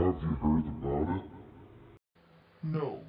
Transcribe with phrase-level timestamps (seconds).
[0.00, 1.22] Have you heard about it?
[2.62, 3.00] No.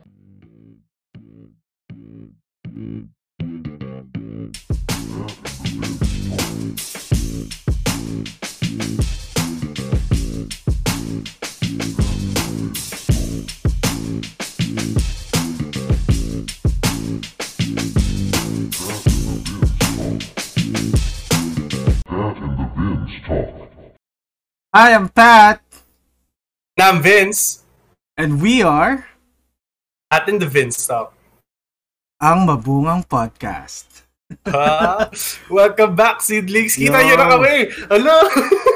[22.10, 23.70] That and the Vince talk.
[24.74, 25.62] I am Pat,
[26.82, 27.62] Na I'm Vince.
[28.18, 29.06] and we are
[30.10, 31.14] Atin the Vince Talk.
[32.18, 34.10] ang Mabungang Podcast.
[34.50, 35.06] Ah,
[35.46, 36.74] welcome back, Seedlings.
[36.74, 37.14] Kita Yo.
[37.14, 37.70] nyo na kami.
[37.86, 38.18] Hello.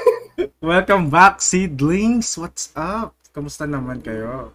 [0.61, 2.37] Welcome back, seedlings!
[2.37, 3.17] What's up?
[3.33, 4.53] Kamusta naman kayo?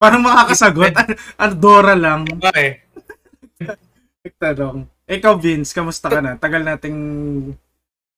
[0.00, 0.96] Parang makakasagot.
[0.96, 1.20] An-
[1.52, 2.24] Andorra lang.
[2.32, 2.80] okay.
[4.24, 4.88] Nagtanong.
[5.04, 6.40] Ikaw, Vince, kamusta ka na?
[6.40, 6.96] Tagal nating...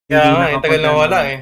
[0.07, 1.39] Kaya hindi eh, tagal na wala eh.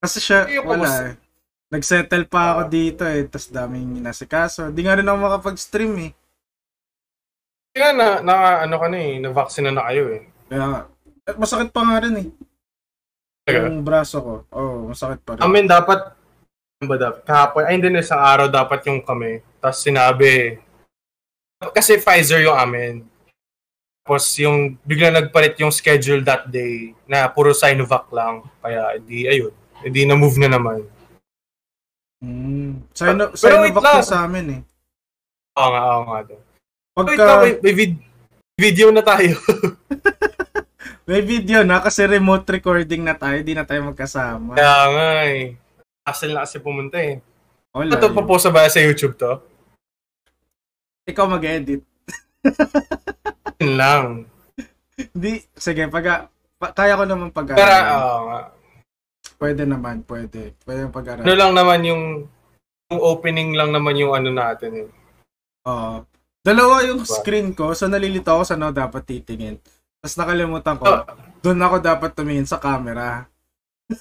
[0.00, 1.27] Kasi siya, wala eh.
[1.68, 4.72] Nagsettle pa ako dito eh, tas daming inasikaso.
[4.72, 6.10] Di nga rin ako makapag-stream eh.
[7.76, 8.34] Kaya na, na,
[8.64, 10.22] ano ka na eh, na-vaccine na na kayo eh.
[10.48, 10.88] Kaya,
[11.28, 12.28] eh, masakit pa nga rin eh.
[13.44, 13.68] Taga.
[13.68, 14.34] Yung braso ko.
[14.48, 15.44] Oo, oh, masakit pa rin.
[15.44, 16.16] Amin dapat,
[16.80, 17.20] ano ba dapat?
[17.28, 19.44] Kahapon, ay hindi na isang araw dapat yung kami.
[19.60, 20.56] Tapos sinabi,
[21.76, 23.04] kasi Pfizer yung amin.
[24.08, 28.40] Tapos yung bigla nagpalit yung schedule that day na puro Sinovac lang.
[28.64, 29.52] Kaya hindi, ayun.
[29.84, 30.88] Hindi na-move na naman.
[32.18, 32.82] Mm.
[32.90, 34.02] Sino, Pero wait Sinovac lang.
[34.02, 34.60] sa amin eh.
[35.54, 36.18] Oo nga, oo nga.
[36.26, 36.40] Wait
[36.94, 38.02] Pagka, lang, may, may vid-
[38.58, 39.38] video na tayo.
[41.08, 44.58] may video na kasi remote recording na tayo, di na tayo magkasama.
[44.58, 45.54] Kaya nga eh.
[46.02, 47.22] Hassle na kasi pumunta eh.
[47.70, 48.16] Wala Ito, yun.
[48.16, 49.38] paposa ba sa YouTube to?
[51.06, 51.86] Ikaw mag-edit.
[53.60, 54.26] Lang.
[55.14, 56.26] Hindi, sige, pag,
[56.58, 58.40] pa, kaya ko naman pag Pero, oo nga.
[59.38, 60.58] Pwede naman, pwede.
[60.58, 62.02] Pwede yung pag Ano lang naman yung,
[62.88, 64.88] yung opening lang naman yung ano natin eh.
[65.64, 66.02] Oo.
[66.40, 67.14] Dalawa yung Diba?
[67.14, 69.62] screen ko, so nalilito ako sa ano dapat titingin.
[69.98, 71.02] Tapos nakalimutan ko, Oh.
[71.40, 73.26] doon ako dapat tumingin sa camera.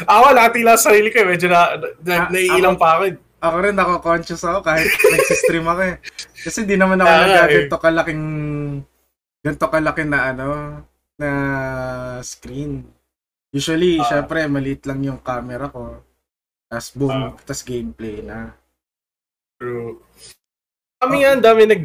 [0.00, 1.18] Ako, nakati lang sa sarili ko.
[1.18, 1.28] eh.
[1.28, 3.02] Medyo na, na, Ah, naiilang ako- pa ako.
[3.04, 3.14] eh.
[3.38, 5.96] Ako rin, ako conscious ako kahit nagsistream ako eh.
[6.38, 7.22] Kasi di naman ako Ah, eh.
[7.24, 8.24] nagaganto kalaking,
[9.40, 10.46] ganto kalaki na ano,
[11.16, 11.30] na
[12.20, 12.86] screen.
[13.48, 14.04] Usually, Ah.
[14.04, 16.04] syempre, maliit lang yung camera ko.
[16.68, 17.32] Tapos boom, Ah.
[17.42, 18.52] tas gameplay na.
[19.56, 20.04] True.
[21.00, 21.84] Kami nga, dami nag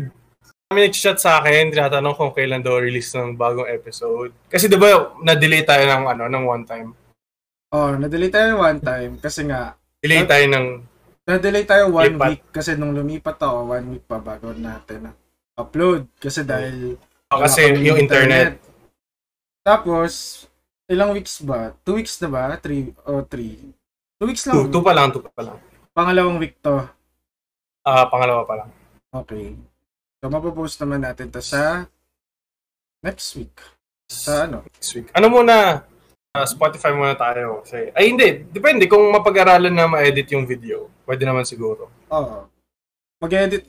[0.67, 4.33] kami nag-chat sa akin, tinatanong kung kailan daw release ng bagong episode.
[4.49, 6.89] Kasi 'di ba na-delay tayo ng ano, ng one time.
[7.69, 10.67] Oh, na-delay tayo one time kasi nga, Delay tayo ng
[11.23, 12.27] na-delay tayo one Lipat.
[12.27, 15.11] week kasi nung lumipat ako, one week pa bago natin na
[15.53, 16.09] upload.
[16.17, 16.97] Kasi dahil
[17.29, 18.57] oh, kasi yung internet.
[19.61, 20.43] Tapos,
[20.87, 21.71] ilang weeks ba?
[21.83, 22.55] Two weeks na ba?
[22.59, 23.59] Three o three?
[24.19, 24.71] Two weeks Two, lang.
[24.71, 25.57] two pa lang, two pa lang.
[25.93, 26.83] Pangalawang week to.
[27.83, 28.69] Ah, pangalawa pa lang.
[29.13, 29.53] Okay.
[30.23, 31.85] So, mapopost naman natin to sa
[33.03, 33.53] next week.
[34.07, 34.63] Sa ano?
[34.63, 35.11] Next week.
[35.13, 35.83] Ano muna?
[36.33, 37.61] Ah, Spotify muna tayo.
[37.61, 40.89] Kasi, ay hindi, depende kung mapag-aralan na ma-edit yung video.
[41.05, 41.91] Pwede naman siguro.
[42.09, 42.47] Oo.
[43.21, 43.67] Mag-edit.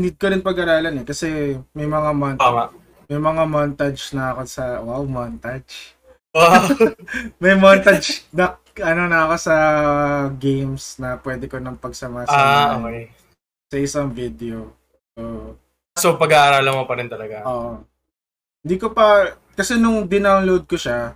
[0.00, 1.06] Need ko rin pag-aralan eh.
[1.06, 2.42] Kasi may mga montage.
[2.42, 2.64] Tama.
[3.06, 4.80] May mga montage na ako sa...
[4.82, 5.93] Wow, montage.
[6.34, 6.66] Ah,
[7.42, 9.56] May montage na ano na ako sa
[10.34, 13.06] games na pwede ko nang pagsama ah, okay.
[13.70, 14.74] sa isang video.
[15.14, 15.54] So,
[15.94, 17.46] So, pag-aaralan mo pa rin talaga.
[17.46, 17.86] Oo.
[18.66, 21.14] Hindi ko pa, kasi nung dinownload ko siya,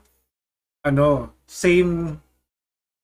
[0.86, 2.14] ano, same,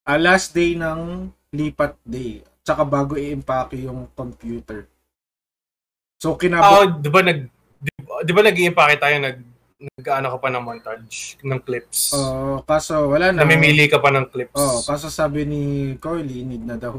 [0.07, 2.47] ah, last day ng lipat day.
[2.63, 4.87] Tsaka bago i-impake yung computer.
[6.23, 7.41] So, Ah, kinabot, di ba nag
[7.83, 7.91] di,
[8.23, 9.39] di ba nag-iimpake tayo nag
[9.79, 12.15] nag-ano ka pa ng montage ng clips.
[12.15, 13.43] oh, kaso wala na.
[13.43, 14.55] Namimili ka pa ng clips.
[14.57, 15.63] Oh, kaso sabi ni
[15.99, 16.95] Coily, need na daw.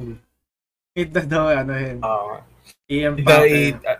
[0.96, 2.44] Need na daw, ano yun, Ah,
[2.88, 3.26] i-impake.
[3.26, 4.00] dahil uh,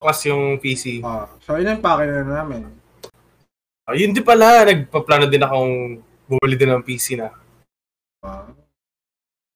[0.00, 1.00] class yung PC.
[1.04, 2.68] Oh, so, in-impake na namin.
[3.88, 5.74] Ah, yun di pala, nagpaplano din akong
[6.28, 7.32] bumili din ng PC na.
[8.22, 8.48] Oh.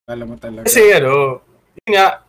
[0.05, 0.67] Alam mo talaga.
[0.69, 1.41] Kasi ano,
[1.81, 2.21] yun nga,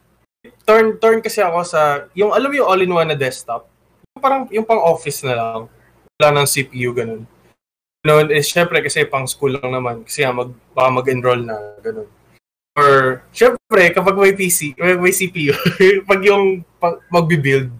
[0.63, 3.67] turn turn kasi ako sa, yung alam mo yung all-in-one na desktop,
[4.15, 5.59] yung parang yung pang office na lang,
[6.19, 7.23] wala ng CPU, ganun.
[8.05, 12.07] Ganun, eh, syempre kasi pang school lang naman, kasi nga mag, baka mag-enroll na, ganun.
[12.75, 15.55] Or, syempre, kapag may PC, may, may CPU,
[16.09, 17.71] pag yung pag, magbi-build,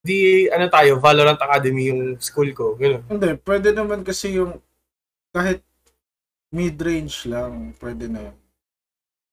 [0.00, 3.02] di, ano tayo, Valorant Academy yung school ko, ganun.
[3.10, 4.60] Hindi, pwede naman kasi yung
[5.34, 5.60] kahit
[6.48, 8.36] mid-range lang, pwede na yun.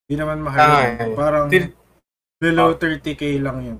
[0.04, 0.60] Hindi naman mahal.
[0.68, 1.16] Ah, yun.
[1.16, 1.76] Parang Til-
[2.42, 2.80] below Ah.
[2.80, 3.80] 30k lang yun.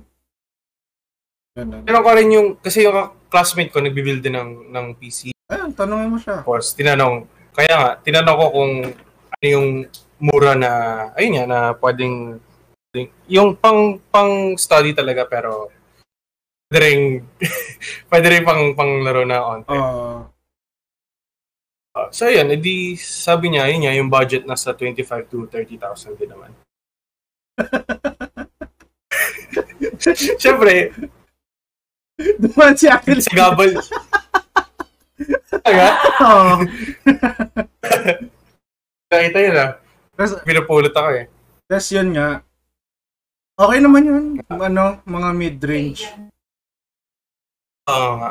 [1.54, 5.30] Pero ko rin yung, kasi yung classmate ko nagbi-build din ng, ng PC.
[5.46, 6.42] Ayun, tanongin mo siya.
[6.42, 8.72] Tapos, tinanong, kaya nga, tinanong ko kung
[9.30, 9.86] ano yung
[10.18, 10.70] mura na,
[11.14, 12.42] ayun nga, na pwedeng,
[13.30, 15.70] yung pang, pang study talaga, pero
[16.66, 17.22] pwede rin,
[18.10, 19.60] pwede rin pang, pang laro na on.
[19.70, 20.26] Oo.
[21.94, 26.34] Uh, so yun, edi sabi niya, yun nga, yung budget nasa 25 to 30,000 din
[26.34, 26.50] naman.
[30.42, 30.90] Siyempre,
[32.14, 33.18] Duman si Akil.
[33.18, 33.74] sa gabal.
[35.50, 35.86] Talaga?
[36.22, 36.54] Oo.
[39.10, 39.70] Nakita yun ah.
[40.14, 41.26] Tapos, Pinupulot ako eh.
[41.66, 42.38] tapos yun nga.
[43.54, 44.24] Okay naman yun.
[44.46, 46.02] Ano, mga mid-range.
[47.86, 48.30] Oo nga.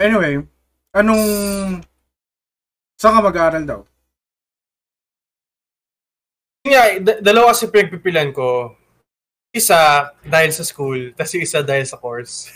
[0.00, 0.40] Anyway,
[0.92, 1.24] anong...
[2.96, 3.80] Saan ka mag-aaral daw?
[6.64, 8.76] Yun nga, d- dalawa kasi pinagpipilan ko.
[9.50, 12.46] Isa dahil sa school, tapos yung isa dahil sa course.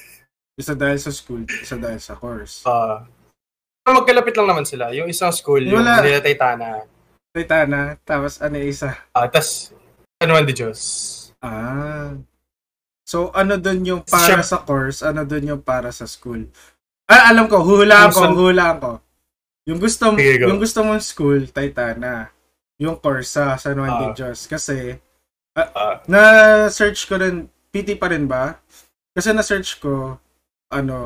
[0.55, 2.63] Isa dahil sa school, isa dahil sa course.
[2.63, 3.03] Uh,
[3.85, 4.95] magkalapit lang naman sila.
[4.95, 5.99] Yung isang school, yung Wala.
[5.99, 6.87] Manila Taytana.
[7.35, 8.95] Titana, tapos ano yung isa?
[9.11, 9.75] Uh, tapos,
[10.23, 10.79] man di Diyos.
[11.43, 12.15] Ah.
[13.03, 16.47] So, ano dun yung para Siyem- sa course, ano dun yung para sa school?
[17.11, 18.93] Ah, alam ko, hulaan ko, hulaan ko.
[19.67, 22.31] Yung gusto, yung gusto mong school, Titana.
[22.79, 24.15] Yung course sa San Juan de Ah.
[24.15, 24.47] Dios.
[25.55, 26.03] Kasi, Ah.
[26.11, 28.59] na-search ko rin, PT pa rin ba?
[29.15, 30.19] Kasi na-search ko,
[30.69, 30.97] ano,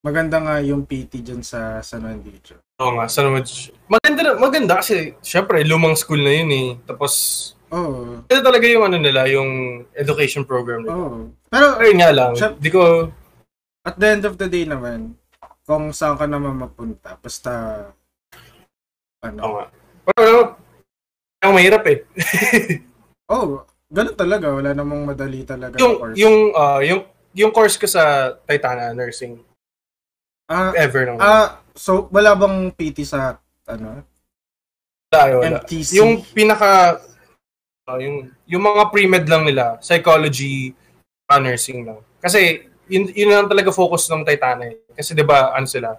[0.00, 2.54] maganda nga yung PT dyan sa San Juan Dios.
[2.78, 3.42] Oo nga, sa naman.
[3.86, 6.68] Maganda, maganda kasi, syempre, lumang school na yun eh.
[6.82, 7.12] Tapos,
[7.70, 8.22] Oo.
[8.22, 9.50] ito talaga yung ano nila, yung
[9.92, 10.94] education program nila.
[10.94, 11.18] Oo.
[11.46, 13.10] Pero, Pero yun nga lang, Syem- di ko,
[13.82, 15.18] at the end of the day naman,
[15.62, 17.50] kung saan ka naman mapunta, basta,
[19.20, 19.66] ano, oo nga.
[20.08, 20.30] Pero,
[21.40, 21.98] ang mahirap eh.
[23.28, 26.16] oh, ganun talaga, wala namang madali talaga yung, course.
[26.16, 27.04] yung, ah, yung,
[27.36, 29.36] yung course ko sa Titana Nursing,
[30.48, 33.36] ah, ever nang, ah, so, wala bang PT sa,
[33.68, 34.00] ano,
[35.12, 35.60] wala, wala.
[35.60, 36.00] MTC?
[36.00, 37.04] Yung pinaka,
[37.84, 40.72] ah, yung, yung mga pre-med lang nila, psychology,
[41.28, 42.00] ah, nursing lang.
[42.16, 44.76] Kasi, yun, yun lang talaga focus ng Titana eh.
[44.92, 45.96] Kasi di ba ano sila,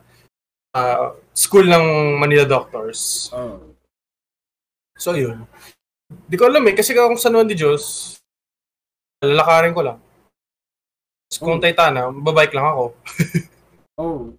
[0.73, 3.29] ah, school ng Manila Doctors.
[3.33, 3.73] Oh.
[4.97, 5.45] So, yun.
[6.27, 8.15] Di ko alam eh, kasi kung San Juan de Diyos,
[9.23, 9.97] lalakarin ko lang.
[11.29, 11.63] Tapos Kung Hmm.
[11.63, 12.83] Titana, babike lang ako.
[13.93, 14.33] Oh.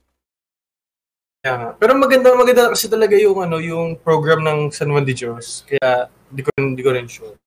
[1.46, 1.78] Nga.
[1.78, 5.62] Pero maganda maganda kasi talaga yung ano, yung program ng San Juan de Diyos.
[5.62, 7.38] Kaya di ko di ko rin sure.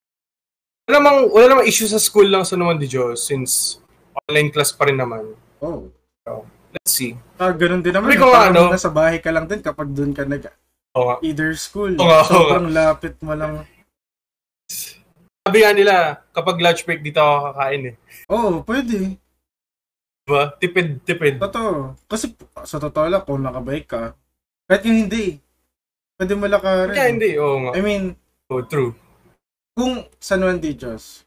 [0.87, 3.83] Wala namang wala namang issue sa school lang San Juan de Diyos since
[4.23, 5.35] online class pa rin naman.
[5.59, 5.91] Oh.
[6.71, 7.19] Let's see.
[7.35, 8.15] Ah, ganun din naman.
[8.15, 8.71] Parang ano?
[8.71, 11.15] nasa bahay ka lang din kapag doon ka nag nga.
[11.19, 11.91] either school.
[11.91, 13.67] Oo sobrang lapit mo lang.
[15.47, 15.95] Sabi nga nila,
[16.35, 17.95] kapag lunch break dito ako kakain eh.
[18.27, 19.15] Oh, pwede.
[20.27, 20.43] Diba?
[20.59, 21.39] Tipid, tipid.
[21.39, 21.95] Totoo.
[22.03, 22.35] Kasi
[22.67, 24.03] sa totoo lang, kung nakabike ka,
[24.67, 25.39] kahit yung hindi,
[26.19, 26.91] pwede mo lakarin.
[26.91, 27.71] Kaya hindi, oo nga.
[27.71, 28.03] I mean,
[28.51, 28.91] Oh, true.
[29.71, 31.23] kung San Juan de Dios,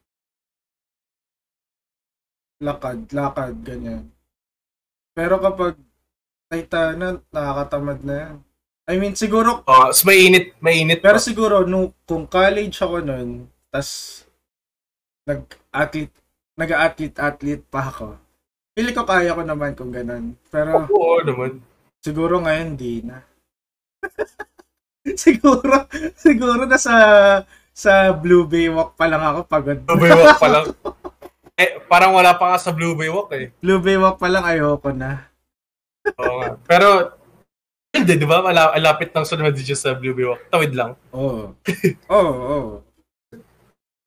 [2.61, 4.13] lakad, lakad, ganyan.
[5.17, 5.81] Pero kapag
[6.53, 8.35] Titana, nakakatamad na yan.
[8.85, 11.01] I mean, siguro, Oh, mas mainit, mainit.
[11.01, 11.25] pero pa.
[11.25, 14.23] siguro, nung, kung college ako nun, tas
[15.25, 16.15] nag-athlete,
[16.59, 18.19] nag-athlete-athlete pa ako,
[18.75, 20.35] pili ko kaya ko naman kung ganun.
[20.51, 21.63] Pero, Oo naman.
[22.03, 23.23] siguro ngayon, di na.
[25.17, 25.87] siguro,
[26.17, 26.95] siguro na sa
[27.71, 29.79] sa Blue Bay Walk pa lang ako pagod.
[29.87, 30.67] Blue Bay Walk pa lang.
[31.61, 33.53] Eh, parang wala pa nga sa Blue Bay Walk eh.
[33.61, 35.29] Blue Bay Walk pa lang ayoko na.
[36.17, 36.57] Oo nga.
[36.65, 36.89] Pero,
[37.93, 38.41] hindi, di ba?
[38.41, 40.49] Mala- Malapit ng sunod dito sa Blue Bay Walk.
[40.49, 40.97] Tawid lang.
[41.13, 41.53] Oo.
[42.09, 42.81] Oo, oo.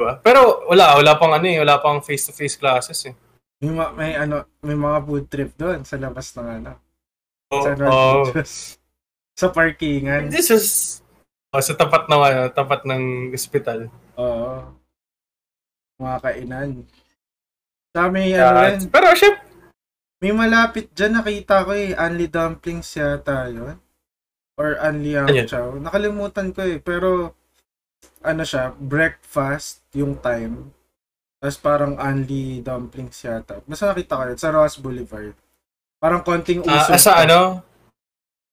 [0.03, 0.13] Ba?
[0.19, 0.95] Pero, wala.
[0.95, 1.57] Wala pang ano eh.
[1.57, 3.15] Wala pang face-to-face classes eh.
[3.59, 6.71] May, ma- may ano, may mga food trip doon sa labas ng ano.
[7.49, 7.63] Oo.
[7.63, 8.23] Sa Oh,
[9.39, 10.27] sa parkingan.
[10.27, 10.65] This is...
[11.49, 13.87] Oh, sa tapat ng, ano, tapat ng ospital.
[14.17, 14.67] Oo.
[15.97, 16.69] Mga kainan.
[17.93, 19.45] Sa may ano Kaya- rin, pero, syempre,
[20.19, 21.93] may malapit dyan nakita ko eh.
[21.93, 23.75] Unli dumplings yata yun.
[24.55, 25.29] Or Unli Ano?
[25.29, 25.77] Ang Chow.
[25.77, 26.79] Nakalimutan ko eh.
[26.79, 27.35] Pero,
[28.21, 30.71] ano siya, breakfast yung time.
[31.43, 33.59] Tapos parang Unli dumplings yata.
[33.67, 35.35] Basta nakita ko yun sa Ross Boulevard.
[35.99, 36.95] Parang konting ah, usok.
[36.99, 37.23] sa pa.
[37.27, 37.39] ano?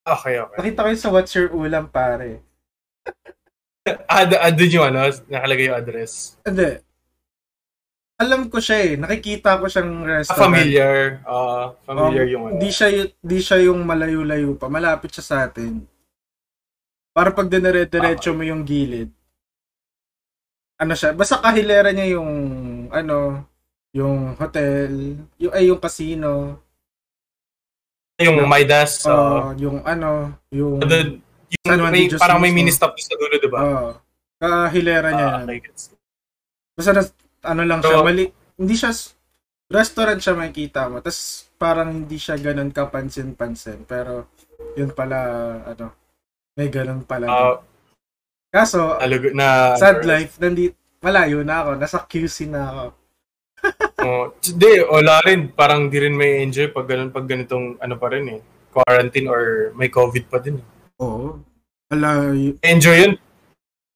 [0.02, 0.56] Okay, okay.
[0.58, 2.42] Nakita ko yun sa What's Your Ulam pare.
[4.10, 6.36] Ad, ad, yung ano, nakalagay yung address.
[6.44, 6.78] Hindi.
[8.20, 8.92] Alam ko siya eh.
[9.00, 10.42] Nakikita ko siyang Ah, restaurant.
[10.44, 11.24] familiar.
[11.24, 12.56] Ah, familiar Um, yung ano.
[12.60, 14.68] Di siya, di siya yung malayo-layo pa.
[14.68, 15.80] Malapit siya sa atin.
[17.10, 19.08] Para pag dinire-diretso mo yung gilid.
[20.80, 21.12] Ano siya?
[21.12, 22.30] Basta kahilera niya yung
[22.88, 23.44] ano,
[23.92, 26.56] yung hotel, yung ay yung casino,
[28.16, 29.04] Yung Midas.
[29.04, 31.20] uh, Uh, yung ano, yung dun,
[31.50, 32.58] Yung San Juan may, de Dios parang may mismo.
[32.62, 33.58] mini-stop sa dulo, di ba?
[33.60, 33.90] Oo.
[34.36, 35.48] Kahilera niya yan.
[35.58, 35.92] gets.
[36.72, 37.02] Basta na,
[37.44, 38.92] ano lang siya, So- mali, hindi siya,
[39.66, 41.20] restaurant siya makikita mo, tapos
[41.56, 44.28] parang hindi siya ganun kapansin-pansin, pero
[44.76, 45.18] yun pala,
[45.66, 45.92] ano,
[46.54, 47.26] may ganun pala.
[47.26, 47.56] Ah,
[48.50, 52.84] Kaso, alug- na, sad life, nandi, malayo na ako, nasa QC na ako.
[54.00, 55.52] Oh, Hindi, wala rin.
[55.52, 58.40] Parang di rin may enjoy pag ganun, pag ganitong ano pa rin eh.
[58.70, 59.42] Quarantine or
[59.74, 60.56] may COVID pa din.
[60.56, 60.66] eh.
[60.98, 61.36] Oo.
[61.86, 63.12] Ala, y- Enjoy yun.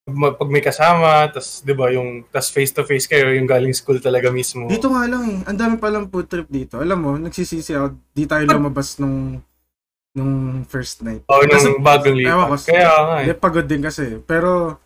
[0.04, 3.96] Pag may kasama, tas 'di ba yung tas face to face kayo yung galing school
[3.96, 4.68] talaga mismo.
[4.68, 6.76] dito nga lang eh, ang dami palang food trip dito.
[6.76, 9.40] Alam mo, nagsisisi ako, di tayo lumabas nung,
[10.14, 11.26] nung first night.
[11.26, 12.62] Oh, nung Kasi- bagong lipat.
[12.70, 13.34] Kaya nga eh.
[13.34, 14.22] Pagod din kasi.
[14.22, 14.78] Pero,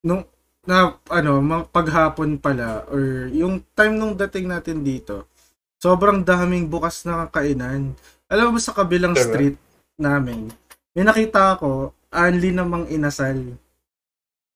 [0.00, 0.22] nung,
[0.64, 1.32] na, ano,
[1.68, 5.28] paghapon pala, or yung time nung dating natin dito,
[5.76, 7.92] sobrang daming bukas na kainan.
[8.30, 9.26] Alam mo sa kabilang Diba?
[9.28, 9.56] street
[10.00, 10.48] namin,
[10.96, 13.36] may nakita ako, Anli namang inasal.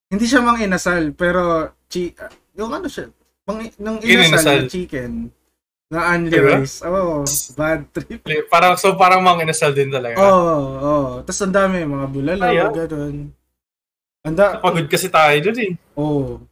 [0.09, 2.15] Hindi siya mang inasal, pero, chi,
[2.55, 3.11] yung ano siya,
[3.45, 4.59] mang, nung Yung inasal, inasal.
[4.65, 5.13] na chicken,
[5.89, 6.61] na Diba?
[6.61, 6.85] rice.
[6.85, 7.25] Oo,
[7.57, 8.21] bad trip.
[8.53, 10.21] Parang so parang mga inasal din talaga.
[10.21, 11.13] Oo, oh, oo.
[11.25, 12.69] Tapos ang dami, mga bulalaw, Ay, ah.
[12.69, 13.17] ganun.
[14.21, 15.73] Anda, Pagod kasi tayo dun eh.
[15.97, 16.45] Oo.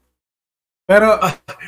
[0.88, 1.20] Pero,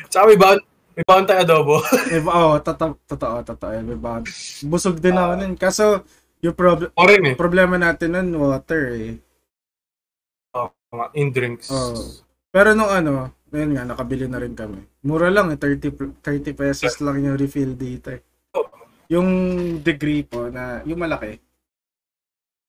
[0.09, 0.59] Tsaka may baon,
[0.97, 1.77] may baon tayo adobo.
[2.15, 3.73] eh, oh, totoo, totoo, totoo.
[3.85, 4.33] May bakit.
[4.65, 5.55] Busog din ako nun.
[5.61, 6.09] Kaso,
[6.41, 7.35] yung prob- o rin eh.
[7.37, 9.21] problema natin nun, water eh.
[10.89, 11.69] Mga in drinks.
[11.69, 12.01] Oo.
[12.49, 14.81] Pero nung ano, ayun nga, nakabili na rin kami.
[15.07, 18.23] Mura lang eh, 30, pl- 30 pesos lang yung refill dito eh.
[19.09, 19.29] Yung
[19.81, 21.39] degree po na, yung malaki.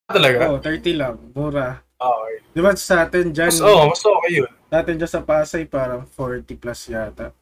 [0.05, 0.37] Talaga?
[0.47, 1.15] Oo, 30 lang.
[1.33, 1.81] Mura.
[1.99, 2.33] Okay.
[2.49, 4.49] Di ba sa atin dyan, Mas, oh, mas okay yun.
[4.65, 7.33] sa atin dyan sa Pasay, parang 40 plus yata.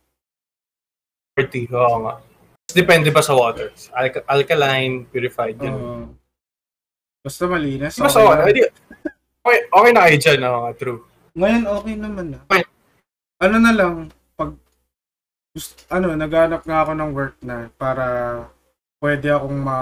[1.38, 1.70] 40.
[1.70, 2.14] Oo nga.
[2.68, 3.70] Depende pa sa water.
[3.94, 5.76] Alka- alkaline, purified, yun.
[5.76, 6.04] Oo.
[7.22, 8.00] Basta malinis.
[8.00, 8.42] Mas okay okay.
[8.42, 8.66] Okay,
[9.44, 10.40] okay, okay na kayo dyan.
[10.44, 11.00] Oo nga, true.
[11.38, 12.40] Ngayon okay naman na.
[12.50, 12.64] Okay.
[13.38, 13.94] Ano na lang
[15.58, 18.06] gust- ano naghanap nga ako ng work na para
[19.02, 19.80] pwede akong ma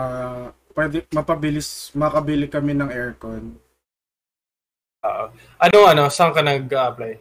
[0.72, 3.60] pwede mapabilis makabili kami ng aircon.
[5.04, 5.26] Oo.
[5.62, 7.14] ano, ano, saan ka nag-apply?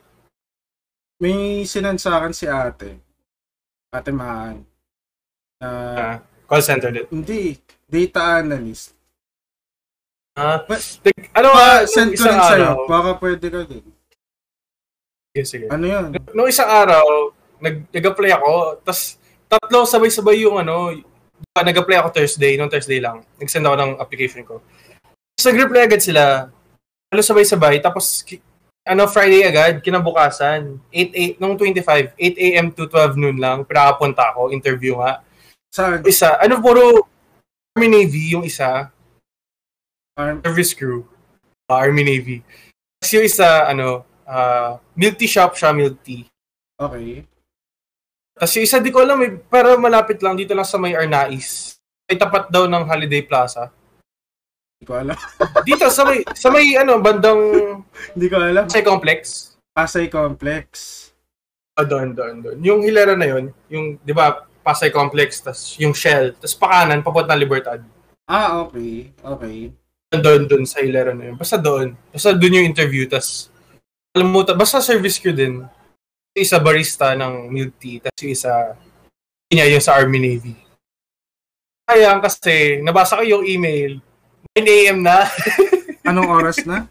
[1.21, 2.97] May sinan sa akin si ate.
[3.93, 4.65] Ate Maan.
[5.61, 6.17] Na Ah,
[6.49, 7.07] call center din.
[7.13, 8.97] hindi data analyst.
[10.35, 12.89] Ah, But- tig- ano nga, send ko rin sa'yo.
[12.89, 13.85] Baka pwede ka din.
[15.31, 15.67] sige, sige.
[15.69, 16.11] Ano yun?
[16.33, 17.31] Noong isang araw,
[17.65, 18.53] nag, nag-apply ako,
[18.85, 19.17] tas
[19.49, 23.25] tatlo sabay-sabay yung ano, diba, nag-apply ako Thursday, noong Thursday lang.
[23.41, 24.61] Nag-send ako ng application ko.
[25.35, 26.53] Tapos nag-reply agad sila,
[27.09, 28.23] ano sabay-sabay, tapos
[28.85, 32.67] ano, Friday agad, kinabukasan, 8, 8, nung 25, 8 a.m.
[32.69, 35.25] to 12 noon lang, pinakapunta ako, interview nga.
[35.73, 36.05] Saan?
[36.05, 37.09] Isa, ano, puro
[37.73, 38.93] Army Navy, yung isa,
[40.15, 41.09] Arm- service crew,
[41.67, 42.45] uh, Army Navy.
[43.01, 46.29] Tapos yung isa, ano, uh, milk tea shop siya, milk tea.
[46.77, 47.25] Okay.
[48.35, 51.79] Yung isa, di ko alam eh, pero malapit lang dito lang sa may Arnais.
[52.11, 53.71] May tapat daw ng Holiday Plaza.
[54.75, 55.17] Hindi ko alam.
[55.69, 57.41] Dito sa may, sa may ano, bandang
[58.13, 58.69] Hindi ko alam.
[58.69, 59.19] Pasay Complex.
[59.73, 60.69] Pasay Complex.
[61.79, 62.59] Ah, doon, doon, doon.
[62.61, 67.33] Yung hilera na yun, yung, di ba, Pasay Complex, tas yung Shell, tas pakanan, papunta
[67.33, 67.81] ng Libertad.
[68.29, 69.13] Ah, okay.
[69.17, 69.73] Okay.
[70.15, 71.37] Doon, doon sa hilera na yun.
[71.41, 71.97] Basta doon.
[72.13, 73.49] Basta doon yung interview, tas
[74.15, 75.67] alam mo, ta- basta service crew din.
[76.35, 78.75] Yung isa barista ng milk tea, tas yung isa,
[79.47, 80.59] yun niya, yung sa Army Navy.
[81.87, 84.03] Kaya kasi, nabasa ko yung email,
[84.59, 84.99] 9 a.m.
[85.07, 85.31] na.
[86.11, 86.91] Anong oras na?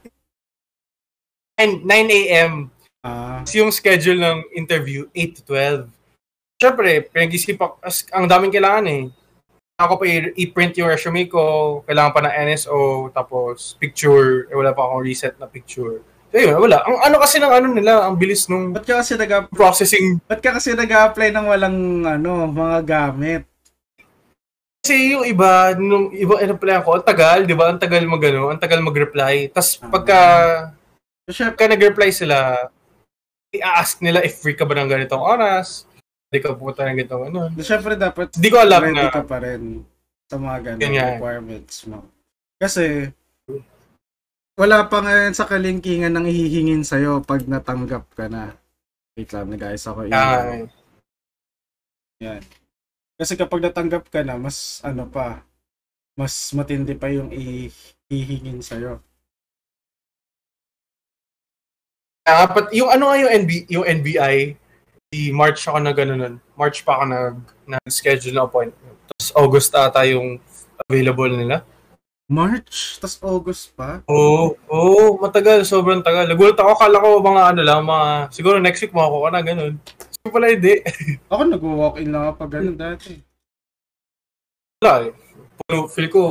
[1.60, 2.72] 9, 9 a.m.
[3.04, 5.92] Ah, Tapos yung schedule ng interview, 8 to 12.
[6.56, 7.84] Siyempre, pinag-isip ako,
[8.16, 9.04] ang daming kailangan eh.
[9.76, 10.08] Ako pa
[10.40, 15.36] i-print yung resume ko, kailangan pa ng NSO, tapos picture, eh, wala pa akong reset
[15.36, 16.00] na picture.
[16.34, 16.82] Yun, wala.
[16.82, 20.18] Ang ano kasi ng ano nila, ang bilis nung ba't ka kasi nag processing.
[20.26, 23.46] ba't ka kasi nag-apply ng walang ano, mga gamit?
[24.84, 27.70] Kasi yung iba, nung iba in-apply ako, ang tagal, di ba?
[27.72, 29.48] Ang tagal mag ano, ang tagal mag-reply.
[29.54, 29.88] Tapos Ah.
[29.88, 30.20] pagka,
[31.24, 32.68] Syempre, pagka nag-reply sila,
[33.56, 35.88] i-ask nila if free ka ba ng ganitong oras,
[36.28, 37.40] hindi ka pupunta ng ganitong ano.
[37.64, 39.86] syempre dapat Hindi ko alam ready na ka pa rin
[40.28, 41.16] sa mga eh.
[41.16, 42.04] requirements mo.
[42.60, 43.08] Kasi,
[44.54, 48.54] wala pa nga yan sa kalingkingan ng hihingin sa'yo pag natanggap ka na.
[49.18, 50.10] Wait lang, nag-ayos ako.
[50.10, 50.70] kaya,
[52.22, 52.42] Yan.
[53.18, 55.42] Kasi kapag natanggap ka na, mas ano pa,
[56.18, 57.74] mas matindi pa yung i-
[58.10, 59.02] hihingin sa'yo.
[62.24, 64.56] kaya pat, yung ano nga yung, NB, yung NBI,
[65.12, 66.36] di March ako na gano'n nun.
[66.56, 67.36] March pa ako nag,
[67.68, 68.98] nag-schedule na appointment.
[69.12, 70.40] Tapos August ata yung
[70.88, 71.68] available nila.
[72.34, 74.02] March, tas August pa.
[74.10, 76.26] Oo, oh, oh, matagal, sobrang tagal.
[76.26, 79.74] Nagulat ako, akala ko mga ano lang, mga, siguro next week makakuha ka na, ganun.
[80.18, 80.82] So pala hindi.
[81.32, 83.20] Ako nag-walk-in lang ako ganun dati.
[84.82, 85.12] Wala eh.
[85.62, 86.22] Pero feel ko,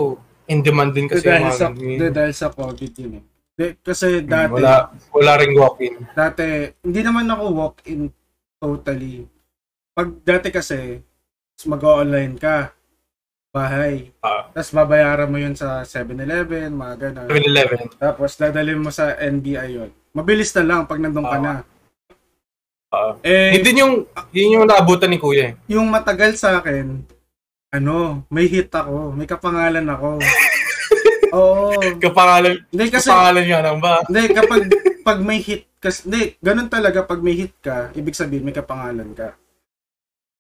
[0.49, 2.13] in demand din kasi dahil yung mga sa, ganun.
[2.13, 3.25] dahil sa COVID yun eh.
[3.53, 4.75] Di, kasi dati, Hmm, Wala,
[5.13, 5.95] wala ring walk-in.
[6.17, 8.09] dati, hindi naman ako walk-in
[8.57, 9.29] totally.
[9.93, 10.99] Pag dati kasi,
[11.69, 12.73] mag-online ka,
[13.53, 14.09] bahay.
[14.19, 14.49] Ah.
[14.51, 17.29] Tapos babayaran mo yun sa 7-Eleven, mga ganun.
[17.29, 17.81] 7-Eleven.
[18.01, 19.91] Tapos dadalhin mo sa NBI yun.
[20.11, 21.45] Mabilis na lang pag nandun ka Ah.
[21.45, 21.55] na.
[22.89, 23.13] Ah.
[23.21, 25.55] Eh, Hindi yung, yun yung naabutan ni Kuya eh.
[25.67, 27.05] yung matagal sa akin,
[27.71, 30.17] ano, may hit ako, may kapangalan ako.
[31.33, 31.77] Oo.
[31.97, 34.01] Kapangalan, Hindi kasi, kapangalan niya nang ba?
[34.05, 34.63] hindi, kapag
[35.03, 39.13] pag may hit, kasi, hindi, ganun talaga, pag may hit ka, ibig sabihin may kapangalan
[39.13, 39.37] ka.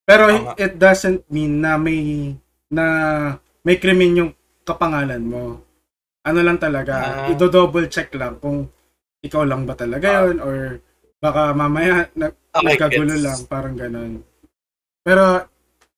[0.04, 0.52] Pero Tama.
[0.57, 2.37] it doesn't mean na may,
[2.73, 2.85] na
[3.62, 4.33] may krimen yung
[4.64, 5.61] kapangalan mo.
[6.25, 7.31] Ano lang talaga, Ah.
[7.31, 8.71] ido-double check lang kung
[9.21, 10.81] ikaw lang ba talaga yun, or
[11.21, 13.25] baka mamaya na, Okay, nagkagulo gets.
[13.25, 14.12] lang, parang ganun.
[15.05, 15.47] Pero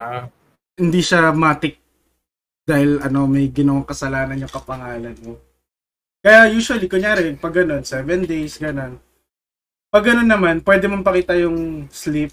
[0.02, 0.26] Ah.
[0.74, 1.78] hindi siya matik
[2.66, 5.38] dahil ano may ginawang kasalanan yung kapangalan mo.
[6.24, 8.96] Kaya usually, kunyari, pag ganun, 7 days, ganun.
[9.92, 12.32] Pag ganun naman, pwede mong pakita yung sleep.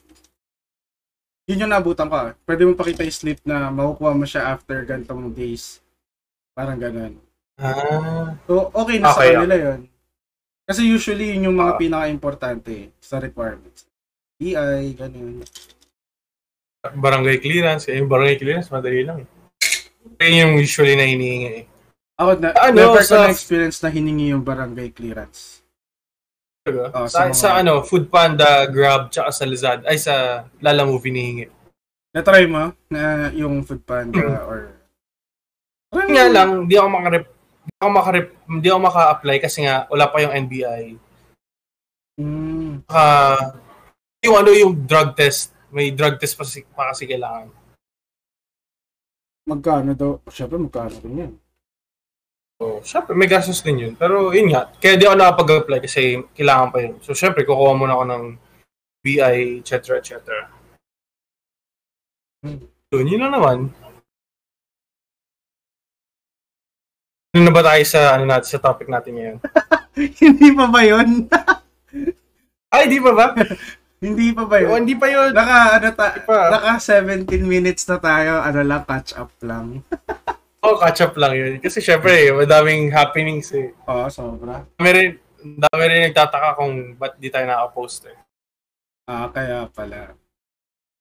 [1.51, 2.15] Yun yung nabutan ko.
[2.15, 2.31] ah.
[2.47, 5.83] Pwede mong pakita yung sleep na makukuha mo siya after gantong days.
[6.55, 7.19] Parang ganun.
[7.59, 8.39] Ah.
[8.47, 9.79] So, okay na Okay, sa kanila yun.
[10.63, 11.77] Kasi usually, yun yung mga Ah.
[11.77, 13.83] pinaka-importante sa requirements.
[14.39, 15.43] EI, ganun.
[16.81, 17.85] barangay clearance.
[17.85, 19.27] Eh, yung barangay clearance, madali lang eh.
[20.17, 21.65] Kaya yung usually na hinihingi eh.
[22.17, 25.60] Ako, na, Ano, never ko sa- na-experience na hiningi yung barangay clearance.
[26.61, 26.93] Diba?
[26.93, 30.85] Oh, sa, sa mga- sa ano, Food Panda, Grab, tsaka sa Lazada, ay sa Lala
[30.85, 31.45] Movie hinihingi.
[32.13, 34.67] Na-try mo na yung food panda or...
[35.95, 37.25] Yun nga lang, di ako makarep,
[37.63, 38.27] di ako makarep,
[38.59, 40.83] di ako maka-apply kasi nga wala pa yung NBI.
[42.19, 43.05] Mm, Saka,
[44.21, 47.47] yung ano, yung drug test, may drug test pa, si- pa kasi kailangan.
[49.47, 50.19] magkano daw?
[50.29, 51.33] Siyempre, magkano rin yan.
[52.61, 53.93] So, syempre, may gastos din yun.
[53.97, 56.93] Pero yun nga, kaya di ako nakapag-apply kasi kailangan pa yun.
[57.01, 58.23] So, syempre, kukuha muna ako ng
[59.01, 59.97] BI, etc.
[59.97, 60.13] etc.
[62.45, 62.61] Hmm.
[62.93, 63.57] Yun, lang naman.
[67.33, 69.37] Ano na ba tayo sa, ano natin, sa topic natin ngayon?
[70.21, 71.25] Hindi pa ba yun?
[72.77, 73.25] Ay, di ba ba?
[74.05, 74.85] Hindi pa ba Oh, yun?
[74.85, 75.29] hindi pa yun.
[75.33, 76.49] Naka, ano ta, pa.
[76.49, 78.41] naka 17 minutes na tayo.
[78.41, 79.81] Ano lang, catch up lang.
[80.61, 81.53] Oh, catch up lang yun.
[81.57, 83.73] Kasi syempre, madaming happenings eh.
[83.89, 84.61] Oo, sobra.
[84.77, 85.09] Dami rin,
[85.41, 88.17] dami rin nagtataka kung ba't di tayo naka-post eh.
[89.09, 90.13] Ah, kaya pala.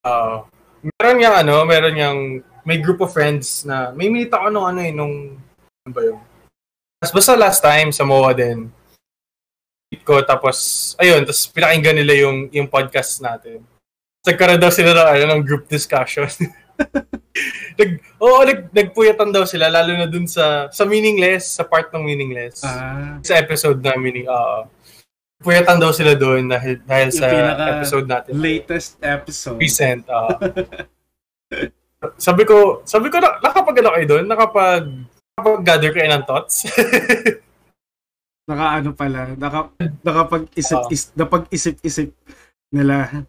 [0.08, 0.48] Oo.
[0.80, 2.16] meron yang ano, meron yang
[2.64, 5.36] may group of friends na may meet ako nung ano eh, nung
[5.84, 6.16] ano ba yun?
[7.00, 8.72] Tapos basta last time sa MOA din.
[9.92, 10.56] Meet ko tapos
[10.96, 13.60] ayun, tapos pinakinggan nila yung yung podcast natin.
[14.24, 16.28] Nagkaroon daw sila ng, ano, ng group discussion.
[17.80, 17.90] nag,
[18.20, 22.60] oo, nag, nagpuyatan daw sila, lalo na dun sa, sa meaningless, sa part ng meaningless.
[22.64, 24.66] Ah, Sa episode na meaning, oo.
[25.40, 27.26] Puyatan daw sila doon dahil, dahil sa
[27.80, 28.36] episode natin.
[28.36, 29.56] latest episode.
[29.56, 30.30] Recent, oo.
[32.26, 34.24] sabi ko, sabi ko, na, nakapag ano kayo doon?
[34.28, 34.84] Nakapag,
[35.36, 36.68] nakapag-gather kayo ng thoughts?
[38.50, 39.70] Naka ano pala, naka,
[40.02, 40.90] nakapag-isip, Oo.
[40.90, 42.10] is, napag-isip-isip
[42.74, 43.22] nila.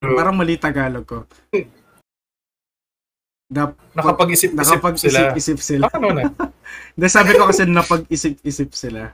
[0.00, 1.28] Parang mali Tagalog ko.
[3.48, 5.32] Nap, Nakapag-isip-isip sila.
[5.32, 5.84] nakapag-isip-isip sila.
[5.88, 6.22] Ano na?
[6.94, 9.12] Hindi, sabi ko kasi napag-isip-isip sila.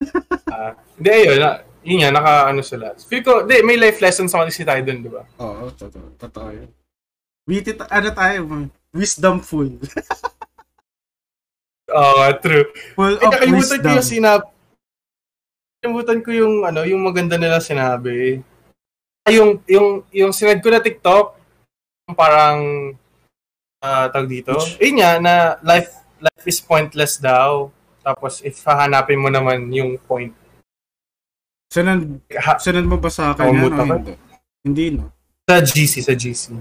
[0.48, 1.38] Ah, Hindi, ayun.
[1.38, 1.50] Na,
[1.84, 2.96] yun nga, naka ano sila.
[2.96, 5.22] Feel ko, di, may life lessons ako si tayo doon, di ba?
[5.38, 6.16] Oo, totoo.
[6.16, 6.70] Totoo yun.
[7.44, 8.38] Witty, ano tayo,
[8.90, 9.68] wisdomful.
[11.88, 12.68] Oo, true.
[12.94, 13.96] Full Ay, of nakalimutan ko wisdom.
[13.96, 14.42] yung sinab...
[15.78, 18.40] Nakalimutan ko yung, ano, yung maganda nila sinabi.
[19.24, 21.36] Ay, yung, yung, yung sinad ko na TikTok,
[22.12, 22.92] parang,
[23.78, 24.54] ah tawag dito.
[24.78, 27.70] Ayun nga, na life, life is pointless daw.
[28.02, 30.32] Tapos, if hahanapin mo naman yung point,
[32.40, 34.14] ha, sunod mo ba sa akin yan o hindi?
[34.64, 35.12] Hindi, no?
[35.48, 36.52] sa GC, sa GC.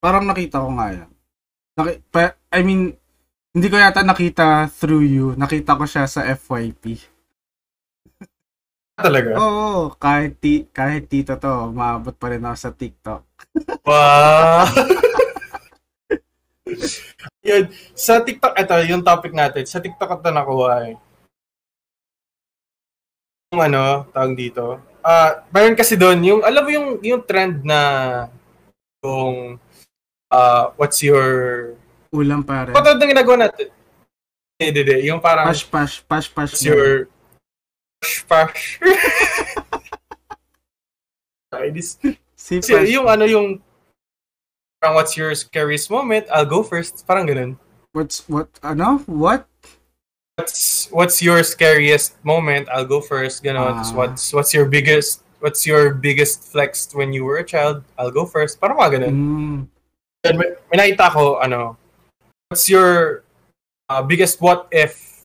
[0.00, 1.10] Parang nakita ko nga yan.
[1.76, 2.96] Naki- pa- I mean,
[3.52, 5.26] hindi ko yata nakita through you.
[5.36, 7.00] Nakita ko siya sa FYP.
[8.94, 9.36] Talaga?
[9.36, 13.22] Oo, kahit, ti- kahit tito to, maabot pa rin ako sa TikTok.
[13.84, 14.64] Wow!
[17.48, 19.64] Yun, sa TikTok, ito, yung topic natin.
[19.68, 20.96] Sa TikTok ito nakuha eh.
[23.52, 24.80] Yung ano, tawag dito.
[25.04, 27.80] Ah, mayroon kasi doon, yung, alam mo yung, yung trend na
[29.04, 29.60] yung,
[30.32, 31.76] ah, what's your,
[32.14, 32.72] Ulam pare.
[32.72, 33.68] patawad na ginagawa natin.
[34.56, 34.96] Hindi, hindi.
[35.10, 36.52] Yung parang, Pash, pash, pash, pash.
[36.56, 37.10] what's your,
[38.00, 38.62] pash, pash.
[41.54, 41.94] Okay, this,
[42.34, 42.58] Si
[42.90, 43.62] yung ano, yung,
[44.84, 46.28] parang what's your scariest moment?
[46.28, 47.08] I'll go first.
[47.08, 47.56] Parang ganun.
[47.96, 49.00] What's, what, ano?
[49.08, 49.48] What?
[50.36, 52.68] What's, what's your scariest moment?
[52.68, 53.40] I'll go first.
[53.40, 53.96] Tapos Ah.
[53.96, 57.80] what's, what's your biggest, what's your biggest flex when you were a child?
[57.96, 58.60] I'll go first.
[58.60, 59.14] Parang mga ganun.
[59.16, 59.58] Mm,
[60.20, 61.80] Then may, may nakita ko, ano,
[62.52, 63.24] what's your
[63.88, 65.24] uh, biggest what if?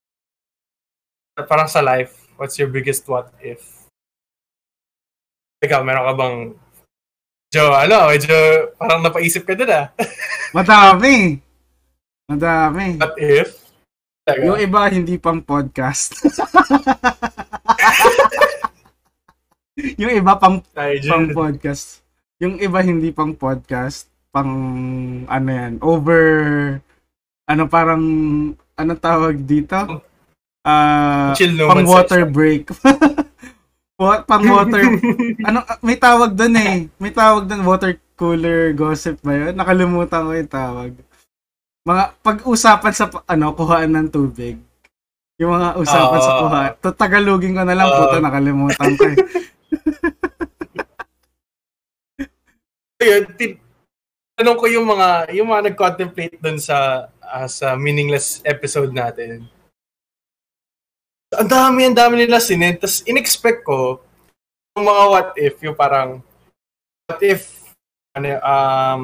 [1.35, 3.91] Parang sa life, what's your biggest what if?
[5.59, 6.37] Ikaw, meron ka bang
[7.49, 8.37] Jo, ano, medyo
[8.77, 9.89] parang napaisip ka dun ah.
[10.57, 11.41] madami.
[12.29, 13.01] Madami.
[13.01, 13.73] What if?
[14.21, 14.45] Talaga?
[14.45, 16.13] Yung iba hindi pang podcast.
[20.01, 22.05] yung iba pang Ay, pang podcast.
[22.37, 24.53] Yung iba hindi pang podcast, pang
[25.25, 26.21] ano yan, over
[27.49, 28.03] ano parang
[28.77, 30.05] ano tawag dito?
[30.61, 32.29] Ah, Chill pang water session.
[32.29, 32.69] break.
[33.99, 34.79] What pang water
[35.47, 36.75] ano may tawag doon eh.
[36.95, 39.51] May tawag doon water cooler gossip ba 'yun?
[39.53, 40.89] Nakalimutan ko 'yung tawag.
[41.83, 44.55] Mga pag-usapan sa ano kuhaan ng tubig.
[45.35, 46.37] Yung mga usapan sa Ah.
[46.39, 46.61] kuha.
[46.79, 47.95] To Tagalogin ko na lang Ah.
[47.97, 49.03] puta nakalimutan ko.
[49.05, 49.17] eh.
[52.99, 53.59] Ayun, tin-
[54.35, 59.43] tanong ko yung mga yung mga nag-contemplate dun sa ah, sa meaningless episode natin.
[61.29, 62.81] Ang dami, ang dami nila sinend.
[62.81, 64.01] Tapos in-expect ko
[64.73, 66.25] yung mga what if, yung parang
[67.05, 67.41] what if
[68.15, 69.01] ano um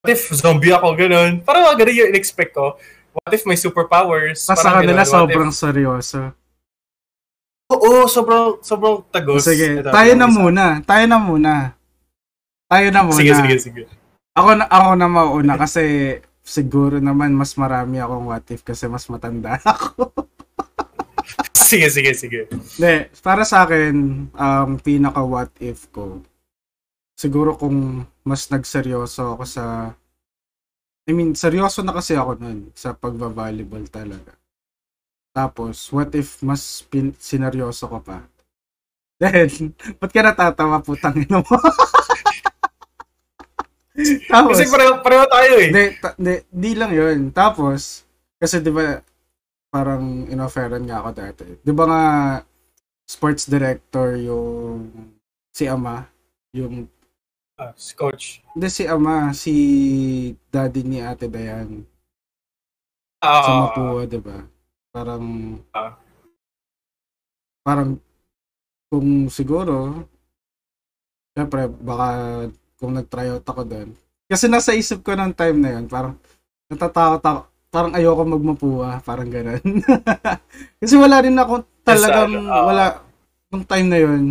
[0.00, 1.44] what if zombie ako ganun.
[1.44, 2.80] Parang mga ganun yung in-expect ko.
[3.12, 4.40] What if may superpowers?
[4.40, 6.32] Tapos sa kanila sobrang if- seryoso.
[7.66, 9.44] Oo, sobrang sobrang tagos.
[9.44, 10.36] Sige, Ito, tayo na isa.
[10.36, 10.64] muna.
[10.80, 11.52] Tayo na muna.
[12.66, 13.16] Tayo na muna.
[13.16, 13.82] Sige, sige, sige.
[14.32, 15.84] Ako na ako na mauna kasi
[16.40, 20.08] siguro naman mas marami akong what if kasi mas matanda ako.
[21.64, 22.40] Sige, sige, sige.
[22.50, 23.94] Hindi, para sa akin,
[24.30, 26.20] um, pinaka what if ko,
[27.16, 29.64] siguro kung mas nagseryoso ako sa,
[31.08, 34.32] I mean, seryoso na kasi ako nun sa pagbabalibol talaga.
[35.34, 38.22] Tapos, what if mas pin- sineryoso ko pa?
[39.20, 41.56] Then, ba't ka natatawa putang ina mo?
[44.26, 45.66] Tapos, Kasi pareho, pareho tayo eh.
[45.70, 47.30] hindi, ta- hindi, di lang yun.
[47.30, 48.02] Tapos,
[48.42, 48.98] kasi di ba,
[49.74, 51.46] parang inofferan nga ako dati.
[51.58, 52.04] Di ba nga,
[53.02, 54.86] sports director yung
[55.50, 56.06] si Ama,
[56.54, 56.86] yung,
[57.58, 58.38] Ah, si coach.
[58.54, 59.54] hindi si Ama, si
[60.46, 61.82] daddy ni Ate Dayan
[63.18, 64.46] Ah, sa Mapua, di ba?
[64.94, 65.98] Parang, Ah.
[67.66, 67.98] parang,
[68.86, 70.06] kung siguro,
[71.34, 72.08] syempre, baka
[72.78, 73.90] kung nag-tryout ako doon.
[74.30, 76.14] Kasi nasa isip ko ng time na yun, parang
[76.70, 77.42] natatakot ako,
[77.74, 79.58] parang ayoko magmapua, parang ganun.
[80.80, 82.64] Kasi wala rin ako talagang, Yes, ah.
[82.70, 82.84] wala,
[83.50, 84.22] nung time na yun,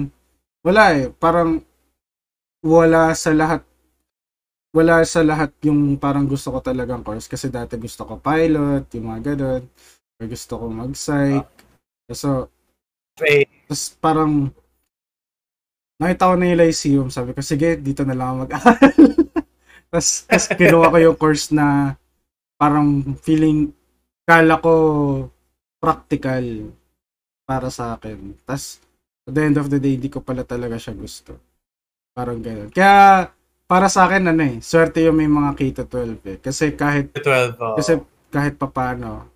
[0.63, 1.59] wala eh, parang
[2.63, 3.67] wala sa lahat
[4.73, 9.05] wala sa lahat yung parang gusto ko talagang course kasi dati gusto ko pilot, yung
[9.05, 9.69] mga ganun.
[10.17, 11.45] Gusto ko mag-psych.
[12.09, 12.49] So,
[13.21, 14.49] eh, tapos parang
[16.01, 17.07] nakita ko na yung Lyceum.
[17.13, 18.93] Sabi ko, sige, dito na lang ako mag-aaral.
[19.93, 21.93] tapos, tapos kinuha ko yung course na
[22.57, 23.71] parang feeling,
[24.23, 24.73] kala ko
[25.83, 26.71] practical
[27.43, 28.39] para sa akin.
[28.47, 28.79] Tapos,
[29.27, 31.35] at the end of the day, hindi ko pala talaga siya gusto.
[32.15, 32.71] Parang ganun.
[32.71, 33.27] Kaya,
[33.67, 36.37] para sa akin, ano eh, swerte yung may mga K-12 eh.
[36.39, 37.59] Kasi kahit, 12.
[37.59, 37.75] oh.
[37.75, 37.99] kasi
[38.31, 39.27] kahit papano,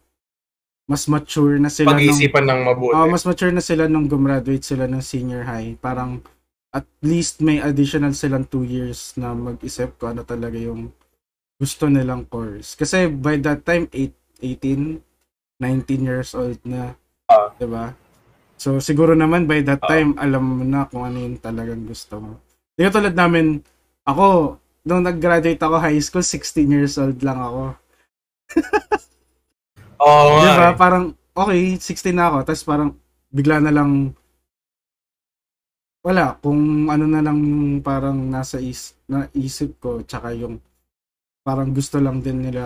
[0.88, 2.95] mas mature na sila nung- pag-iisipan ng mabuti.
[2.95, 5.75] Ah, mas mature na sila nung gumraduate sila ng senior high.
[5.84, 6.23] Parang
[6.71, 10.91] at least may additional silang two years na mag-isip ko ano talaga yung
[11.58, 12.78] gusto nilang course.
[12.78, 15.02] Kasi by that time, 8, 18,
[15.58, 16.93] 19 years old na.
[17.28, 17.50] Ah.
[17.58, 17.91] 'di ba?
[18.58, 19.89] So siguro naman by that Ah.
[19.89, 22.32] time, alam mo na kung ano yung talagang gusto mo.
[22.78, 23.62] Di tulad namin,
[24.06, 27.74] ako, nung nag-graduate ako high school, 16 years old lang ako.
[30.06, 30.70] Oo Di nga ba?
[30.72, 30.78] eh.
[30.78, 32.38] Parang, okay, 16 na ako.
[32.46, 32.89] Tapos parang,
[33.34, 34.13] bigla na lang,
[36.06, 40.62] wala, kung ano na lang yung parang nasa is, na isip ko, tsaka yung,
[41.48, 42.64] parang gusto lang din nila,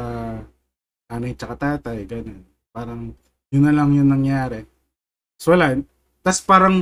[1.05, 2.41] nanay tsaka tatay, ganun.
[2.73, 3.13] Parang,
[3.53, 4.65] yun na lang yung nangyari.
[5.37, 5.77] So wala.
[6.25, 6.81] Tapos parang,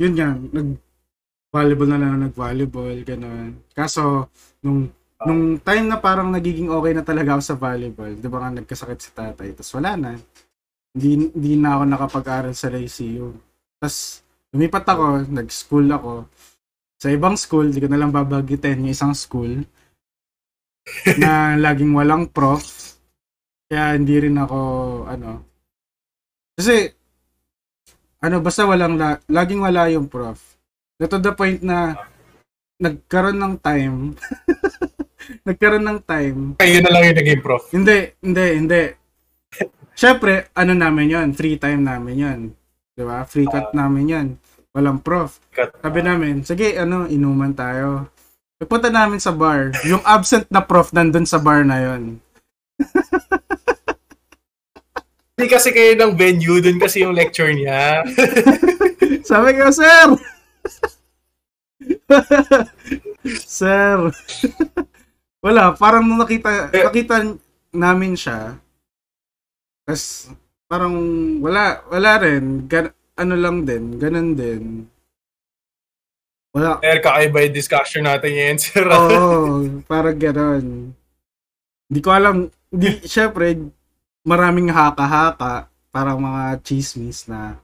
[0.00, 0.80] yun nga, nag,
[1.52, 3.60] volleyball na lang nag-volleyball, ganun.
[3.76, 4.32] Kaso,
[4.64, 4.88] nung
[5.24, 8.98] nung time na parang nagiging okay na talaga ako sa volleyball, di ba nga nagkasakit
[9.00, 10.10] si tatay, tapos wala na.
[10.96, 13.36] Hindi, hindi na ako nakapag-aral sa LCU.
[13.80, 16.12] Tapos, lumipat ako, nag-school ako.
[17.00, 19.64] Sa ibang school, di ko na lang babagitin yung isang school
[21.16, 22.62] na laging walang prof.
[23.66, 24.60] Kaya hindi rin ako,
[25.08, 25.42] ano,
[26.54, 26.86] Kasi,
[28.22, 30.38] ano, basta walang, la- laging wala yung prof.
[31.02, 31.98] Na to the point na,
[32.78, 34.14] nagkaroon ng time,
[35.48, 37.64] nagkaroon ng time, Kayo na lang yung naging prof.
[37.74, 38.82] hindi, hindi, hindi.
[39.94, 42.40] Siyempre, ano namin yon free time namin yon
[42.94, 43.26] Di ba?
[43.26, 44.28] Free cut namin yon
[44.74, 45.38] Walang prof.
[45.54, 45.70] Cut.
[45.78, 48.13] Sabi namin, sige, ano, inuman tayo.
[48.62, 49.74] Nagpunta namin sa bar.
[49.82, 52.22] Yung absent na prof nandun sa bar na yon
[55.34, 58.06] Hindi kasi kayo ng venue, dun kasi yung lecture niya.
[59.28, 60.06] Sabi ko, sir!
[63.58, 63.98] sir!
[65.44, 67.36] Wala, parang nung nakita, nakita
[67.74, 68.56] namin siya,
[69.84, 70.32] tas
[70.64, 70.96] parang
[71.44, 72.64] wala, wala rin.
[72.64, 72.88] Gan,
[73.20, 74.88] ano lang din, ganun din.
[76.54, 76.78] Wala.
[76.78, 78.86] Kaya kakaiba yung discussion natin ngayon, sir.
[78.86, 79.10] Oo,
[79.90, 80.94] parang ganun.
[81.90, 83.58] Hindi ko alam, di, syempre,
[84.22, 87.58] maraming haka-haka, parang mga chismis na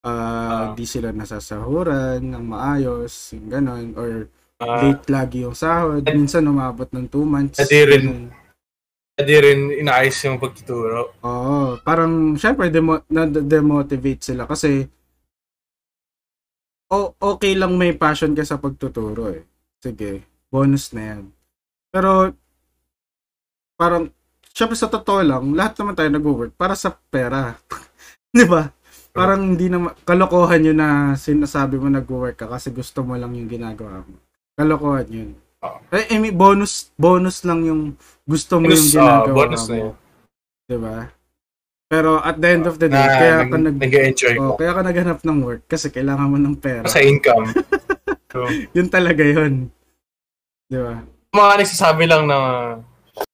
[0.00, 0.66] ah, Ah.
[0.72, 4.10] di sila nasasahuran ng maayos, yung ganun, or
[4.60, 6.04] Ah, late lagi yung sahod.
[6.04, 7.64] Minsan umabot ng 2 months.
[7.64, 8.04] Hindi rin.
[9.16, 11.16] Hindi rin inaayos yung pagtuturo.
[11.24, 14.84] Oo, parang syempre demo, na-demotivate sila kasi
[16.90, 19.46] o okay lang may passion ka sa pagtuturo eh.
[19.78, 21.22] Sige, bonus na yan.
[21.88, 22.34] Pero
[23.74, 24.10] parang
[24.52, 27.56] syempre sa totoo lang, lahat naman tayo nag-work para sa pera.
[28.34, 28.68] 'Di ba?
[29.10, 33.50] Parang hindi na kalokohan yun na sinasabi mo nag-work ka kasi gusto mo lang yung
[33.50, 34.18] ginagawa mo.
[34.54, 35.30] Kalokohan yun.
[35.60, 35.78] Oo.
[35.92, 37.82] Eh, I mean, bonus bonus lang yung
[38.24, 39.78] gusto mo yung Bonus, ah, ginagawa bonus na mo.
[39.82, 39.94] yun.
[40.68, 40.96] 'Di ba?
[41.90, 44.62] Pero at the end of the day, Na, kaya nag, ka nag nag-enjoy oh, ko.
[44.62, 46.86] kaya ka naghanap ng work kasi kailangan mo ng pera.
[46.86, 47.50] Sa income.
[48.32, 49.66] so, Yun talaga yun.
[50.70, 51.02] 'Di ba?
[51.30, 52.38] mga nagsasabi lang na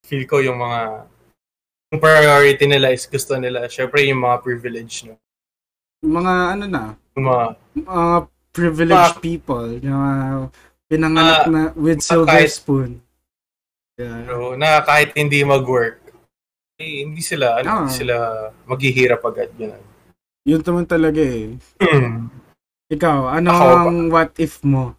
[0.02, 1.04] feel ko yung mga
[1.88, 3.68] yung priority nila is gusto nila.
[3.68, 5.04] Syempre yung mga privilege.
[5.04, 5.20] No?
[6.00, 7.44] Mga ano na, Yung mga,
[7.78, 8.06] mga
[8.50, 10.16] privileged Mga- people, yung mga
[10.86, 13.00] pinanganak Ah, na with silver kahit- spoon.
[13.96, 14.24] Yeah.
[14.24, 16.05] so, na kahit hindi mag-work,
[16.76, 17.78] eh, hindi sila, ano, Ah.
[17.84, 18.16] hindi sila
[18.68, 19.48] maghihirap agad.
[19.56, 19.84] Ganun.
[20.46, 21.58] Yun naman talaga eh.
[21.80, 22.30] Hmm.
[22.86, 24.94] Ikaw, ano Ako ang what if mo?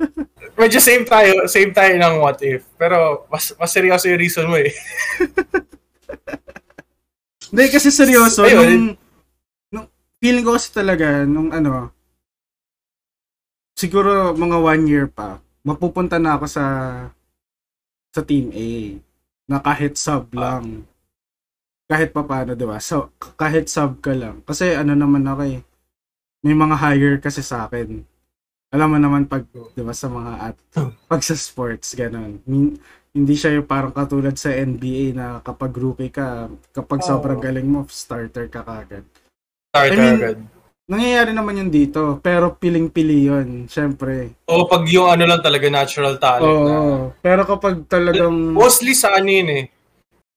[0.58, 2.66] Medyo same tayo, same tayo ng what if.
[2.74, 4.74] Pero mas, mas seryoso yung reason mo eh.
[7.52, 8.56] Hindi, kasi seryoso, Ayun.
[8.56, 8.96] nung,
[9.70, 9.86] nung,
[10.18, 11.92] feeling ko kasi talaga, nung ano,
[13.76, 16.64] siguro mga one year pa, mapupunta na ako sa
[18.12, 18.98] sa Team A
[19.50, 20.86] na kahit sub lang.
[21.90, 22.78] Kahit pa paano, di ba?
[22.78, 24.40] So, kahit sub ka lang.
[24.46, 25.60] Kasi ano naman ako eh,
[26.42, 28.02] may mga higher kasi sa akin.
[28.72, 29.44] Alam mo naman pag,
[29.76, 30.56] di ba, sa mga at,
[31.10, 32.40] pag sa sports, ganun.
[32.48, 32.80] Min-
[33.12, 37.08] hindi siya yung parang katulad sa NBA na kapag rookie ka, kapag Oo.
[37.12, 39.04] sobrang galing mo, starter ka kagad.
[39.68, 40.38] Starter I mean, agad.
[40.82, 44.34] Nangyayari naman yun dito, pero piling-pili yun, syempre.
[44.50, 46.66] O pag yung ano lang talaga natural talent Oo.
[46.66, 46.76] na.
[47.22, 49.64] Pero kapag talagang, Mostly sa ano yun eh.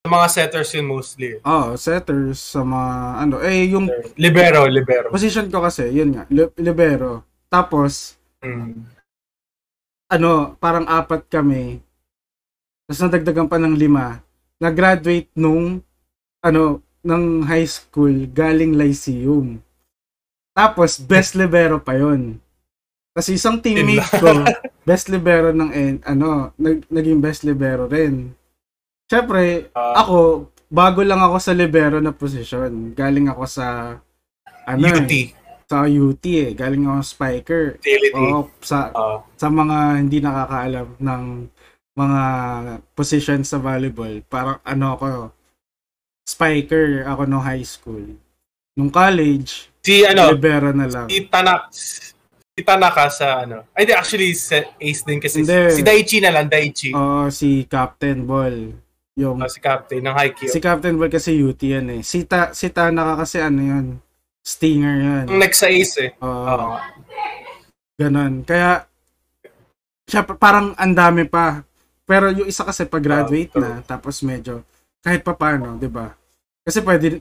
[0.00, 1.42] Sa mga setters yun mostly.
[1.42, 2.90] oh, setters, sa mga,
[3.26, 5.10] ano, eh, yung Libero, libero.
[5.10, 7.26] position ko kasi, yun nga, li- libero.
[7.50, 8.86] Tapos, Hmm.
[10.06, 11.82] ano, parang apat kami.
[12.86, 14.22] Tapos nadagdagan pa ng lima.
[14.62, 15.82] Nag-graduate nung,
[16.38, 16.62] ano,
[17.02, 19.58] ng high school, galing Lyceum.
[20.56, 22.40] Tapos, best libero pa yon.
[23.12, 24.40] Kasi isang teammate ko,
[24.84, 25.68] best libero ng,
[26.00, 28.32] ano, nag, naging best libero rin.
[29.06, 32.92] Siyempre, Ah, ako, bago lang ako sa libero na position.
[32.92, 33.66] Galing ako sa,
[34.64, 35.12] ano UT.
[35.12, 35.32] eh,
[35.68, 36.50] sa UT eh.
[36.52, 37.64] Galing ako spiker.
[37.78, 38.24] Utility.
[38.64, 41.22] Sa, Ah, sa mga hindi nakakaalam ng
[41.96, 42.22] mga
[42.92, 45.08] position sa volleyball, parang ano ako,
[46.26, 48.04] spiker ako no high school.
[48.76, 51.06] Nung college, si ano, libero na lang.
[51.06, 53.70] si Tanak, si Tanaka sa ano.
[53.70, 55.46] Ay, di, actually, si Ace din kasi.
[55.46, 55.70] Hindi.
[55.70, 56.90] Si Daichi na lang, Daichi.
[56.90, 58.74] Oo, si Captain Ball.
[59.16, 60.52] Yung, Ah, si Captain ng Haikyuu.
[60.52, 62.02] si Captain Ball kasi UT yan eh.
[62.02, 63.86] Si, Ta, si Tanaka kasi ano yun,
[64.42, 65.24] stinger yan.
[65.32, 66.10] Next sa Ace eh.
[66.20, 66.76] Oo, Oo.
[67.96, 68.44] ganon.
[68.44, 68.84] Kaya,
[70.04, 71.64] siya parang ang dami pa.
[72.04, 74.62] Pero yung isa kasi pag-graduate Ah, na, tapos medyo,
[75.00, 76.12] kahit pa paano, di ba?
[76.60, 77.18] Kasi pwede,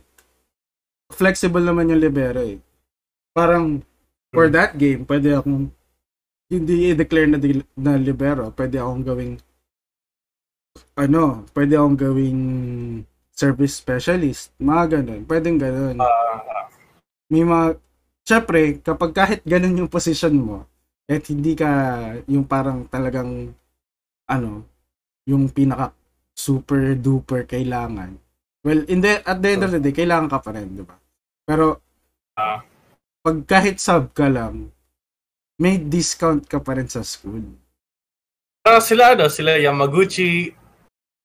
[1.12, 2.58] flexible naman yung libero eh.
[3.36, 3.84] Parang,
[4.34, 4.56] for Hmm.
[4.56, 5.70] that game, pwede akong,
[6.50, 9.36] hindi i-declare na, di- na libero, pwede akong gawing,
[10.96, 12.41] ano, pwede akong gawing
[13.36, 16.00] service specialist, mga ganun, pwedeng ganun.
[16.00, 16.70] Ah,
[17.28, 17.76] May mga,
[18.24, 20.58] syempre, kapag kahit ganun yung position mo,
[21.06, 21.70] at hindi ka
[22.26, 23.54] yung parang talagang,
[24.30, 24.65] ano,
[25.26, 25.94] yung pinaka
[26.34, 28.18] super duper kailangan.
[28.65, 30.97] Well, in the, at the end of the day, kailangan ka pa rin, di ba?
[31.45, 31.78] Pero,
[32.34, 32.65] Ah.
[33.21, 34.73] pag kahit sub ka lang,
[35.62, 37.45] may discount ka pa rin sa school.
[38.65, 40.49] Ah, sila ano, sila Yamaguchi.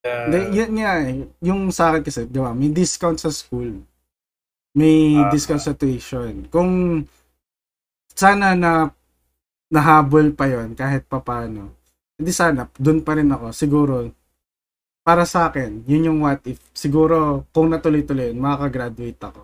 [0.04, 1.24] Uh, Hindi, yun nga eh.
[1.40, 3.80] Yung sa akin kasi, di ba, may discount sa school.
[4.76, 5.32] May Ah.
[5.32, 6.44] discount sa tuition.
[6.52, 7.02] Kung
[8.12, 8.92] sana na
[9.72, 11.72] nahabol pa yon kahit papano.
[12.20, 13.50] Hindi sana, dun pa rin ako.
[13.56, 13.94] Siguro,
[15.10, 16.62] para sa akin, yun yung what if.
[16.70, 19.42] Siguro, kung natuloy-tuloy yun, makakagraduate ako.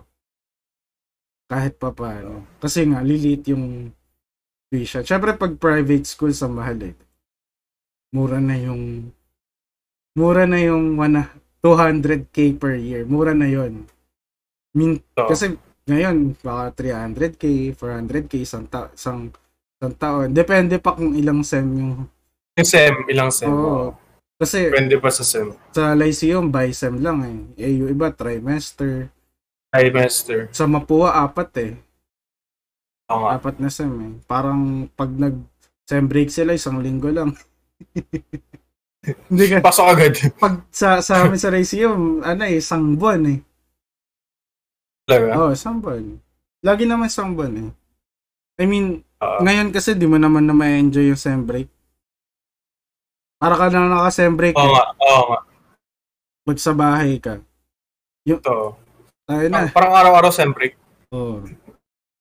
[1.51, 2.47] Kahit papano.
[2.63, 3.91] Kasi nga, lilit yung
[4.71, 5.03] tuition.
[5.03, 6.95] Siyempre, pag private school sa mahal eh.
[8.15, 9.11] Mura na yung
[10.15, 13.03] mura na yung wana- 200k per year.
[13.03, 13.83] Mura na yon.
[14.71, 15.27] Min Oo.
[15.27, 15.51] kasi
[15.83, 19.35] ngayon baka 300k, 400k isang, ta- isang,
[19.75, 20.31] isang taon.
[20.31, 22.07] Depende pa kung ilang sem yung
[22.55, 23.51] yung SEM, ilang SEM.
[23.51, 24.06] Oo.
[24.37, 25.57] Kasi Depende pa sa SEM.
[25.73, 27.37] sa Lyceum by sem lang eh.
[27.65, 29.09] Eh yung iba trimester.
[29.73, 30.47] Trimester.
[30.53, 31.73] Sa Mapua apat eh.
[33.09, 33.35] Oo nga.
[33.35, 34.13] Apat na sem eh.
[34.29, 35.41] Parang pag nag
[35.89, 37.33] sem break sila isang linggo lang.
[39.31, 40.13] Hindi ka Pasok agad.
[40.35, 43.39] pag sa sa amin sa Lyceum, ano eh, isang buwan eh.
[45.07, 45.31] Talaga.
[45.39, 46.19] Oo, oh, isang buwan.
[46.59, 47.69] Lagi naman isang buwan eh.
[48.59, 49.39] I mean, Oo.
[49.39, 51.71] ngayon kasi di mo naman na ma-enjoy yung sem break.
[53.37, 54.73] Para ka na naka-sem break Oo eh.
[54.73, 54.85] nga.
[54.97, 55.39] Oo nga.
[56.47, 57.37] Pag sa bahay ka.
[58.25, 58.75] Ito.
[59.27, 59.69] Tayo na.
[59.69, 60.73] Parang araw-araw SEM break.
[61.13, 61.43] Oo.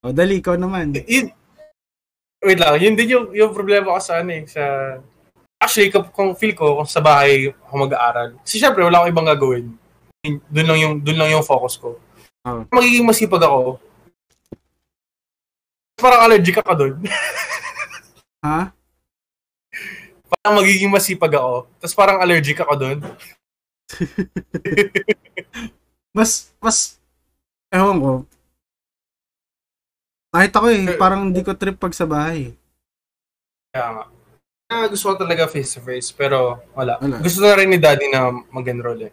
[0.05, 0.13] Oh.
[0.15, 0.95] dali ikaw naman.
[0.95, 1.35] Yun,
[2.47, 4.63] wait lang, yun din yung, yung problema ko sa ano eh, sa...
[5.59, 9.27] Actually, kung, kung feel ko, kung sa bahay ako mag-aaral, kasi syempre, wala akong ibang
[9.27, 9.67] gagawin.
[10.53, 11.99] Doon lang yung, doon lang yung focus ko.
[12.47, 12.63] Oo.
[12.71, 13.83] Magiging masipag ako.
[15.99, 17.03] Parang allergic ka doon.
[18.47, 18.71] Ha?
[20.29, 21.71] Parang magiging masipag ako.
[21.79, 22.99] Tapos parang allergic ako doon.
[26.17, 26.97] Mas, mas,
[27.69, 28.13] ewan ko.
[30.33, 32.57] Kahit ako eh, parang hindi ko trip pag sa bahay.
[33.69, 34.05] Kaya nga.
[34.73, 36.97] Ah, gusto ko talaga face-to-face, pero wala.
[37.05, 37.21] Wala.
[37.21, 39.13] Gusto na rin ni daddy na mag-enroll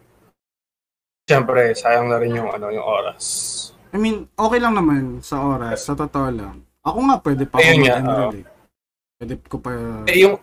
[1.28, 3.24] Siyempre, sayang na rin yung, ano, yung oras.
[3.92, 6.64] I mean, okay lang naman sa oras, sa totoo lang.
[6.88, 8.46] Ako nga pwede pa ako nga, mag-enroll eh.
[9.20, 9.70] Pwede ko pa...
[10.08, 10.40] Eh, yung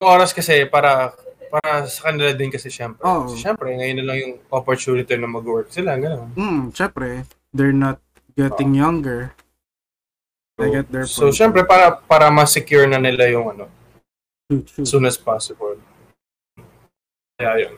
[0.00, 1.12] oras kasi para
[1.48, 3.00] para sa kanila din kasi syempre.
[3.02, 3.32] Oo.
[3.32, 6.28] So, syempre, ngayon na lang yung opportunity na mag-work sila, gano'n.
[6.36, 7.24] Hmm, syempre,
[7.56, 7.98] they're not
[8.36, 9.32] getting younger.
[10.58, 11.38] They get their So, point.
[11.38, 13.64] syempre, para para ma-secure na nila yung ano,
[14.50, 14.66] shoot.
[14.76, 15.78] as soon as possible.
[17.38, 17.74] Kaya yun.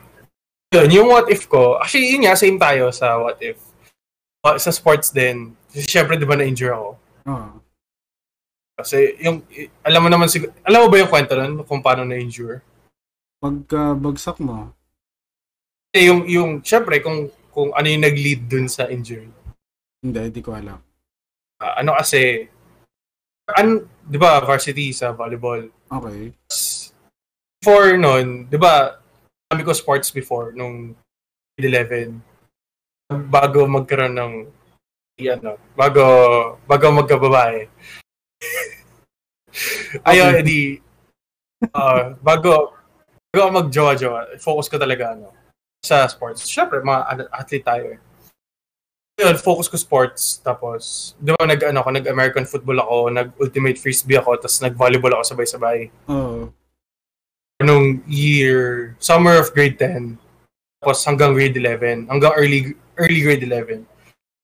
[0.71, 3.59] Yun, yung what if ko, actually yun nga, same tayo sa what if.
[4.41, 6.89] Uh, sa sports din, kasi syempre di ba na-injure ako.
[7.29, 7.49] Oo.
[8.81, 9.45] Kasi yung,
[9.85, 12.65] alam mo naman siguro, alam mo ba yung kwento nun kung paano na-injure?
[13.41, 14.73] Pagka bagsak mo,
[15.91, 19.27] Eh, yung, yung, syempre, kung, kung ano yung nag-lead dun sa injury.
[19.99, 20.79] hindi, hindi ko alam.
[21.59, 22.47] Ah, ano kasi,
[23.51, 25.67] an, di ba, varsity sa volleyball.
[25.91, 26.31] Okay.
[27.59, 28.97] Before nun, di ba,
[29.51, 30.95] kami ko sports before, nung
[31.59, 32.15] grade
[33.11, 33.27] 11.
[33.27, 34.33] Bago magkaroon ng,
[35.27, 36.03] ano, bago,
[36.63, 37.67] bago magkababae.
[40.09, 40.79] Ayun, edi,
[41.75, 42.73] ah, bago,
[43.31, 45.31] bago ako mag-jowa-jowa, focus ko talaga, ano,
[45.81, 46.45] sa sports.
[46.45, 47.99] Siyempre, mga athlete tayo eh.
[49.21, 50.41] Yun, focus ko sports.
[50.41, 55.23] Tapos, di ba, nag, ano, ako, nag-American football ako, nag-ultimate frisbee ako, tapos nag-volleyball ako
[55.35, 56.49] sabay-sabay Oo.
[57.61, 60.17] nung year, summer of grade 10,
[60.81, 63.85] tapos hanggang grade 11, hanggang early early grade 11.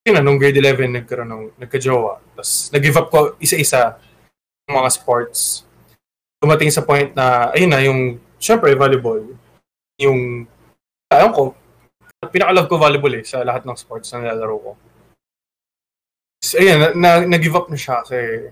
[0.06, 2.22] Yun na, nung grade 11, nagkaroon ng, nagka-jowa.
[2.38, 3.98] Tapos, nag-give up ko isa-isa
[4.68, 5.64] mga sports.
[6.44, 9.24] Dumating sa point na, ayun na, yung, syempre, volleyball.
[9.98, 10.46] Yung,
[11.10, 11.56] ayun ko,
[12.30, 14.72] pinaka-love ko volleyball eh, sa lahat ng sports na nilalaro ko.
[16.44, 18.52] So, ayun, na, na, nag-give up na siya kasi,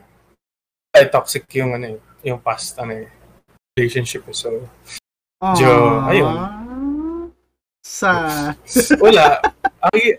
[0.96, 3.08] ay, toxic yung, ano eh, yung past, ano eh,
[3.78, 4.26] relationship.
[4.32, 4.36] eh.
[4.36, 4.50] So,
[5.54, 6.10] Jo, Aww.
[6.10, 6.36] ayun.
[7.86, 8.10] Sa...
[8.98, 9.38] wala.
[9.84, 10.18] Ang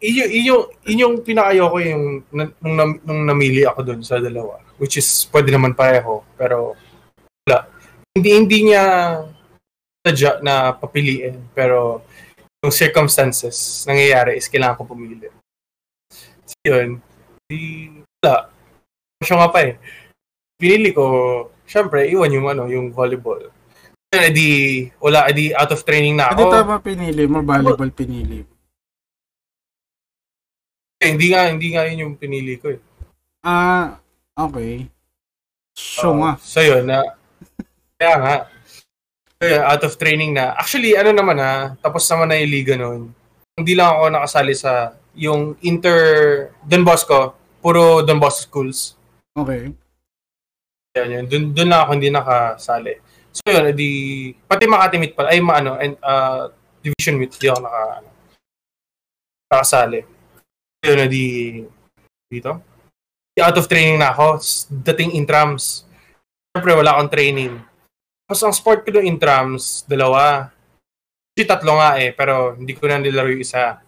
[0.00, 0.56] y- iyo iyo
[0.88, 5.52] inyong pinakayoko yung na- nung, nam- nung namili ako doon sa dalawa which is pwede
[5.52, 6.72] naman pareho pero
[7.44, 7.68] wala.
[8.16, 8.84] Hindi hindi niya
[10.00, 12.00] sadya na papiliin pero
[12.64, 15.28] yung circumstances nangyayari is kailangan ko pumili.
[16.44, 16.98] So yun.
[17.46, 17.88] Di
[18.20, 18.48] wala.
[19.20, 19.76] Siya nga pa eh.
[20.56, 21.04] Pinili ko
[21.68, 23.52] syempre iwan yung ano yung volleyball.
[24.10, 26.50] Edi wala edi out of training na ako.
[26.50, 28.42] tama pinili mo, volleyball pinili.
[31.00, 32.80] Eh, hindi nga, hindi nga yun yung pinili ko eh.
[33.40, 33.96] Ah,
[34.36, 34.84] okay.
[36.04, 36.20] Oo.
[36.20, 36.36] nga.
[36.44, 37.00] So yun, na,
[37.96, 38.34] kaya nga,
[39.40, 40.52] kaya out of training na.
[40.60, 43.16] Actually, ano naman na, tapos naman na yung liga noon.
[43.56, 46.00] Hindi lang ako nakasali sa yung inter
[46.68, 47.32] Don Bosco,
[47.64, 49.00] puro Don Bosco schools.
[49.32, 49.72] Okay.
[51.00, 51.24] Yan yun.
[51.24, 53.00] Dun, dun lang ako hindi nakasali.
[53.32, 53.90] So yun, edi,
[54.44, 56.52] pati Makati Meet pala, ay maano, and, uh,
[56.84, 58.08] division meet, hindi ako naka, ano,
[59.48, 60.00] nakasali.
[60.80, 61.60] Edi,
[62.28, 62.60] dito.
[63.40, 64.40] Out of training na ako.
[64.68, 65.88] Dating intrams.
[66.52, 67.56] Siyempre, wala akong training.
[68.28, 70.52] Tapos ang sport ko ng intrams, dalawa.
[71.32, 73.80] Actually, tatlo nga eh, pero hindi ko na nilaro yung isa.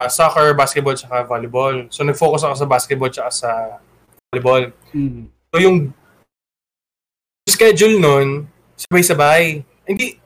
[0.00, 1.86] Uh, soccer, basketball, tsaka volleyball.
[1.92, 3.50] So, nag-focus ako sa basketball tsaka sa
[4.34, 4.74] volleyball.
[4.90, 5.30] Mm.
[5.54, 5.94] So yung
[7.46, 9.62] schedule nun, sabay-sabay.
[9.86, 10.18] Hindi,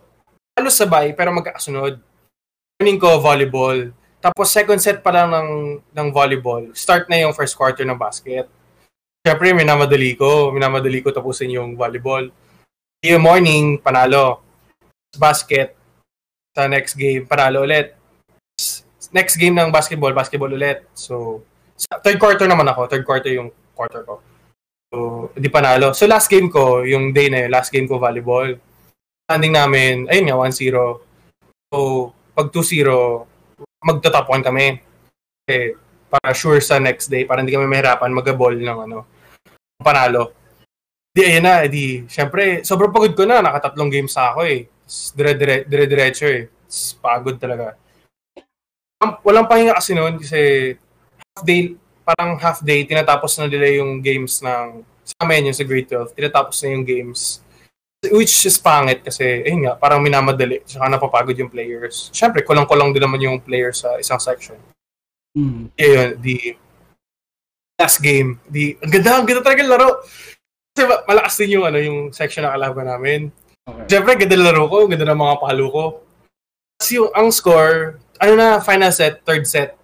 [0.56, 2.00] halos sabay, pero magkakasunod.
[2.80, 3.92] Morning ko, volleyball.
[4.18, 5.50] Tapos second set pa lang ng,
[5.94, 6.74] ng volleyball.
[6.74, 8.50] Start na yung first quarter ng basket.
[9.22, 10.50] Siyempre, minamadali ko.
[10.50, 12.26] Minamadali ko tapusin yung volleyball.
[13.06, 14.42] Yung morning, panalo.
[15.14, 15.78] Basket.
[16.50, 17.94] Sa next game, panalo ulit.
[19.14, 20.82] Next game ng basketball, basketball ulit.
[20.98, 21.46] So,
[21.78, 22.90] sa third quarter naman ako.
[22.90, 24.18] Third quarter yung quarter ko.
[24.90, 25.94] So, di panalo.
[25.94, 28.50] So, last game ko, yung day na yun, last game ko volleyball.
[29.30, 30.74] Standing namin, ayun nga, 1-0.
[31.70, 33.37] So, pag 2-0,
[33.82, 34.82] magta-top 1 kami.
[35.44, 35.74] Kasi,
[36.08, 38.98] para sure sa next day, para hindi kami mahirapan mag-ball ng ano,
[39.80, 40.32] panalo.
[41.12, 44.60] Di, ayun na, di, syempre, sobrang pagod ko na, nakatatlong games na ako eh.
[45.16, 46.48] Dire-diretso eh.
[46.48, 47.76] Tapos, Pagod talaga.
[49.00, 50.74] Ang- Walang pahinga kasi noon kasi
[51.36, 55.64] half day, parang half day, tinatapos na nila yung games ng, sa amin yung sa
[55.64, 57.40] grade 12, tinatapos na yung games.
[57.98, 62.14] Which is pangit kasi, ayun nga, parang minamadali, tsaka napapagod yung players.
[62.14, 64.54] Siyempre, kulang-kulang din naman yung players sa isang section.
[65.34, 65.74] Mm.
[65.74, 66.54] Ayun, di
[67.78, 69.90] last game, di ang ganda, ang ganda talaga laro.
[70.70, 73.20] Kasi ma- malakas din yung ano, yung section ng kalaban namin.
[73.66, 73.84] Okay.
[73.90, 75.84] Siyempre, ganda laro ko, ganda ng mga palo ko.
[76.78, 79.74] Kasi yung ang score, ano na, final set, third set.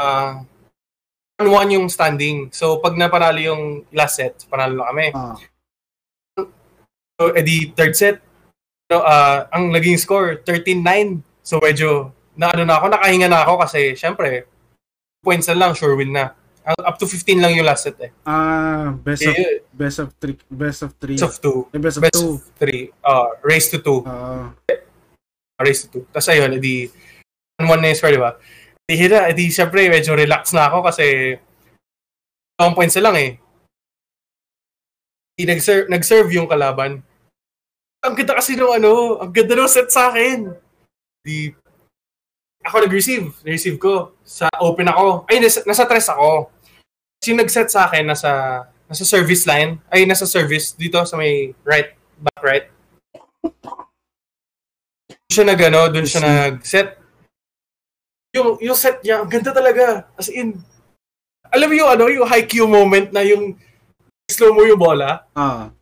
[0.00, 0.40] Ah,
[1.36, 2.48] 1-1 yung standing.
[2.56, 5.06] So, pag napanalo yung last set, panalo na kami.
[5.12, 5.36] Ah.
[7.20, 8.16] So, edi third set,
[8.88, 11.20] no, ah, ang naging score, 13-9.
[11.44, 14.48] So, medyo, na ano na ako, nakahinga na ako kasi, syempre,
[15.20, 16.32] points na lang, sure win na.
[16.80, 18.08] Up to 15 lang yung last set eh.
[18.24, 21.20] Ah, best of Eh, best of three, best of three.
[21.20, 21.68] best of 2.
[21.76, 22.40] Eh, best of Best two.
[22.40, 22.88] of 3.
[23.04, 24.00] Uh, race to 2.
[24.08, 24.48] Ah,
[25.60, 26.08] race to 2.
[26.08, 26.88] Tapos ayun, edi,
[27.60, 28.32] 1-1 na yung score, di ba?
[28.88, 31.36] Edi, hira, edi, syempre, medyo relax na ako kasi,
[32.56, 33.30] dalawang points na lang eh.
[35.40, 37.00] Nag-serve, nag-serve yung kalaban.
[38.00, 40.48] Ang ganda kasi nung ano, ang ganda nung set sa akin.
[41.20, 41.52] Di,
[42.64, 44.16] ako nag-receive, nag-receive ko.
[44.24, 45.28] Sa open ako.
[45.28, 46.48] Ay, nasa, nasa tres ako.
[47.20, 49.76] Kasi nag-set sa akin, nasa, nasa service line.
[49.92, 52.66] Ay, nasa service, dito sa may right, back right.
[55.08, 56.96] Doon siya nag, ano, doon siya nag-set.
[58.32, 60.08] Yung, yung set niya, ang ganda talaga.
[60.16, 60.56] As in,
[61.52, 63.60] alam mo yung, ano, yung high Q moment na yung
[64.30, 65.74] slow mo yung bola ah,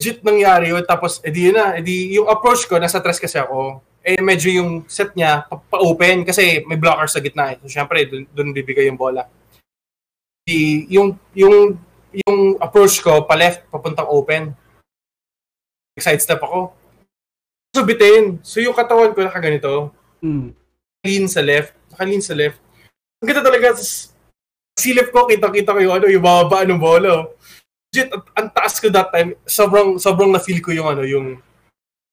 [0.00, 0.80] legit nangyari yun.
[0.88, 1.76] Tapos, edi yun na.
[1.76, 3.84] Edi, yung approach ko, nasa tres kasi ako.
[4.00, 7.60] Eh, medyo yung set niya, pa- pa-open kasi may blocker sa gitna eh.
[7.60, 9.28] So, syempre, dun, dun bibigay yung bola.
[10.48, 11.76] Di, yung, yung,
[12.16, 14.56] yung approach ko, pa-left, papuntang open.
[16.00, 16.72] Side step ako.
[17.76, 18.40] So, bitin.
[18.40, 19.92] So, yung katawan ko nakaganito.
[20.24, 20.56] mm,
[21.04, 21.76] Lean sa left.
[21.92, 22.56] Naka-lean sa left.
[23.20, 23.76] Ang ganda talaga.
[24.80, 27.28] Silip ko, kita-kita ko yung ano, yung bababa ng bola.
[27.90, 31.42] Legit, ang, taas ko that time, sobrang, sobrang na-feel ko yung ano, yung,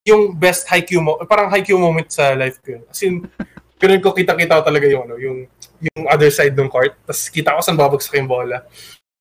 [0.01, 2.81] yung best high Q mo, parang high Q moment sa life ko.
[2.89, 3.29] As in,
[3.81, 5.45] ganun ko kita-kita talaga yung ano, yung,
[5.77, 6.97] yung other side ng court.
[7.05, 8.65] Tapos kita ko saan babagsak yung bola.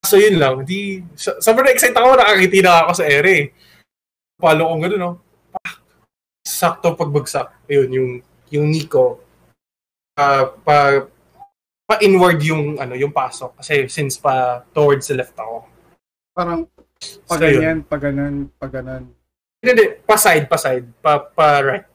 [0.00, 3.32] So yun lang, di, so- sobrang excited ako, nakakiti na ako sa ere.
[3.36, 3.46] eh.
[4.40, 5.12] Palo ko gano'n, no?
[5.60, 5.76] Ah,
[6.44, 7.68] sakto pagbagsak.
[7.68, 8.10] Ayun, yung,
[8.48, 9.20] yung Nico,
[10.16, 11.04] ah, pa,
[11.86, 15.75] pa inward yung ano yung pasok kasi since pa towards the left ako
[16.36, 16.68] parang
[17.24, 19.08] pag So, ganyan, pag ganun, pag ganun.
[19.60, 19.86] Hindi, hindi.
[20.04, 20.84] Pa side, pa side.
[21.00, 21.86] Pa, pa right.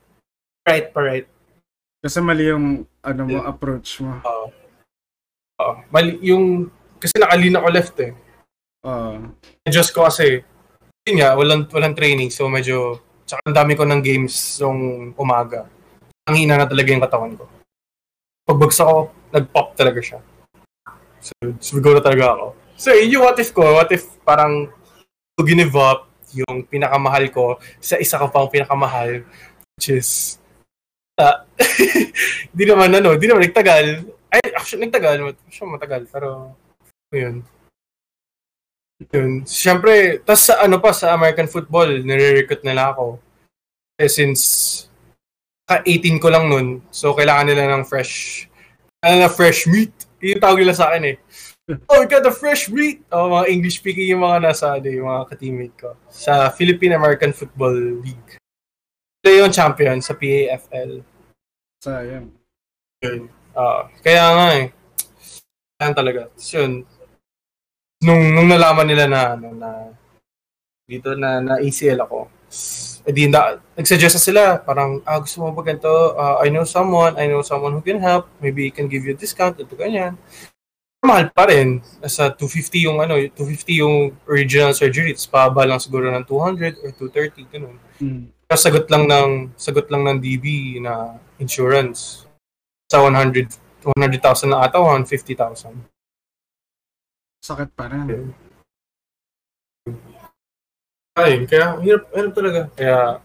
[0.66, 1.28] Right, pa right.
[2.02, 3.46] Kasi mali yung ano mo, Yeah.
[3.46, 4.18] approach mo.
[4.26, 4.46] Oo.
[5.62, 5.74] Oo.
[5.94, 8.14] Mali, yung, kasi nakalina ko left eh.
[8.82, 9.22] Ah,
[9.66, 10.42] Adjust ko kasi,
[11.06, 12.34] yun nga, walang, walang training.
[12.34, 12.98] So medyo,
[13.30, 15.70] tsaka ang dami ko ng games nung umaga.
[16.30, 17.46] Ang hina na talaga yung katawan ko.
[18.46, 20.20] Pagbagsak ko, nag-pop talaga siya.
[21.22, 21.34] So,
[21.94, 22.46] na talaga ako.
[22.82, 23.77] So, yun yung what if ko.
[23.77, 24.73] What if parang
[25.38, 29.21] to give up yung pinakamahal ko sa isa ko pang pinakamahal,
[29.77, 30.41] which is,
[31.21, 31.45] ah,
[32.57, 34.01] di naman ano, di naman nagtagal.
[34.34, 35.21] Ay, actually, nagtagal.
[35.45, 36.57] Siya matagal, pero,
[37.13, 37.45] yun.
[39.13, 39.45] Yun.
[39.45, 43.21] Siyempre, tas sa ano pa, sa American football, nire-recruit nila ako.
[44.01, 44.41] Eh, since
[45.69, 48.45] ka 18 ko lang nun, so kailangan nila ng fresh
[49.05, 49.93] ano na fresh meat.
[50.21, 51.15] Yung tawag nila sa akin eh.
[51.89, 53.03] Oh, we got the fresh meat!
[53.11, 55.89] Oh, mga English speaking yung mga nasa, ano, yung mga ka-teammate ko.
[56.09, 58.32] Sa Philippine American Football League.
[59.22, 61.05] Sila yung champion sa PAFL.
[61.80, 62.34] Sayang.
[63.05, 63.30] Yun.
[63.55, 64.67] Ah, kaya nga eh.
[65.82, 66.22] Ayan talaga.
[66.34, 66.72] Tapos yun,
[68.01, 69.69] nung, nung nalaman nila na, ano, na
[70.89, 72.28] dito na, na ACL ako,
[73.07, 75.89] eh di na, nagsuggest na sila, parang, ah, gusto mo ba ganito?
[76.19, 79.15] Ah, I know someone, I know someone who can help, maybe he can give you
[79.15, 80.19] a discount, ito ganyan.
[81.02, 81.82] Mahal pa rin.
[81.97, 86.93] Nasa 250 yung ano, 250 yung original surgery, tapos pababa lang siguro ng 200 or
[86.93, 87.78] 230, ganun.
[87.97, 88.30] Hmm.
[88.45, 92.30] Tapos sagot lang ng sagot lang ng DB na insurance
[92.86, 93.49] sa 100
[93.82, 95.74] 100,000 na ata 150,000.
[97.41, 98.30] Sakit pa rin.
[101.18, 102.62] Ay, kaya hirap, hirap talaga.
[102.78, 103.18] Kaya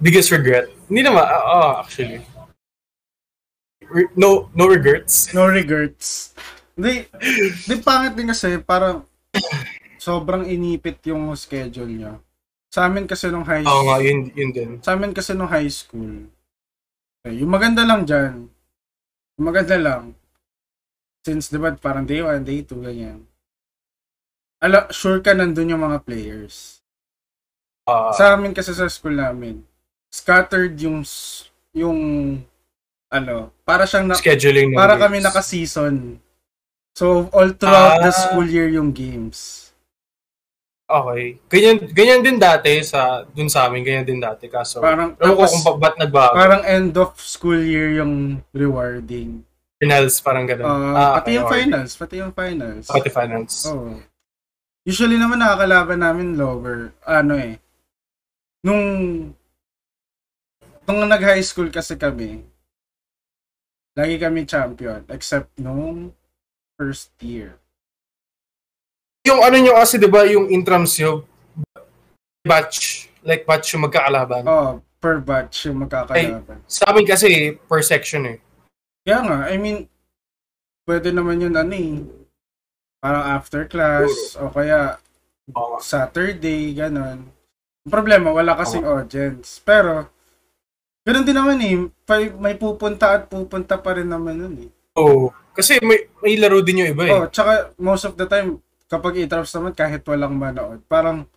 [0.00, 0.72] biggest regret.
[0.88, 2.24] Hindi naman, ah, ah, actually.
[4.16, 5.32] No no regrets.
[5.32, 6.32] No regrets.
[6.72, 7.04] Di,
[7.68, 9.04] di pangit din kasi parang
[10.00, 12.14] sobrang inipit yung schedule niya.
[12.72, 14.70] Sa amin kasi nung high Oo nga, yun, yun din.
[14.80, 16.24] sa amin kasi nung high school,
[17.22, 18.48] eh, yung maganda lang dyan,
[19.36, 20.16] yung maganda lang,
[21.20, 23.20] since diba parang day 1, day 2, ganyan.
[24.64, 26.80] Ala, sure ka nandun yung mga players.
[27.84, 29.60] Ah, Sa amin kasi sa school namin,
[30.08, 31.04] scattered yung,
[31.76, 31.98] yung,
[33.12, 35.02] ano, para siyang, na, scheduling ng para games.
[35.04, 35.94] kami naka-season.
[36.96, 38.16] So, all throughout the Ah.
[38.16, 39.68] school year yung games.
[40.88, 41.40] Okay.
[41.48, 44.44] Ganyan, ganyan din dati sa dun sa amin, ganyan din dati.
[44.48, 46.36] Kaso, Parang, ko tapos, kung ba't nagbago.
[46.36, 49.40] parang end of school year yung rewarding.
[49.80, 50.68] finals, parang ganun.
[50.68, 51.56] Uh, pati okay, yung okay.
[51.64, 52.84] finals, pati yung finals.
[52.86, 53.54] Pati finals.
[53.66, 53.98] Oh.
[54.84, 56.92] Usually naman nakakalaban namin lower.
[57.02, 57.56] Ano eh.
[58.62, 58.84] Nung
[60.84, 62.46] nung nag-high school kasi kami,
[63.96, 66.12] lagi kami champion except nung
[66.80, 67.60] first year.
[69.22, 71.22] Yung ano nyo kasi, di ba, yung intrams nyo,
[72.42, 74.42] batch, like batch yung magkakalaban.
[74.42, 76.58] Oh, per batch yung magkakalaban.
[76.66, 78.38] Sa amin kasi, per section eh.
[79.06, 79.86] Kaya nga, I mean,
[80.90, 82.02] pwede naman yun ano eh.
[82.98, 84.98] Parang after class, o kaya
[85.50, 85.78] Oo.
[85.82, 87.26] Saturday, ganon.
[87.82, 89.58] Ang problema, wala kasing audience.
[89.62, 90.06] Pero,
[91.02, 91.74] ganon din naman eh.
[92.36, 94.70] May pupunta at pupunta pa rin naman nun eh.
[94.96, 95.30] Oo.
[95.52, 97.12] Kasi may, may laro din yung iba eh.
[97.12, 101.28] Oh, tsaka most of the time, kapag i-drops naman kahit walang manood, parang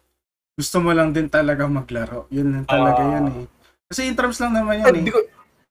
[0.55, 2.27] gusto mo lang din talaga maglaro.
[2.29, 3.11] Yun lang talaga Ah.
[3.11, 3.45] yun eh.
[3.85, 5.15] Kasi intrams lang naman Ah, yun Hindi eh.
[5.15, 5.21] ko,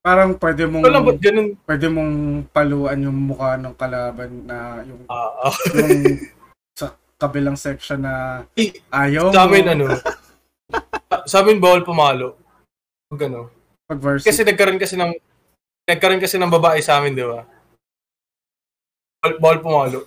[0.05, 1.57] Parang pwede mong ba't ganun?
[1.64, 2.12] pwede mong
[2.53, 5.55] paluan yung mukha ng kalaban na yung, Ah, ah.
[5.72, 6.20] yung
[6.76, 9.88] sa kabilang section na Eh, ayaw sa amin ano,
[11.24, 12.36] sa amin bawal pumalo.
[13.09, 13.49] Pag ano.
[13.85, 14.28] Pag varsity.
[14.32, 15.12] Kasi nagkaroon kasi ng
[15.85, 17.45] nagkaroon kasi ng babae sa amin, di ba?
[19.20, 20.01] Bawal, bawal pumalo.